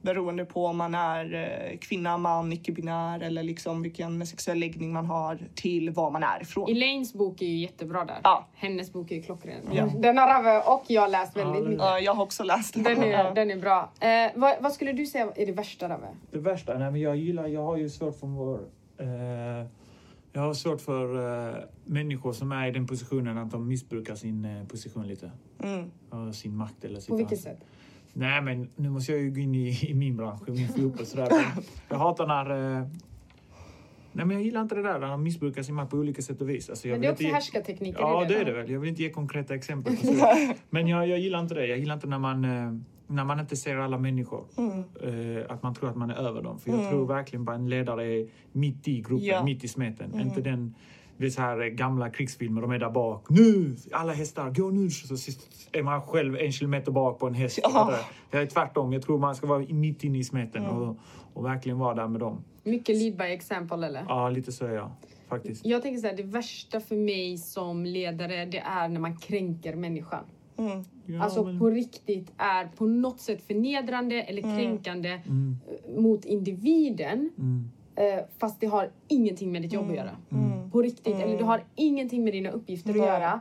Beroende 0.06 0.44
på 0.44 0.66
om 0.66 0.76
man 0.76 0.94
är 0.94 1.34
eh, 1.34 1.78
kvinna, 1.78 2.18
man, 2.18 2.52
icke-binär 2.52 3.20
eller 3.20 3.42
liksom 3.42 3.82
vilken 3.82 4.26
sexuell 4.26 4.58
läggning 4.58 4.92
man 4.92 5.06
har 5.06 5.38
till 5.54 5.90
var 5.90 6.10
man 6.10 6.22
är 6.22 6.42
ifrån. 6.42 6.70
Elaines 6.70 7.12
bok 7.14 7.42
är 7.42 7.46
ju 7.46 7.56
jättebra 7.56 8.04
där. 8.04 8.16
Ja. 8.22 8.46
Hennes 8.54 8.92
bok 8.92 9.10
är 9.10 9.22
klockren. 9.22 9.60
Ja. 9.72 9.90
Den 9.98 10.18
har 10.18 10.28
Rave 10.28 10.60
och 10.60 10.84
jag 10.86 11.10
läst 11.10 11.36
väldigt 11.36 11.62
mycket. 11.64 11.78
Ja, 11.78 11.98
jag 11.98 12.14
har 12.14 12.22
också 12.24 12.42
läst 12.44 12.74
den. 12.74 12.82
Den 12.82 13.02
är, 13.02 13.10
Ja. 13.10 13.30
den 13.34 13.50
är 13.50 13.56
bra. 13.56 13.92
Eh, 14.00 14.30
vad, 14.34 14.54
vad 14.60 14.72
skulle 14.72 14.92
du 14.92 15.06
säga 15.06 15.28
är 15.36 15.46
det 15.46 15.52
värsta 15.52 15.88
Rave? 15.88 16.08
Det 16.30 16.38
värsta? 16.38 16.78
Nej, 16.78 16.90
men 16.90 17.00
jag 17.00 17.16
gillar, 17.16 17.46
jag 17.46 17.62
har 17.62 17.76
ju 17.76 17.88
svårt 17.90 18.20
för 18.20 18.26
vår... 18.26 18.60
Eh, 18.98 19.06
jag 20.32 20.42
har 20.42 20.54
svårt 20.54 20.80
för 20.80 21.04
eh, 21.48 21.54
människor 21.84 22.32
som 22.32 22.52
är 22.52 22.68
i 22.68 22.70
den 22.70 22.86
positionen 22.86 23.38
att 23.38 23.50
de 23.50 23.68
missbrukar 23.68 24.14
sin 24.14 24.44
eh, 24.44 24.66
position 24.66 25.08
lite. 25.08 25.30
Mm. 25.62 26.32
Sin 26.32 26.56
makt 26.56 26.84
eller 26.84 27.00
sitt 27.00 27.08
På 27.08 27.16
vilket 27.16 27.40
sätt? 27.40 27.58
Nej, 28.18 28.42
men 28.42 28.68
nu 28.76 28.90
måste 28.90 29.12
jag 29.12 29.20
ju 29.20 29.30
gå 29.30 29.40
in 29.40 29.54
i, 29.54 29.78
i 29.90 29.94
min 29.94 30.16
bransch, 30.16 30.48
i 30.48 30.50
min 30.52 30.68
fotboll. 30.68 31.06
Sådär. 31.06 31.28
Men 31.30 31.64
Jag 31.88 31.98
hatar 31.98 32.26
när... 32.26 32.76
Eh, 32.80 32.86
nej, 34.12 34.26
men 34.26 34.30
jag 34.30 34.42
gillar 34.42 34.62
inte 34.62 34.74
det 34.74 34.82
där 34.82 34.98
när 34.98 35.08
de 35.08 35.22
missbrukar 35.22 35.62
sin 35.62 35.74
makt 35.74 35.90
på 35.90 35.96
olika 35.96 36.22
sätt 36.22 36.40
och 36.40 36.48
vis. 36.48 36.70
Alltså, 36.70 36.88
Men 36.88 37.00
det 37.00 37.06
är 37.06 37.12
också 37.12 37.22
ge- 37.24 37.32
härskartekniker. 37.32 38.00
Ja, 38.00 38.24
det 38.28 38.34
är 38.34 38.38
va? 38.38 38.44
det 38.44 38.52
väl. 38.52 38.70
Jag 38.70 38.80
vill 38.80 38.88
inte 38.90 39.02
ge 39.02 39.10
konkreta 39.10 39.54
exempel. 39.54 39.96
Men 40.70 40.88
jag, 40.88 41.08
jag 41.08 41.18
gillar 41.18 41.40
inte 41.40 41.54
det. 41.54 41.66
Jag 41.66 41.78
gillar 41.78 41.94
inte 41.94 42.06
när 42.06 42.18
man, 42.18 42.44
eh, 42.44 42.78
när 43.06 43.24
man 43.24 43.40
inte 43.40 43.56
ser 43.56 43.76
alla 43.76 43.98
människor. 43.98 44.44
Mm. 44.58 44.78
Eh, 45.38 45.44
att 45.48 45.62
man 45.62 45.74
tror 45.74 45.88
att 45.90 45.96
man 45.96 46.10
är 46.10 46.14
över 46.28 46.42
dem. 46.42 46.58
För 46.58 46.70
jag 46.70 46.78
Mm. 46.80 46.90
tror 46.92 47.06
verkligen 47.06 47.46
på 47.46 47.52
en 47.52 47.68
ledare 47.68 48.04
är 48.04 48.26
mitt 48.52 48.88
i 48.88 49.00
gruppen, 49.00 49.24
Ja. 49.26 49.44
mitt 49.44 49.64
i 49.64 49.68
smeten. 49.68 50.12
Mm. 50.14 50.26
Inte 50.26 50.40
den 50.40 50.74
det 51.16 51.26
är 51.26 51.30
så 51.30 51.40
här 51.40 51.68
gamla 51.68 52.10
krigsfilmer, 52.10 52.60
de 52.60 52.70
är 52.70 52.78
där 52.78 52.90
bak. 52.90 53.26
Nu! 53.30 53.76
Alla 53.92 54.12
hästar, 54.12 54.50
gå 54.50 54.70
nu! 54.70 54.90
Så 54.90 55.14
är 55.72 55.82
man 55.82 56.02
själv 56.02 56.36
en 56.36 56.52
kilometer 56.52 56.92
bak 56.92 57.18
på 57.18 57.26
en 57.26 57.34
häst. 57.34 57.58
Ja. 57.62 57.98
Jag 58.30 58.42
är 58.42 58.46
tvärtom. 58.46 58.92
Jag 58.92 59.02
tror 59.02 59.18
man 59.18 59.34
ska 59.34 59.46
vara 59.46 59.58
mitt 59.68 60.04
inne 60.04 60.18
i 60.18 60.24
smeten 60.24 60.64
mm. 60.64 60.76
och, 60.76 60.96
och 61.34 61.44
verkligen 61.44 61.78
vara 61.78 61.94
där 61.94 62.08
med 62.08 62.20
dem. 62.20 62.44
Mycket 62.64 62.96
lead 62.96 63.16
by 63.16 63.24
example 63.24 63.86
eller? 63.86 64.04
Ja, 64.08 64.30
lite 64.30 64.52
så 64.52 64.66
är 64.66 64.74
jag. 64.74 64.90
Faktiskt. 65.28 65.66
Jag 65.66 65.82
tänker 65.82 66.00
så 66.00 66.06
här, 66.06 66.16
det 66.16 66.22
värsta 66.22 66.80
för 66.80 66.96
mig 66.96 67.38
som 67.38 67.84
ledare, 67.84 68.44
det 68.44 68.58
är 68.58 68.88
när 68.88 69.00
man 69.00 69.16
kränker 69.16 69.76
människan. 69.76 70.24
Mm. 70.58 70.84
Ja, 71.06 71.22
alltså 71.22 71.44
men... 71.44 71.58
på 71.58 71.70
riktigt 71.70 72.32
är 72.36 72.66
på 72.66 72.86
något 72.86 73.20
sätt 73.20 73.42
förnedrande 73.46 74.22
eller 74.22 74.42
mm. 74.42 74.56
kränkande 74.56 75.08
mm. 75.08 75.56
mot 75.96 76.24
individen. 76.24 77.30
Mm. 77.38 77.70
Eh, 77.96 78.24
fast 78.38 78.60
det 78.60 78.66
har 78.66 78.90
ingenting 79.08 79.52
med 79.52 79.62
ditt 79.62 79.72
jobb 79.72 79.84
att 79.84 79.90
mm. 79.90 79.96
göra. 79.96 80.16
Mm. 80.32 80.70
På 80.70 80.82
riktigt. 80.82 81.16
Eller 81.16 81.38
det 81.38 81.44
har 81.44 81.64
ingenting 81.74 82.24
med 82.24 82.32
dina 82.32 82.50
uppgifter 82.50 82.90
att 82.90 82.96
göra. 82.96 83.40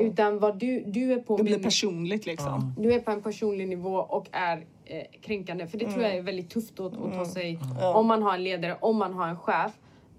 Utan 0.00 0.38
vad 0.38 0.58
du, 0.58 0.84
du 0.86 1.12
är 1.12 1.18
på... 1.18 1.36
Det 1.36 1.42
blir 1.42 1.58
personligt 1.58 2.26
liksom. 2.26 2.74
Du 2.78 2.92
är 2.92 3.00
på 3.00 3.10
en 3.10 3.22
personlig 3.22 3.68
nivå 3.68 3.96
och 3.96 4.28
är 4.32 4.64
eh, 4.84 5.02
kränkande. 5.20 5.66
För 5.66 5.78
det 5.78 5.92
tror 5.92 6.02
jag 6.02 6.16
är 6.16 6.22
väldigt 6.22 6.50
tufft 6.50 6.80
att, 6.80 6.92
att 6.92 7.14
ta 7.14 7.24
sig 7.24 7.58
om 7.94 8.06
man 8.06 8.22
har 8.22 8.34
en 8.34 8.44
ledare, 8.44 8.76
om 8.80 8.96
man 8.96 9.14
har 9.14 9.28
en 9.28 9.38
chef 9.38 9.72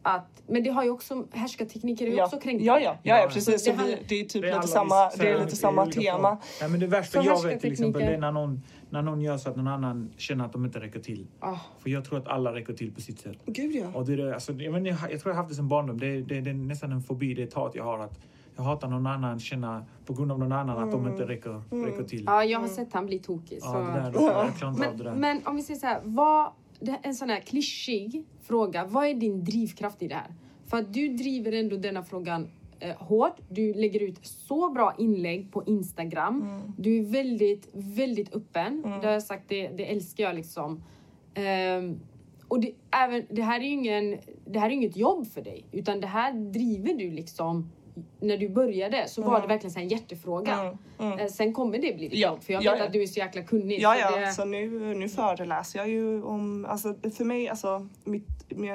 att, 0.04 0.44
men 0.48 0.64
det 0.64 0.70
har 0.70 0.84
ju 0.84 0.90
också, 0.90 1.26
härskartekniker 1.32 2.06
är 2.06 2.10
ju 2.10 2.16
ja. 2.16 2.26
också 2.26 2.40
kränkande. 2.40 2.66
Ja, 2.66 2.80
ja, 2.80 2.98
ja, 3.04 3.18
ja 3.20 3.30
precis. 3.34 3.64
Det, 3.64 3.72
vi, 3.72 3.98
det 4.08 4.20
är 4.20 4.26
typ 4.26 4.42
det 4.42 4.50
är 4.50 4.56
lite 4.56 4.68
samma, 4.68 5.10
det 5.18 5.30
är 5.30 5.40
lite 5.40 5.56
samma 5.56 5.86
tema. 5.86 6.38
Ja, 6.62 6.68
men 6.68 6.80
det 6.80 6.88
värsta 6.88 7.24
jag 7.24 7.44
vet 7.44 7.62
till 7.62 7.72
exempel 7.72 8.02
det 8.02 8.08
är 8.08 8.18
när 8.18 8.32
någon, 8.32 8.62
när 8.94 9.02
någon 9.02 9.22
gör 9.22 9.38
så 9.38 9.50
att 9.50 9.56
någon 9.56 9.68
annan 9.68 10.10
känner 10.18 10.46
att 10.46 10.54
de 10.54 10.66
inte 10.66 10.80
räcker 10.80 11.00
till. 11.00 11.28
Oh. 11.42 11.60
För 11.80 11.90
jag 11.90 12.06
tror 12.06 12.20
att 12.20 12.28
alla 12.28 12.54
räcker 12.54 12.74
till 12.74 12.94
på 12.94 13.02
sitt 13.02 13.20
sätt. 13.20 13.38
Gud 13.46 13.76
ja. 13.76 13.88
Och 13.94 14.06
det 14.06 14.14
är, 14.14 14.34
alltså, 14.34 14.54
jag, 14.54 14.72
men, 14.72 14.86
jag, 14.86 14.98
jag 15.12 15.22
tror 15.22 15.32
jag 15.32 15.36
har 15.36 15.44
haft 15.44 15.50
det 15.50 15.56
som 15.56 15.68
barndom. 15.68 16.00
Det, 16.00 16.22
det, 16.22 16.42
det 16.42 16.50
är 16.50 16.54
nästan 16.54 16.92
en 16.92 17.02
fobi, 17.02 17.34
det 17.34 17.42
är 17.42 17.48
ett 17.48 17.54
hat 17.54 17.76
jag 17.76 17.84
har. 17.84 18.00
att 18.00 18.20
jag 18.56 18.64
hatar 18.64 18.88
någon 18.88 19.08
annan 19.08 19.40
känna 19.40 19.86
på 20.06 20.14
grund 20.14 20.32
av 20.32 20.40
någon 20.40 20.52
annan 20.52 20.78
mm. 20.78 20.90
att 20.90 20.92
de 20.92 21.08
inte 21.12 21.28
räcker, 21.28 21.62
mm. 21.72 21.86
räcker 21.86 22.04
till. 22.04 22.24
Ja, 22.26 22.44
jag 22.44 22.60
har 22.60 22.68
sett 22.68 22.94
han 22.94 23.06
bli 23.06 23.20
tokig. 23.20 23.62
Så. 23.62 23.68
Ja, 23.68 23.80
det 23.80 23.92
där, 23.92 24.22
jag 24.22 24.58
klarar 24.58 24.70
inte 24.70 24.80
men, 24.80 24.90
av 24.90 24.98
det 24.98 25.04
där. 25.04 25.16
Men 25.16 25.42
om 25.46 25.56
vi 25.56 25.62
säger 25.62 25.80
så 25.80 25.86
här, 25.86 26.02
vad, 26.04 26.52
en 27.04 27.16
sån 27.16 27.30
här 27.30 27.40
klyschig 27.40 28.26
fråga. 28.42 28.86
Vad 28.86 29.06
är 29.06 29.14
din 29.14 29.44
drivkraft 29.44 30.02
i 30.02 30.08
det 30.08 30.16
här? 30.16 30.34
För 30.66 30.78
att 30.78 30.94
du 30.94 31.08
driver 31.08 31.52
ändå 31.52 31.78
denna 31.78 32.04
frågan 32.04 32.48
eh, 32.80 32.96
hårt. 32.96 33.38
Du 33.50 33.74
lägger 33.74 34.04
ut 34.04 34.26
så 34.26 34.70
bra 34.70 34.94
inlägg 34.98 35.52
på 35.52 35.64
Instagram. 35.66 36.42
Mm. 36.42 36.62
Du 36.78 37.00
är 37.00 37.04
väldigt, 37.04 37.70
väldigt 37.74 38.36
öppen. 38.36 38.84
Mm. 38.86 39.00
Det 39.00 39.08
har 39.08 39.14
jag 39.14 39.24
sagt, 39.24 39.44
det, 39.48 39.68
det 39.68 39.92
älskar 39.92 40.24
jag 40.24 40.36
liksom. 40.36 40.84
Um, 41.78 42.00
och 42.48 42.60
det, 42.60 42.74
även, 42.92 43.26
det, 43.30 43.42
här 43.42 43.60
är 43.60 43.64
ingen, 43.64 44.18
det 44.46 44.60
här 44.60 44.70
är 44.70 44.74
inget 44.74 44.98
jobb 44.98 45.28
för 45.28 45.42
dig, 45.42 45.66
utan 45.72 46.02
det 46.02 46.08
här 46.08 46.34
driver 46.34 46.94
du 46.94 47.12
liksom 47.12 47.70
när 48.20 48.38
du 48.38 48.50
började 48.50 49.08
så 49.08 49.22
var 49.22 49.30
mm. 49.30 49.42
det 49.42 49.48
verkligen 49.48 49.78
en 49.78 49.88
hjärtefråga. 49.88 50.54
Mm. 50.54 50.78
Mm. 51.00 51.20
Eh, 51.20 51.28
sen 51.28 51.54
kommer 51.54 51.80
det 51.80 51.94
bli 51.94 52.08
ditt 52.08 52.20
ja. 52.20 52.30
jobb 52.30 52.44
för 52.44 52.54
jag 52.54 52.60
vet 52.60 52.80
ja, 52.80 52.86
att 52.86 52.94
du 52.94 53.02
är 53.02 53.08
så 53.08 53.20
jäkla 53.20 53.44
kunnig. 53.44 53.82
Ja, 53.82 53.98
ja. 53.98 54.10
Så, 54.12 54.20
det... 54.20 54.32
så 54.32 54.46
nu, 54.46 54.96
nu 54.96 55.10
föreläser 55.10 55.80
jag 55.80 55.90
ju 55.90 56.24
om, 56.24 56.66
alltså 56.70 56.96
för 57.18 57.26
mig, 57.26 57.50
alltså 57.50 57.88
mitt, 58.04 58.28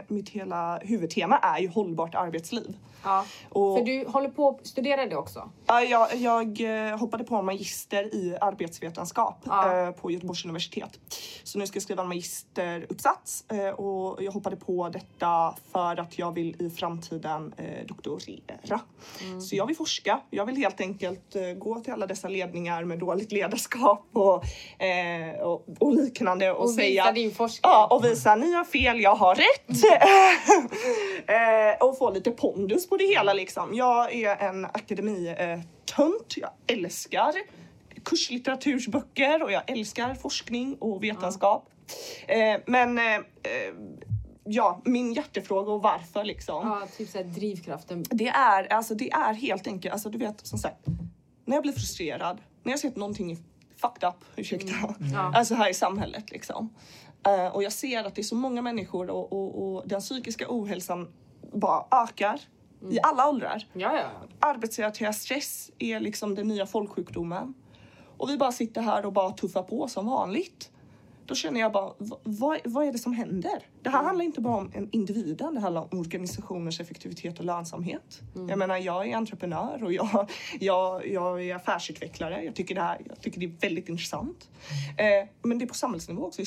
mitt 0.09 0.29
hela 0.29 0.79
huvudtema 0.79 1.39
är 1.39 1.59
ju 1.59 1.69
hållbart 1.69 2.15
arbetsliv. 2.15 2.77
Ja, 3.03 3.25
och, 3.49 3.79
för 3.79 3.85
du 3.85 4.05
håller 4.09 4.29
på 4.29 4.49
att 4.49 4.67
studera 4.67 5.07
det 5.07 5.17
också? 5.17 5.51
Ja, 5.67 5.83
jag, 5.83 6.17
jag 6.17 6.61
eh, 6.61 6.99
hoppade 6.99 7.25
på 7.25 7.43
magister 7.43 8.15
i 8.15 8.37
arbetsvetenskap 8.41 9.43
ja. 9.45 9.87
Eh, 9.87 9.91
på 9.91 10.11
Göteborgs 10.11 10.45
universitet. 10.45 11.01
Så 11.45 11.59
nu 11.59 11.67
ska 11.67 11.77
jag 11.77 11.83
skriva 11.83 12.03
en 12.03 12.09
magisteruppsats 12.09 13.45
och 13.77 14.23
jag 14.23 14.33
hoppade 14.33 14.57
på 14.57 14.89
detta 14.89 15.55
för 15.73 16.01
att 16.01 16.19
jag 16.19 16.35
vill 16.35 16.63
i 16.63 16.71
framtiden 16.71 17.55
doktorera. 17.87 18.81
Mm. 19.21 19.41
Så 19.41 19.57
jag 19.57 19.67
vill 19.67 19.77
forska. 19.77 20.21
Jag 20.31 20.47
vill 20.47 20.57
helt 20.57 20.81
enkelt 20.81 21.37
gå 21.59 21.81
till 21.81 21.93
alla 21.93 22.07
dessa 22.07 22.29
ledningar 22.29 22.85
med 22.85 22.99
dåligt 22.99 23.33
ledarskap 23.33 24.07
och, 24.13 24.45
eh, 24.83 25.41
och, 25.41 25.67
och, 25.79 25.95
liknande 25.95 26.51
och, 26.51 26.63
och 26.63 26.71
säga... 26.71 27.03
visa 27.03 27.13
din 27.13 27.31
forskning. 27.31 27.71
Ja, 27.71 27.87
och 27.91 28.05
visa 28.05 28.35
ni 28.35 28.53
har 28.53 28.65
fel, 28.65 29.01
jag 29.01 29.15
har 29.15 29.35
rätt. 29.35 29.85
eh, 31.81 31.87
och 31.87 31.99
få 31.99 32.11
lite 32.11 32.31
pondus 32.31 32.89
på 32.89 32.97
det 32.97 33.07
hela 33.07 33.33
liksom. 33.33 33.75
Jag 33.75 34.15
är 34.15 34.37
en 34.37 34.65
akademitönt. 34.65 36.35
Jag 36.37 36.51
älskar 36.67 37.33
kurslitteratursböcker 38.05 39.43
och 39.43 39.53
jag 39.53 39.71
älskar 39.71 40.15
forskning 40.15 40.77
och 40.81 41.05
vetenskap. 41.05 41.69
Mm. 42.27 42.55
Eh, 42.55 42.61
men 42.67 42.99
eh, 42.99 43.21
ja, 44.51 44.81
min 44.85 45.13
hjärtefråga 45.13 45.73
och 45.73 45.83
varför 45.83 46.25
liksom. 46.25 46.67
Ja, 46.67 46.89
typ 46.97 47.09
såhär 47.09 47.25
drivkraften. 47.25 48.05
Det 48.11 48.29
är, 48.29 48.73
alltså, 48.73 48.95
det 48.95 49.11
är 49.11 49.35
helt 49.35 49.67
enkelt, 49.67 49.93
alltså 49.93 50.11
du 50.11 50.19
vet 50.19 50.47
som 50.47 50.59
sagt, 50.59 50.87
när 51.45 51.57
jag 51.57 51.63
blir 51.63 51.73
frustrerad, 51.73 52.41
när 52.63 52.73
jag 52.73 52.81
ser 52.81 52.89
att 52.89 52.97
någonting 52.97 53.33
är 53.33 53.39
fucked 53.77 54.09
up, 54.09 54.25
ursäkta, 54.37 54.75
mm. 54.77 54.95
Ja. 55.15 55.33
alltså 55.35 55.55
här 55.55 55.71
i 55.71 55.75
samhället 55.75 56.31
liksom. 56.31 56.75
Uh, 57.29 57.47
och 57.47 57.63
jag 57.63 57.73
ser 57.73 58.05
att 58.05 58.15
det 58.15 58.21
är 58.21 58.25
så 58.25 58.35
många 58.35 58.63
människor 58.63 59.11
och, 59.11 59.33
och, 59.33 59.77
och 59.77 59.89
den 59.89 60.01
psykiska 60.01 60.47
ohälsan 60.49 61.09
bara 61.53 62.03
ökar 62.03 62.41
mm. 62.81 62.93
i 62.93 62.99
alla 63.03 63.29
åldrar. 63.29 63.67
Ja, 63.73 63.97
ja. 63.97 64.11
Arbetsrelaterad 64.41 65.15
stress 65.15 65.71
är 65.79 66.01
liksom 66.01 66.35
den 66.35 66.49
nya 66.49 66.67
folksjukdomen. 66.67 67.55
Och 68.17 68.31
vi 68.31 68.37
bara 68.37 68.53
sitter 68.53 68.83
här 68.83 69.07
och 69.07 69.13
bara 69.13 69.31
tuffar 69.31 69.63
på 69.63 69.89
som 69.89 70.07
vanligt 70.07 70.71
då 71.29 71.35
känner 71.35 71.61
jag 71.61 71.73
bara, 71.73 71.93
vad, 72.23 72.59
vad 72.65 72.87
är 72.87 72.93
det 72.93 72.99
som 72.99 73.13
händer? 73.13 73.67
Det 73.83 73.91
här 73.91 73.99
mm. 73.99 74.07
handlar 74.07 74.25
inte 74.25 74.41
bara 74.41 74.57
om 74.57 74.89
individen, 74.93 75.55
det 75.55 75.61
handlar 75.61 75.93
om 75.93 76.01
organisationers 76.01 76.81
effektivitet 76.81 77.39
och 77.39 77.45
lönsamhet. 77.45 78.21
Mm. 78.35 78.49
Jag 78.49 78.59
menar, 78.59 78.77
jag 78.77 79.09
är 79.09 79.17
entreprenör 79.17 79.85
och 79.85 79.93
jag, 79.93 80.31
jag, 80.61 81.09
jag 81.09 81.45
är 81.45 81.55
affärsutvecklare. 81.55 82.45
Jag 82.45 82.55
tycker 82.55 82.75
det, 82.75 82.81
här, 82.81 83.01
jag 83.09 83.21
tycker 83.21 83.41
det 83.41 83.47
är 83.47 83.61
väldigt 83.61 83.89
intressant. 83.89 84.49
Eh, 84.99 85.29
men 85.43 85.59
det 85.59 85.65
är 85.65 85.67
på 85.67 85.75
samhällsnivå 85.75 86.27
också 86.27 86.43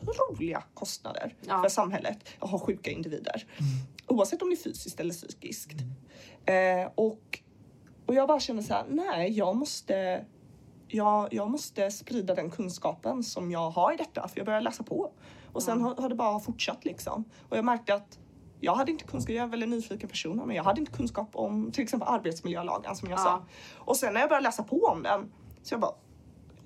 otroliga 0.00 0.62
kostnader 0.74 1.34
ja. 1.48 1.62
för 1.62 1.68
samhället 1.68 2.18
att 2.38 2.50
ha 2.50 2.58
sjuka 2.58 2.90
individer. 2.90 3.46
Mm. 3.58 3.70
Oavsett 4.06 4.42
om 4.42 4.48
det 4.48 4.54
är 4.54 4.62
fysiskt 4.64 5.00
eller 5.00 5.14
psykiskt. 5.14 5.78
Eh, 6.46 6.90
och, 6.94 7.40
och 8.06 8.14
jag 8.14 8.28
bara 8.28 8.40
känner 8.40 8.62
så 8.62 8.74
här, 8.74 8.84
nej, 8.88 9.32
jag 9.32 9.56
måste 9.56 10.24
jag, 10.94 11.34
jag 11.34 11.50
måste 11.50 11.90
sprida 11.90 12.34
den 12.34 12.50
kunskapen 12.50 13.22
som 13.22 13.50
jag 13.50 13.70
har 13.70 13.92
i 13.92 13.96
detta 13.96 14.28
för 14.28 14.38
jag 14.38 14.46
började 14.46 14.64
läsa 14.64 14.82
på. 14.82 15.12
Och 15.52 15.62
sen 15.62 15.80
har, 15.80 15.94
har 15.94 16.08
det 16.08 16.14
bara 16.14 16.40
fortsatt 16.40 16.84
liksom. 16.84 17.24
Och 17.48 17.56
jag 17.56 17.64
märkte 17.64 17.94
att 17.94 18.18
jag 18.60 18.74
hade 18.74 18.90
inte 18.90 19.04
kunskap, 19.04 19.30
jag 19.30 19.38
är 19.40 19.44
en 19.44 19.50
väldigt 19.50 19.68
nyfiken 19.68 20.08
person, 20.08 20.42
men 20.46 20.56
jag 20.56 20.64
hade 20.64 20.80
inte 20.80 20.92
kunskap 20.92 21.28
om 21.32 21.72
till 21.72 21.82
exempel 21.82 22.08
arbetsmiljölagen 22.08 22.96
som 22.96 23.10
jag 23.10 23.18
ja. 23.18 23.22
sa. 23.22 23.44
Och 23.74 23.96
sen 23.96 24.14
när 24.14 24.20
jag 24.20 24.28
började 24.28 24.44
läsa 24.44 24.62
på 24.62 24.86
om 24.86 25.02
den 25.02 25.32
så 25.62 25.74
jag 25.74 25.80
bara 25.80 25.94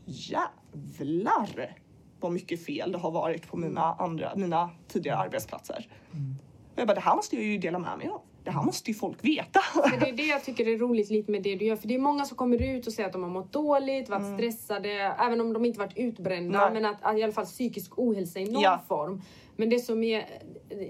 jävlar 0.07 1.79
vad 2.21 2.33
mycket 2.33 2.65
fel 2.65 2.93
det 2.93 2.99
har 2.99 3.11
varit 3.11 3.49
på 3.49 3.57
mina 3.57 3.95
andra, 3.95 4.37
mina 4.37 4.71
tidigare 4.89 5.19
arbetsplatser. 5.19 5.89
Mm. 6.13 6.37
Och 6.73 6.79
jag 6.79 6.87
bara, 6.87 6.95
det 6.95 7.01
här 7.01 7.17
måste 7.17 7.37
jag 7.37 7.45
ju 7.45 7.59
dela 7.59 7.79
med 7.79 7.99
mig 7.99 8.09
av 8.09 8.21
det 8.45 8.51
här 8.51 8.63
måste 8.63 8.91
ju 8.91 8.95
folk 8.95 9.25
veta. 9.25 9.61
Men 9.91 10.01
det 10.01 10.09
är 10.09 10.13
det 10.13 10.27
jag 10.27 10.45
tycker 10.45 10.69
är 10.69 10.79
roligt 10.79 11.11
lite 11.11 11.31
med 11.31 11.43
det 11.43 11.55
du 11.57 11.65
gör. 11.65 11.77
För 11.77 11.89
det 11.89 11.95
är 11.95 11.99
många 11.99 12.25
som 12.25 12.37
kommer 12.37 12.63
ut 12.63 12.87
och 12.87 12.93
säger 12.93 13.07
att 13.07 13.13
de 13.13 13.23
har 13.23 13.31
mått 13.31 13.53
dåligt, 13.53 14.09
varit 14.09 14.23
mm. 14.23 14.39
stressade, 14.39 14.91
även 15.19 15.41
om 15.41 15.53
de 15.53 15.65
inte 15.65 15.79
varit 15.79 15.97
utbrända. 15.99 16.61
Nej. 16.61 16.73
Men 16.73 16.85
att, 16.85 16.97
att, 17.01 17.19
i 17.19 17.23
alla 17.23 17.33
fall 17.33 17.45
psykisk 17.45 17.99
ohälsa 17.99 18.41
i 18.41 18.45
någon 18.45 18.63
ja. 18.63 18.81
form. 18.89 19.23
Men 19.57 19.71
det 19.71 19.79
som 19.79 20.03
är 20.03 20.25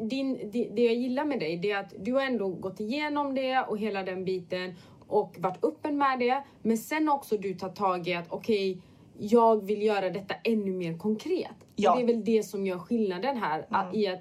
din, 0.08 0.50
det 0.50 0.82
jag 0.82 0.94
gillar 0.94 1.24
med 1.24 1.40
dig, 1.40 1.56
det 1.56 1.70
är 1.70 1.78
att 1.78 1.94
du 1.98 2.12
har 2.12 2.22
ändå 2.22 2.48
gått 2.48 2.80
igenom 2.80 3.34
det 3.34 3.58
och 3.58 3.78
hela 3.78 4.02
den 4.02 4.24
biten 4.24 4.74
och 5.08 5.37
varit 5.38 5.64
öppen 5.64 5.98
med 5.98 6.18
det. 6.18 6.42
Men 6.62 6.78
sen 6.78 7.08
också 7.08 7.37
du 7.37 7.54
tar 7.54 7.68
tag 7.68 8.08
i 8.08 8.14
att 8.14 8.26
okej, 8.28 8.70
okay, 8.70 8.82
jag 9.18 9.66
vill 9.66 9.82
göra 9.82 10.11
detta 10.11 10.34
ännu 10.44 10.70
mer 10.70 10.98
konkret. 10.98 11.66
Ja. 11.76 11.90
Och 11.90 11.96
det 11.96 12.02
är 12.02 12.06
väl 12.06 12.24
det 12.24 12.42
som 12.42 12.66
gör 12.66 12.78
skillnaden 12.78 13.37
här 13.37 13.66
mm. 13.70 13.94
i 13.94 14.06
att 14.06 14.20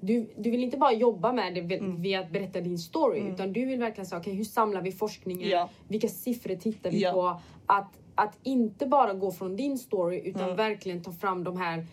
du, 0.00 0.30
du 0.36 0.50
vill 0.50 0.64
inte 0.64 0.76
bara 0.76 0.92
jobba 0.92 1.32
med 1.32 1.54
det 1.54 1.76
mm. 1.76 2.02
via 2.02 2.20
att 2.20 2.30
berätta 2.30 2.60
din 2.60 2.78
story 2.78 3.20
mm. 3.20 3.32
utan 3.32 3.52
du 3.52 3.64
vill 3.64 3.78
verkligen 3.78 4.06
säga 4.06 4.18
okej 4.18 4.30
okay, 4.30 4.38
hur 4.38 4.44
samlar 4.44 4.82
vi 4.82 4.92
forskningen? 4.92 5.48
Ja. 5.48 5.68
Vilka 5.88 6.08
siffror 6.08 6.54
tittar 6.54 6.90
vi 6.90 7.02
ja. 7.02 7.12
på? 7.12 7.40
Att, 7.66 7.98
att 8.14 8.38
inte 8.42 8.86
bara 8.86 9.14
gå 9.14 9.32
från 9.32 9.56
din 9.56 9.78
story 9.78 10.22
utan 10.24 10.42
mm. 10.42 10.56
verkligen 10.56 11.02
ta 11.02 11.12
fram 11.12 11.44
de 11.44 11.56
här 11.56 11.86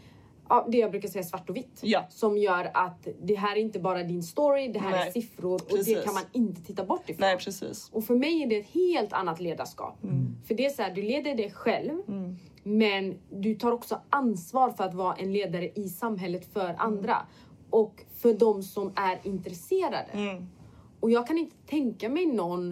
Ja, 0.49 0.67
det 0.69 0.77
jag 0.77 0.91
brukar 0.91 1.09
säga 1.09 1.23
svart 1.23 1.49
och 1.49 1.55
vitt. 1.55 1.79
Ja. 1.81 2.05
Som 2.09 2.37
gör 2.37 2.71
att 2.73 3.07
det 3.21 3.35
här 3.35 3.55
är 3.55 3.59
inte 3.59 3.79
bara 3.79 4.03
din 4.03 4.23
story, 4.23 4.67
det 4.67 4.79
här 4.79 4.91
Nej. 4.91 5.07
är 5.07 5.11
siffror 5.11 5.59
precis. 5.59 5.79
och 5.79 5.85
det 5.95 6.05
kan 6.05 6.13
man 6.13 6.23
inte 6.31 6.61
titta 6.61 6.85
bort 6.85 7.09
ifrån. 7.09 7.17
Nej, 7.19 7.37
precis. 7.37 7.89
Och 7.93 8.03
för 8.03 8.15
mig 8.15 8.43
är 8.43 8.47
det 8.47 8.57
ett 8.57 8.69
helt 8.73 9.13
annat 9.13 9.39
ledarskap. 9.39 10.03
Mm. 10.03 10.35
För 10.47 10.55
det 10.55 10.65
är 10.65 10.69
så 10.69 10.81
här, 10.81 10.95
du 10.95 11.01
leder 11.01 11.35
dig 11.35 11.51
själv 11.51 11.93
mm. 12.07 12.35
men 12.63 13.19
du 13.29 13.55
tar 13.55 13.71
också 13.71 14.01
ansvar 14.09 14.69
för 14.69 14.83
att 14.83 14.93
vara 14.93 15.15
en 15.15 15.33
ledare 15.33 15.69
i 15.75 15.89
samhället 15.89 16.53
för 16.53 16.75
andra 16.77 17.17
och 17.73 18.03
för 18.17 18.33
de 18.33 18.63
som 18.63 18.93
är 18.95 19.19
intresserade. 19.23 20.07
Mm. 20.11 20.47
Och 20.99 21.11
jag 21.11 21.27
kan 21.27 21.37
inte 21.37 21.55
tänka 21.65 22.09
mig 22.09 22.25
någon, 22.25 22.71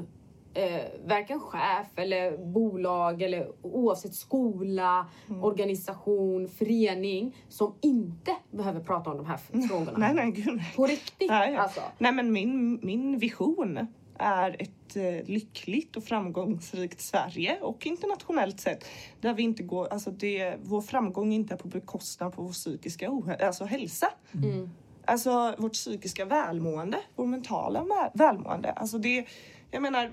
eh, 0.53 0.81
varken 1.05 1.39
chef 1.39 1.87
eller 1.95 2.37
bolag 2.37 3.21
eller 3.21 3.51
oavsett 3.61 4.13
skola, 4.13 5.07
mm. 5.29 5.43
organisation, 5.43 6.47
förening 6.47 7.35
som 7.49 7.73
inte 7.81 8.35
behöver 8.51 8.79
prata 8.79 9.09
om 9.09 9.17
de 9.17 9.25
här 9.25 9.37
frågorna. 9.67 9.97
Nej, 9.97 10.13
nej, 10.13 10.31
gud. 10.31 10.61
På 10.75 10.85
riktigt 10.85 11.29
nej, 11.29 11.55
alltså. 11.55 11.81
Nej, 11.97 12.11
men 12.11 12.31
min, 12.31 12.79
min 12.83 13.17
vision 13.19 13.87
är 14.17 14.55
ett 14.59 14.95
eh, 14.95 15.29
lyckligt 15.29 15.95
och 15.95 16.03
framgångsrikt 16.03 17.01
Sverige 17.01 17.59
och 17.61 17.85
internationellt 17.85 18.59
sett 18.59 18.85
där 19.21 19.33
vi 19.33 19.43
inte 19.43 19.63
går, 19.63 19.87
alltså 19.87 20.11
det, 20.11 20.55
vår 20.61 20.81
framgång 20.81 21.33
inte 21.33 21.53
är 21.53 21.57
på 21.57 21.67
bekostnad 21.67 22.33
på 22.33 22.41
vår 22.41 22.51
psykiska 22.51 23.09
alltså 23.39 23.65
hälsa. 23.65 24.07
Mm. 24.33 24.69
Alltså 25.05 25.55
vårt 25.57 25.73
psykiska 25.73 26.25
välmående, 26.25 26.97
vår 27.15 27.25
mentala 27.25 27.79
vä- 27.83 28.11
välmående. 28.13 28.71
Alltså 28.71 28.97
det, 28.97 29.25
jag 29.71 29.81
menar, 29.81 30.11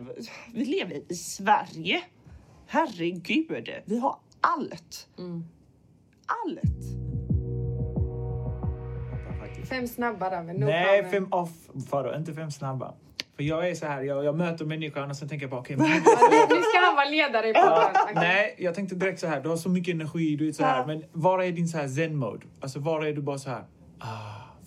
vi 0.55 0.64
lever 0.64 1.12
i 1.12 1.14
Sverige. 1.14 2.03
Herregud, 2.66 3.68
vi 3.84 3.99
har 3.99 4.16
allt. 4.41 5.09
Mm. 5.18 5.45
Allt. 6.26 6.99
Fem 9.68 9.86
snabba 9.86 10.30
där, 10.30 10.43
men 10.43 10.57
no 10.57 10.64
Nej, 10.64 11.03
problem. 11.03 11.11
fem 11.24 11.32
off. 11.32 11.51
Faro, 11.91 12.16
inte 12.16 12.32
fem 12.34 12.51
snabba. 12.51 12.95
För 13.36 13.43
jag 13.45 13.68
är 13.68 13.74
så 13.74 13.86
här, 13.86 14.03
jag, 14.03 14.24
jag 14.24 14.36
möter 14.36 14.64
människan 14.64 15.11
och 15.11 15.16
sen 15.16 15.28
tänker 15.28 15.45
jag 15.45 15.51
bara 15.51 15.61
okej, 15.61 15.76
Ja, 15.80 15.84
nu- 15.86 16.62
ska 16.62 16.78
han 16.86 16.97
vara 16.97 17.09
ledare 17.11 17.49
i 17.49 17.53
podden. 17.55 17.91
Okej. 18.03 18.14
Nej, 18.14 18.55
jag 18.59 18.74
tänkte 18.74 18.95
direkt 18.95 19.20
så 19.20 19.26
här. 19.26 19.41
Du 19.41 19.49
har 19.49 19.57
så 19.57 19.68
mycket 19.68 19.95
energi, 19.95 20.36
du 20.36 20.49
är 20.49 20.53
så 20.53 20.64
här. 20.64 20.86
Men 20.86 21.05
var 21.12 21.43
är 21.43 21.53
din 21.53 21.68
så 21.68 21.78
här 21.78 21.89
zen-mode? 21.89 22.47
Alltså 22.61 22.78
var 22.78 23.05
är 23.05 23.12
du 23.12 23.22
bara 23.22 23.39
så 23.39 23.51
här? 23.51 23.64
Ah, 23.99 24.07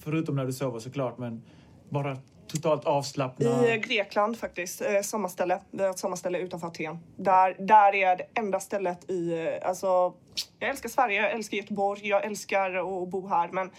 förutom 0.04 0.36
när 0.36 0.46
du 0.46 0.54
sover 0.54 0.80
såklart, 0.80 1.18
men 1.18 1.44
bara 1.90 2.18
totalt 2.48 2.86
avslappnad. 2.86 3.66
I 3.66 3.78
Grekland 3.78 4.38
faktiskt, 4.38 4.82
eh, 4.82 5.02
sommarställe. 5.02 5.60
Vi 5.72 5.84
har 5.84 5.90
ett 5.90 6.00
sommarställe 6.00 6.40
utanför 6.40 6.68
Aten. 6.68 7.00
Där, 7.18 7.56
där 7.60 7.96
är 7.96 8.16
det 8.18 8.24
enda 8.40 8.60
stället 8.60 9.10
i, 9.10 9.48
eh, 9.62 9.68
alltså, 9.70 10.14
jag 10.60 10.70
älskar 10.70 10.90
Sverige, 10.90 11.22
jag 11.22 11.32
älskar 11.32 11.58
Göteborg, 11.58 12.08
jag 12.08 12.26
älskar 12.26 12.76
att 13.04 13.10
bo 13.10 13.28
här 13.28 13.50
men 13.52 13.70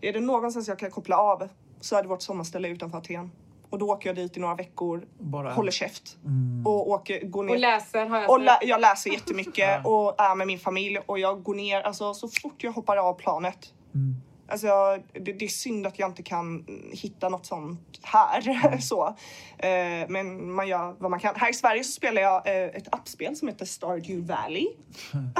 är 0.00 0.12
det 0.12 0.20
någonstans 0.20 0.68
jag 0.68 0.78
kan 0.78 0.90
koppla 0.90 1.16
av 1.18 1.48
så 1.80 1.96
är 1.96 2.02
det 2.02 2.08
vårt 2.08 2.22
sommarställe 2.22 2.68
utanför 2.68 2.98
Aten. 2.98 3.30
Och 3.70 3.78
då 3.78 3.86
åker 3.90 4.08
jag 4.08 4.16
dit 4.16 4.36
i 4.36 4.40
några 4.40 4.54
veckor, 4.54 5.06
Bara- 5.18 5.52
håller 5.52 5.72
käft 5.72 6.16
Mm. 6.24 6.66
och 6.66 6.88
åker, 6.90 7.24
går 7.26 7.44
ner 7.44 7.54
Och 7.54 7.60
läser 7.60 8.06
har 8.06 8.20
jag 8.20 8.30
och 8.30 8.40
lä- 8.40 8.58
jag 8.62 8.80
läser 8.80 9.10
jättemycket 9.10 9.80
och 9.86 10.20
är 10.20 10.34
med 10.34 10.46
min 10.46 10.58
familj 10.58 10.98
och 11.06 11.18
jag 11.18 11.42
går 11.42 11.54
ner, 11.54 11.80
alltså 11.80 12.14
så 12.14 12.28
fort 12.28 12.62
jag 12.64 12.72
hoppar 12.72 12.96
av 12.96 13.14
planet. 13.14 13.72
Mm. 13.94 14.16
Alltså 14.50 14.98
det, 15.12 15.32
det 15.32 15.44
är 15.44 15.48
synd 15.48 15.86
att 15.86 15.98
jag 15.98 16.08
inte 16.08 16.22
kan 16.22 16.66
hitta 16.92 17.28
något 17.28 17.46
sånt 17.46 18.00
här. 18.02 18.48
Mm. 18.48 18.80
så. 18.80 19.06
Eh, 19.58 20.08
men 20.08 20.52
man 20.52 20.68
gör 20.68 20.96
vad 20.98 21.10
man 21.10 21.20
kan. 21.20 21.34
Här 21.34 21.50
i 21.50 21.54
Sverige 21.54 21.84
så 21.84 21.92
spelar 21.92 22.22
jag 22.22 22.46
eh, 22.46 22.64
ett 22.64 22.94
appspel 22.94 23.36
som 23.36 23.48
heter 23.48 23.64
Stardew 23.64 24.34
Valley. 24.34 24.68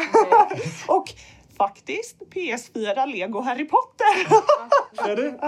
och 0.89 1.15
faktiskt 1.57 2.17
PS4 2.35 3.07
Lego 3.07 3.41
Harry 3.41 3.69
Potter. 3.69 4.29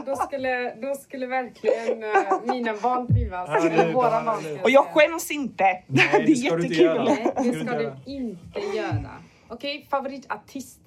Då 0.06 0.16
skulle, 0.16 0.74
då 0.74 0.94
skulle 0.94 1.26
verkligen 1.26 2.02
uh, 2.02 2.54
mina 2.54 2.74
barn 2.74 3.06
trivas. 3.06 3.48
Ja, 3.52 3.68
det 3.68 3.92
våra 3.92 4.24
barn. 4.24 4.60
och 4.62 4.70
jag 4.70 4.86
skäms 4.86 5.30
inte. 5.30 5.64
Nej, 5.64 6.08
det 6.26 6.32
är 6.32 6.36
jättekul. 6.36 7.04
Nej, 7.04 7.32
det 7.36 7.42
du 7.42 7.52
ska 7.52 7.64
inte 7.64 7.78
du 7.78 7.84
göra. 7.84 7.96
inte 8.06 8.60
göra. 8.76 9.10
Okej, 9.48 9.86
favoritartist? 9.90 10.81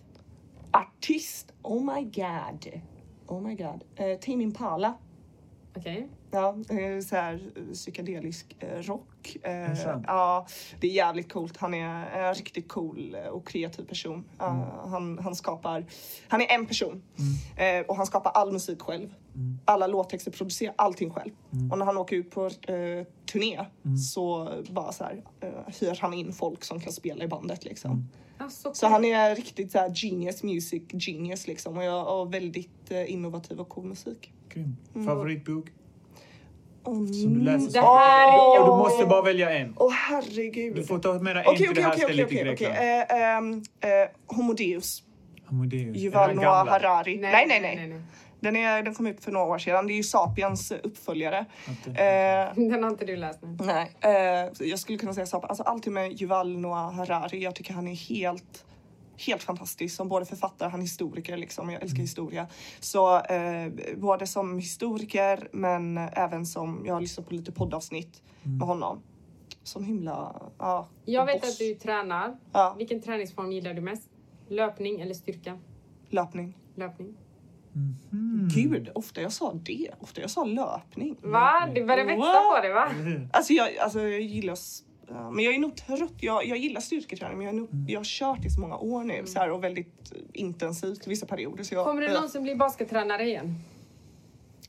Artist, 0.76 1.54
oh 1.64 1.80
my 1.80 2.04
god. 2.04 2.82
Oh 3.30 3.40
my 3.40 3.56
god. 3.56 3.86
Uh, 3.98 4.18
Tame 4.20 4.42
Impala. 4.42 4.98
Okej. 5.74 6.10
Ja, 6.32 6.58
eh, 6.70 7.00
så 7.02 7.16
här 7.16 7.52
eh, 7.56 7.74
psykedelisk 7.74 8.56
eh, 8.60 8.82
rock. 8.82 9.38
Det 9.44 10.02
ja, 10.08 10.48
det 10.80 10.88
är 10.88 10.92
jävligt 10.92 11.34
coolt. 11.34 11.58
Han 11.58 11.74
är 11.74 12.06
en 12.28 12.34
riktigt 12.34 12.68
cool 12.68 13.18
och 13.32 13.48
kreativ 13.48 13.84
person. 13.84 14.24
Mm. 14.40 14.62
han, 14.86 15.20
han 15.20 15.36
skapar, 15.36 15.86
han 16.28 16.42
är 16.42 16.48
en 16.50 16.66
person 16.66 17.04
eh, 17.58 17.86
och 17.88 17.96
han 17.96 18.06
skapar 18.06 18.32
all 18.32 18.52
musik 18.52 18.82
själv. 18.82 19.14
Mm. 19.36 19.60
Alla 19.66 19.88
låttexter, 19.88 20.32
producerar 20.32 20.74
allting 20.78 21.10
själv. 21.10 21.32
Och 21.72 21.78
när 21.78 21.86
han 21.86 21.98
åker 21.98 22.16
ut 22.16 22.32
på 22.32 22.46
eh, 22.46 23.06
turné 23.32 23.66
Mm. 23.86 23.98
så 23.98 24.50
bara 24.70 24.92
så 24.92 25.04
här, 25.04 25.24
hyr 25.80 25.98
han 26.02 26.14
in 26.14 26.34
folk 26.34 26.64
som 26.64 26.80
kan 26.80 26.94
spela 26.94 27.24
i 27.24 27.28
bandet 27.28 27.66
liksom. 27.66 27.92
Mm. 27.92 28.06
Ja, 28.38 28.50
så 28.50 28.74
Så 28.74 28.88
han 28.88 29.06
är 29.06 29.36
riktigt 29.36 29.72
så 29.72 29.78
här 29.78 29.92
genius, 29.96 30.44
music 30.44 30.84
genius 30.94 31.48
liksom 31.48 31.78
och 31.78 31.84
jag 31.84 32.04
har 32.06 32.26
väldigt 32.26 32.92
innovativ 33.08 33.60
och 33.60 33.70
cool 33.70 33.86
musik. 33.86 34.34
Grym. 34.50 34.78
Mm. 34.96 35.08
Favoritbok? 35.08 35.66
Som 36.86 37.34
du 37.34 37.40
läser 37.40 37.72
Det 37.72 37.80
här 37.80 38.28
är 38.28 38.60
Och 38.62 38.66
du 38.66 38.72
måste 38.78 39.06
bara 39.06 39.22
välja 39.22 39.50
en. 39.52 39.74
Åh 39.78 39.92
herregud. 39.94 40.76
Du 40.76 40.84
får 40.84 41.00
ta 41.00 41.14
med 41.14 41.36
dig 41.36 41.44
en 41.44 41.50
Okej, 41.50 41.58
till 41.58 41.66
det 41.68 41.72
okej, 41.72 41.84
här 41.84 41.92
okej, 41.92 42.04
stället 42.04 42.26
okej, 42.26 42.38
i 42.38 42.42
okej, 42.42 42.54
okej. 42.54 42.68
Grekland. 42.68 43.22
Eh, 43.22 43.28
ehm, 43.38 43.64
eh, 44.04 44.36
Homo 44.38 44.54
Deus, 44.54 45.04
Amadeus. 45.50 45.98
Yuval 45.98 46.36
Noah? 46.36 46.68
Harari. 46.68 47.18
Nej, 47.18 47.46
nej, 47.48 47.60
nej, 47.62 47.76
nej. 47.76 47.88
nej. 47.88 48.02
Den, 48.40 48.56
är, 48.56 48.84
den 48.84 48.94
kom 48.94 49.08
ut 49.08 49.24
för 49.24 49.32
några 49.32 49.46
år 49.46 49.58
sedan. 49.58 49.88
Det 49.88 49.94
är 49.94 49.96
ju 49.96 50.04
Sapiens 50.04 50.72
uppföljare. 50.72 51.46
Eh, 51.86 52.54
Den 52.56 52.84
har 52.84 52.90
inte 52.90 53.06
du 53.06 53.16
läst 53.16 53.40
nu. 53.42 53.58
nej, 53.66 53.92
eh, 54.02 54.68
jag 54.68 54.80
skulle 54.80 54.98
kunna 54.98 55.14
säga 55.14 55.26
Sapiens. 55.26 55.50
Alltså 55.50 55.64
alltid 55.64 55.94
med 55.94 56.22
Yuval 56.22 56.58
Noah 56.58 56.94
Harari. 56.94 57.44
Jag 57.44 57.56
tycker 57.56 57.74
han 57.74 57.88
är 57.88 57.96
helt 57.96 58.66
Helt 59.18 59.44
fantastisk 59.44 59.96
som 59.96 60.08
både 60.08 60.26
författare, 60.26 60.70
han 60.70 60.80
är 60.80 60.84
historiker 60.84 61.38
liksom, 61.38 61.70
jag 61.70 61.82
älskar 61.82 62.02
historia. 62.02 62.48
Så 62.80 63.20
eh, 63.22 63.72
både 63.98 64.28
som 64.28 64.60
historiker 64.60 65.50
men 65.52 65.98
även 65.98 66.46
som, 66.46 66.84
jag 66.86 66.94
har 66.94 67.02
lyssnat 67.02 67.28
på 67.28 67.34
lite 67.34 67.52
poddavsnitt 67.52 68.22
med 68.44 68.68
honom. 68.68 69.02
Som 69.64 69.84
himla, 69.84 70.42
ja. 70.58 70.88
Jag 71.06 71.26
vet 71.26 71.42
boss. 71.42 71.50
att 71.50 71.58
du 71.60 71.76
tränar. 71.76 72.38
Ja, 72.54 72.76
Vilken 72.78 73.02
träningsform 73.02 73.52
gillar 73.52 73.74
du 73.74 73.82
mest? 73.82 74.10
Löpning 74.48 75.02
eller 75.02 75.14
styrka? 75.14 75.60
löpning. 76.10 76.58
Löpning. 76.76 77.16
Mhm. 77.74 78.48
Gud, 78.56 78.90
ofta 78.96 79.22
jag 79.22 79.32
sa 79.32 79.54
det. 79.54 79.90
Ofta 80.00 80.22
jag 80.22 80.30
sa 80.30 80.44
löpning. 80.44 81.18
Va? 81.22 81.70
Du 81.76 81.86
börjar 81.86 82.06
växa 82.06 82.20
Wow. 82.26 82.56
på 82.56 82.62
det 82.62 82.74
va? 82.74 82.92
Alltså 83.34 83.54
jag, 83.54 83.78
alltså 83.78 84.00
jag 84.02 84.22
gillar... 84.22 84.54
ja, 84.54 84.58
Men 85.10 85.40
jag 85.40 85.56
är 85.56 85.60
nog 85.60 85.76
trött. 85.76 86.14
Jag, 86.20 86.46
jag 86.46 86.58
gillar 86.58 86.82
styrketräning 86.82 87.38
men 87.38 87.46
jag, 87.46 87.56
nog, 87.56 87.74
Mm. 87.74 87.86
jag 87.90 88.00
har 88.00 88.06
kört 88.06 88.46
i 88.46 88.50
så 88.50 88.62
många 88.62 88.78
år 88.78 89.04
nu 89.04 89.26
så 89.26 89.40
här, 89.40 89.52
och 89.52 89.64
väldigt 89.64 90.14
intensivt 90.34 91.08
vissa 91.08 91.26
perioder. 91.26 91.64
Så 91.64 91.76
jag, 91.76 91.86
Kommer 91.86 92.02
du 92.02 92.08
ja, 92.08 92.14
någonsin 92.14 92.44
bli 92.44 92.56
baskettränare 92.56 93.24
igen? 93.24 93.56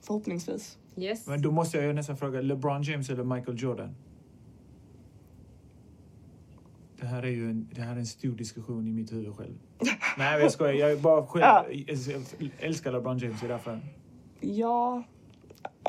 Förhoppningsvis. 0.03 0.79
Yes. 0.97 1.27
Men 1.27 1.43
då 1.43 1.51
måste 1.51 1.77
jag 1.77 1.87
ju 1.87 1.93
nästan 1.93 2.17
fråga, 2.17 2.41
LeBron 2.41 2.83
James 2.83 3.11
eller 3.11 3.25
Michael 3.25 3.63
Jordan? 3.63 3.95
Det 7.01 7.07
här 7.07 7.23
är 7.23 7.27
ju 7.31 7.51
en, 7.51 7.69
det 7.73 7.81
här 7.83 7.93
är 7.93 7.99
en 7.99 8.07
stor 8.07 8.33
diskussion 8.37 8.87
i 8.89 8.93
mitt 8.93 9.13
huvud 9.13 9.37
själv. 9.37 9.55
Nej, 10.19 10.41
jag 10.43 10.53
skojar. 10.53 10.89
Jag 10.89 11.01
bara 11.01 11.27
själv, 11.27 11.43
Ja. 11.45 11.67
jag 11.97 12.51
älskar 12.59 12.93
LeBron 12.93 13.19
James, 13.19 13.41
det 13.41 13.47
är 13.47 13.49
därför. 13.49 13.81
Ja. 14.41 15.03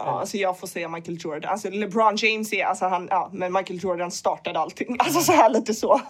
Ja, 0.06 0.20
alltså 0.20 0.38
jag 0.38 0.60
får 0.60 0.68
säga 0.68 0.90
Michael 0.90 1.18
Jordan. 1.22 1.52
Alltså 1.52 1.70
LeBron 1.70 2.16
James 2.16 2.54
är, 2.54 2.66
alltså 2.66 2.86
han, 2.86 3.08
ja, 3.12 3.30
men 3.34 3.54
Michael 3.54 3.80
Jordan 3.84 4.12
startade 4.12 4.60
allting. 4.60 4.96
Alltså 5.00 5.20
så 5.20 5.32
här 5.32 5.50
lite 5.50 5.74
så. 5.74 6.02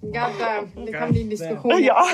God 0.00 0.12
damn, 0.12 0.86
det 0.86 0.92
kan 0.92 1.10
bli 1.10 1.22
en 1.22 1.28
diskussion. 1.28 1.72
Ja. 1.80 2.04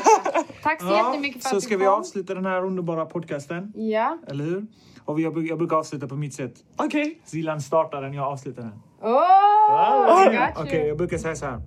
Tack 0.62 0.80
så 0.80 0.86
Ja, 0.86 1.08
jättemycket 1.08 1.42
för 1.42 1.50
så 1.50 1.56
att 1.56 1.62
ska 1.62 1.74
du 1.74 1.78
vi 1.78 1.84
kom. 1.84 1.94
avsluta 1.94 2.34
den 2.34 2.46
här 2.46 2.64
underbara 2.64 3.06
podcasten, 3.06 3.72
Ja. 3.76 4.18
eller 4.28 4.44
hur? 4.44 4.66
Och 5.04 5.20
jag, 5.20 5.46
jag 5.46 5.58
brukar 5.58 5.76
avsluta 5.76 6.08
på 6.08 6.14
mitt 6.16 6.34
sätt. 6.34 6.52
Okej. 6.76 7.20
Zilan 7.24 7.60
startar 7.60 8.02
den, 8.02 8.14
jag 8.14 8.24
avslutar 8.26 8.62
den. 8.62 8.72
Oh, 9.02 10.26
Okej, 10.26 10.52
got 10.56 10.72
you. 10.72 10.86
jag 10.86 10.96
brukar 10.98 11.18
säga 11.18 11.36
så 11.36 11.46
här. 11.46 11.60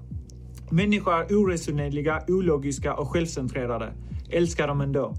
Människor 0.72 1.14
är 1.14 1.36
oresonerliga, 1.36 2.22
ologiska 2.28 2.94
och 2.96 3.10
självcentrerade. 3.12 3.94
Älskar 4.32 4.68
dem 4.68 4.82
ändå. 4.82 5.14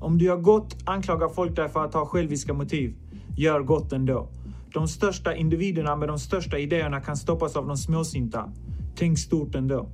Om 0.00 0.18
du 0.18 0.24
gör 0.24 0.36
gott 0.36 0.76
anklagar 0.86 1.28
folk 1.28 1.56
dig 1.56 1.68
för 1.68 1.84
att 1.84 1.94
ha 1.94 2.06
själviska 2.06 2.52
motiv. 2.52 2.94
Gör 3.36 3.60
gott 3.60 3.92
ändå. 3.92 4.28
De 4.72 4.88
största 4.88 5.34
individerna 5.34 5.96
med 5.96 6.08
de 6.08 6.18
största 6.18 6.58
idéerna 6.58 7.00
kan 7.00 7.16
stoppas 7.16 7.56
av 7.56 7.66
de 7.66 7.76
småsinta. 7.76 8.52
Tänk 8.96 9.18
stort 9.18 9.54
ändå. 9.54 9.88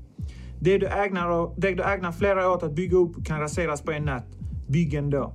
Det 0.61 0.79
du 0.79 0.87
ägnar, 0.87 1.61
det 1.61 1.75
du 1.75 1.83
ägnar 1.83 2.13
flera 2.13 2.51
år 2.51 2.55
åt 2.55 2.63
att 2.63 2.75
bygga 2.75 2.97
upp 2.97 3.25
kan 3.25 3.41
raseras 3.41 3.83
på 3.83 3.93
en 3.93 4.05
natt. 4.05 4.27
Bygg 4.69 4.95
ändå. 4.95 5.33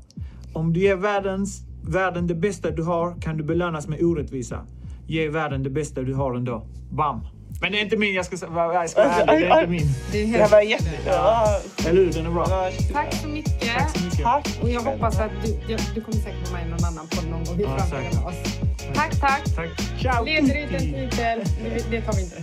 Om 0.54 0.74
du 0.74 0.80
ger 0.80 0.96
världens, 0.96 1.66
världen 1.88 2.28
det 2.28 2.36
bästa 2.36 2.72
du 2.72 2.84
har 2.84 3.22
kan 3.22 3.38
du 3.38 3.44
belönas 3.44 3.88
med 3.88 4.04
orättvisa. 4.04 4.66
Ge 5.08 5.30
världen 5.30 5.64
det 5.64 5.70
bästa 5.70 6.02
du 6.02 6.14
har 6.14 6.36
ändå. 6.36 6.66
Bam! 6.92 7.20
Men 7.62 7.72
det 7.72 7.78
är 7.80 7.82
inte 7.82 7.98
min, 7.98 8.14
jag 8.14 8.26
ska, 8.26 8.38
säga- 8.38 8.52
jag 8.74 8.90
ska 8.90 9.04
vara 9.04 9.14
ärlig, 9.14 9.40
det 9.40 9.54
är 9.54 9.62
inte 9.62 9.72
min. 9.72 9.94
Det 10.12 10.18
är 10.24 10.26
Det 10.28 10.38
helt... 10.38 10.52
var 10.52 10.62
jätte... 10.62 10.90
Ja, 11.06 11.60
Eller 11.88 12.02
hur? 12.02 12.14
Den 12.14 12.26
är 12.26 12.30
bra. 12.30 12.46
Tack 12.46 12.92
bra. 12.94 13.20
så 13.22 13.28
mycket. 13.28 13.62
Tack 13.78 13.98
så 13.98 14.04
mycket. 14.06 14.24
Tack. 14.24 14.48
Och 14.62 14.70
jag 14.70 14.82
hoppas 14.82 15.20
att 15.20 15.32
du, 15.68 15.78
du 15.96 16.02
kommer 16.02 16.18
säkert 16.18 16.52
vara 16.52 16.60
med 16.62 16.68
i 16.68 16.72
någon 16.72 16.86
annan 16.86 17.08
podd 17.08 17.26
någon 17.30 17.44
gång 17.44 17.60
i 17.60 17.64
Ja, 17.64 17.78
framtiden 17.78 18.04
säkert. 18.04 18.24
med 18.24 18.26
oss. 18.28 18.96
Tack, 18.96 19.20
tack. 19.20 19.42
Tack. 19.56 19.70
Ciao! 20.02 20.26
Leder 20.26 20.58
ut 20.64 20.72
en 20.74 20.80
titel. 21.10 21.44
Det 21.92 22.02
tar 22.02 22.14
vi 22.14 22.22
inte. 22.22 22.36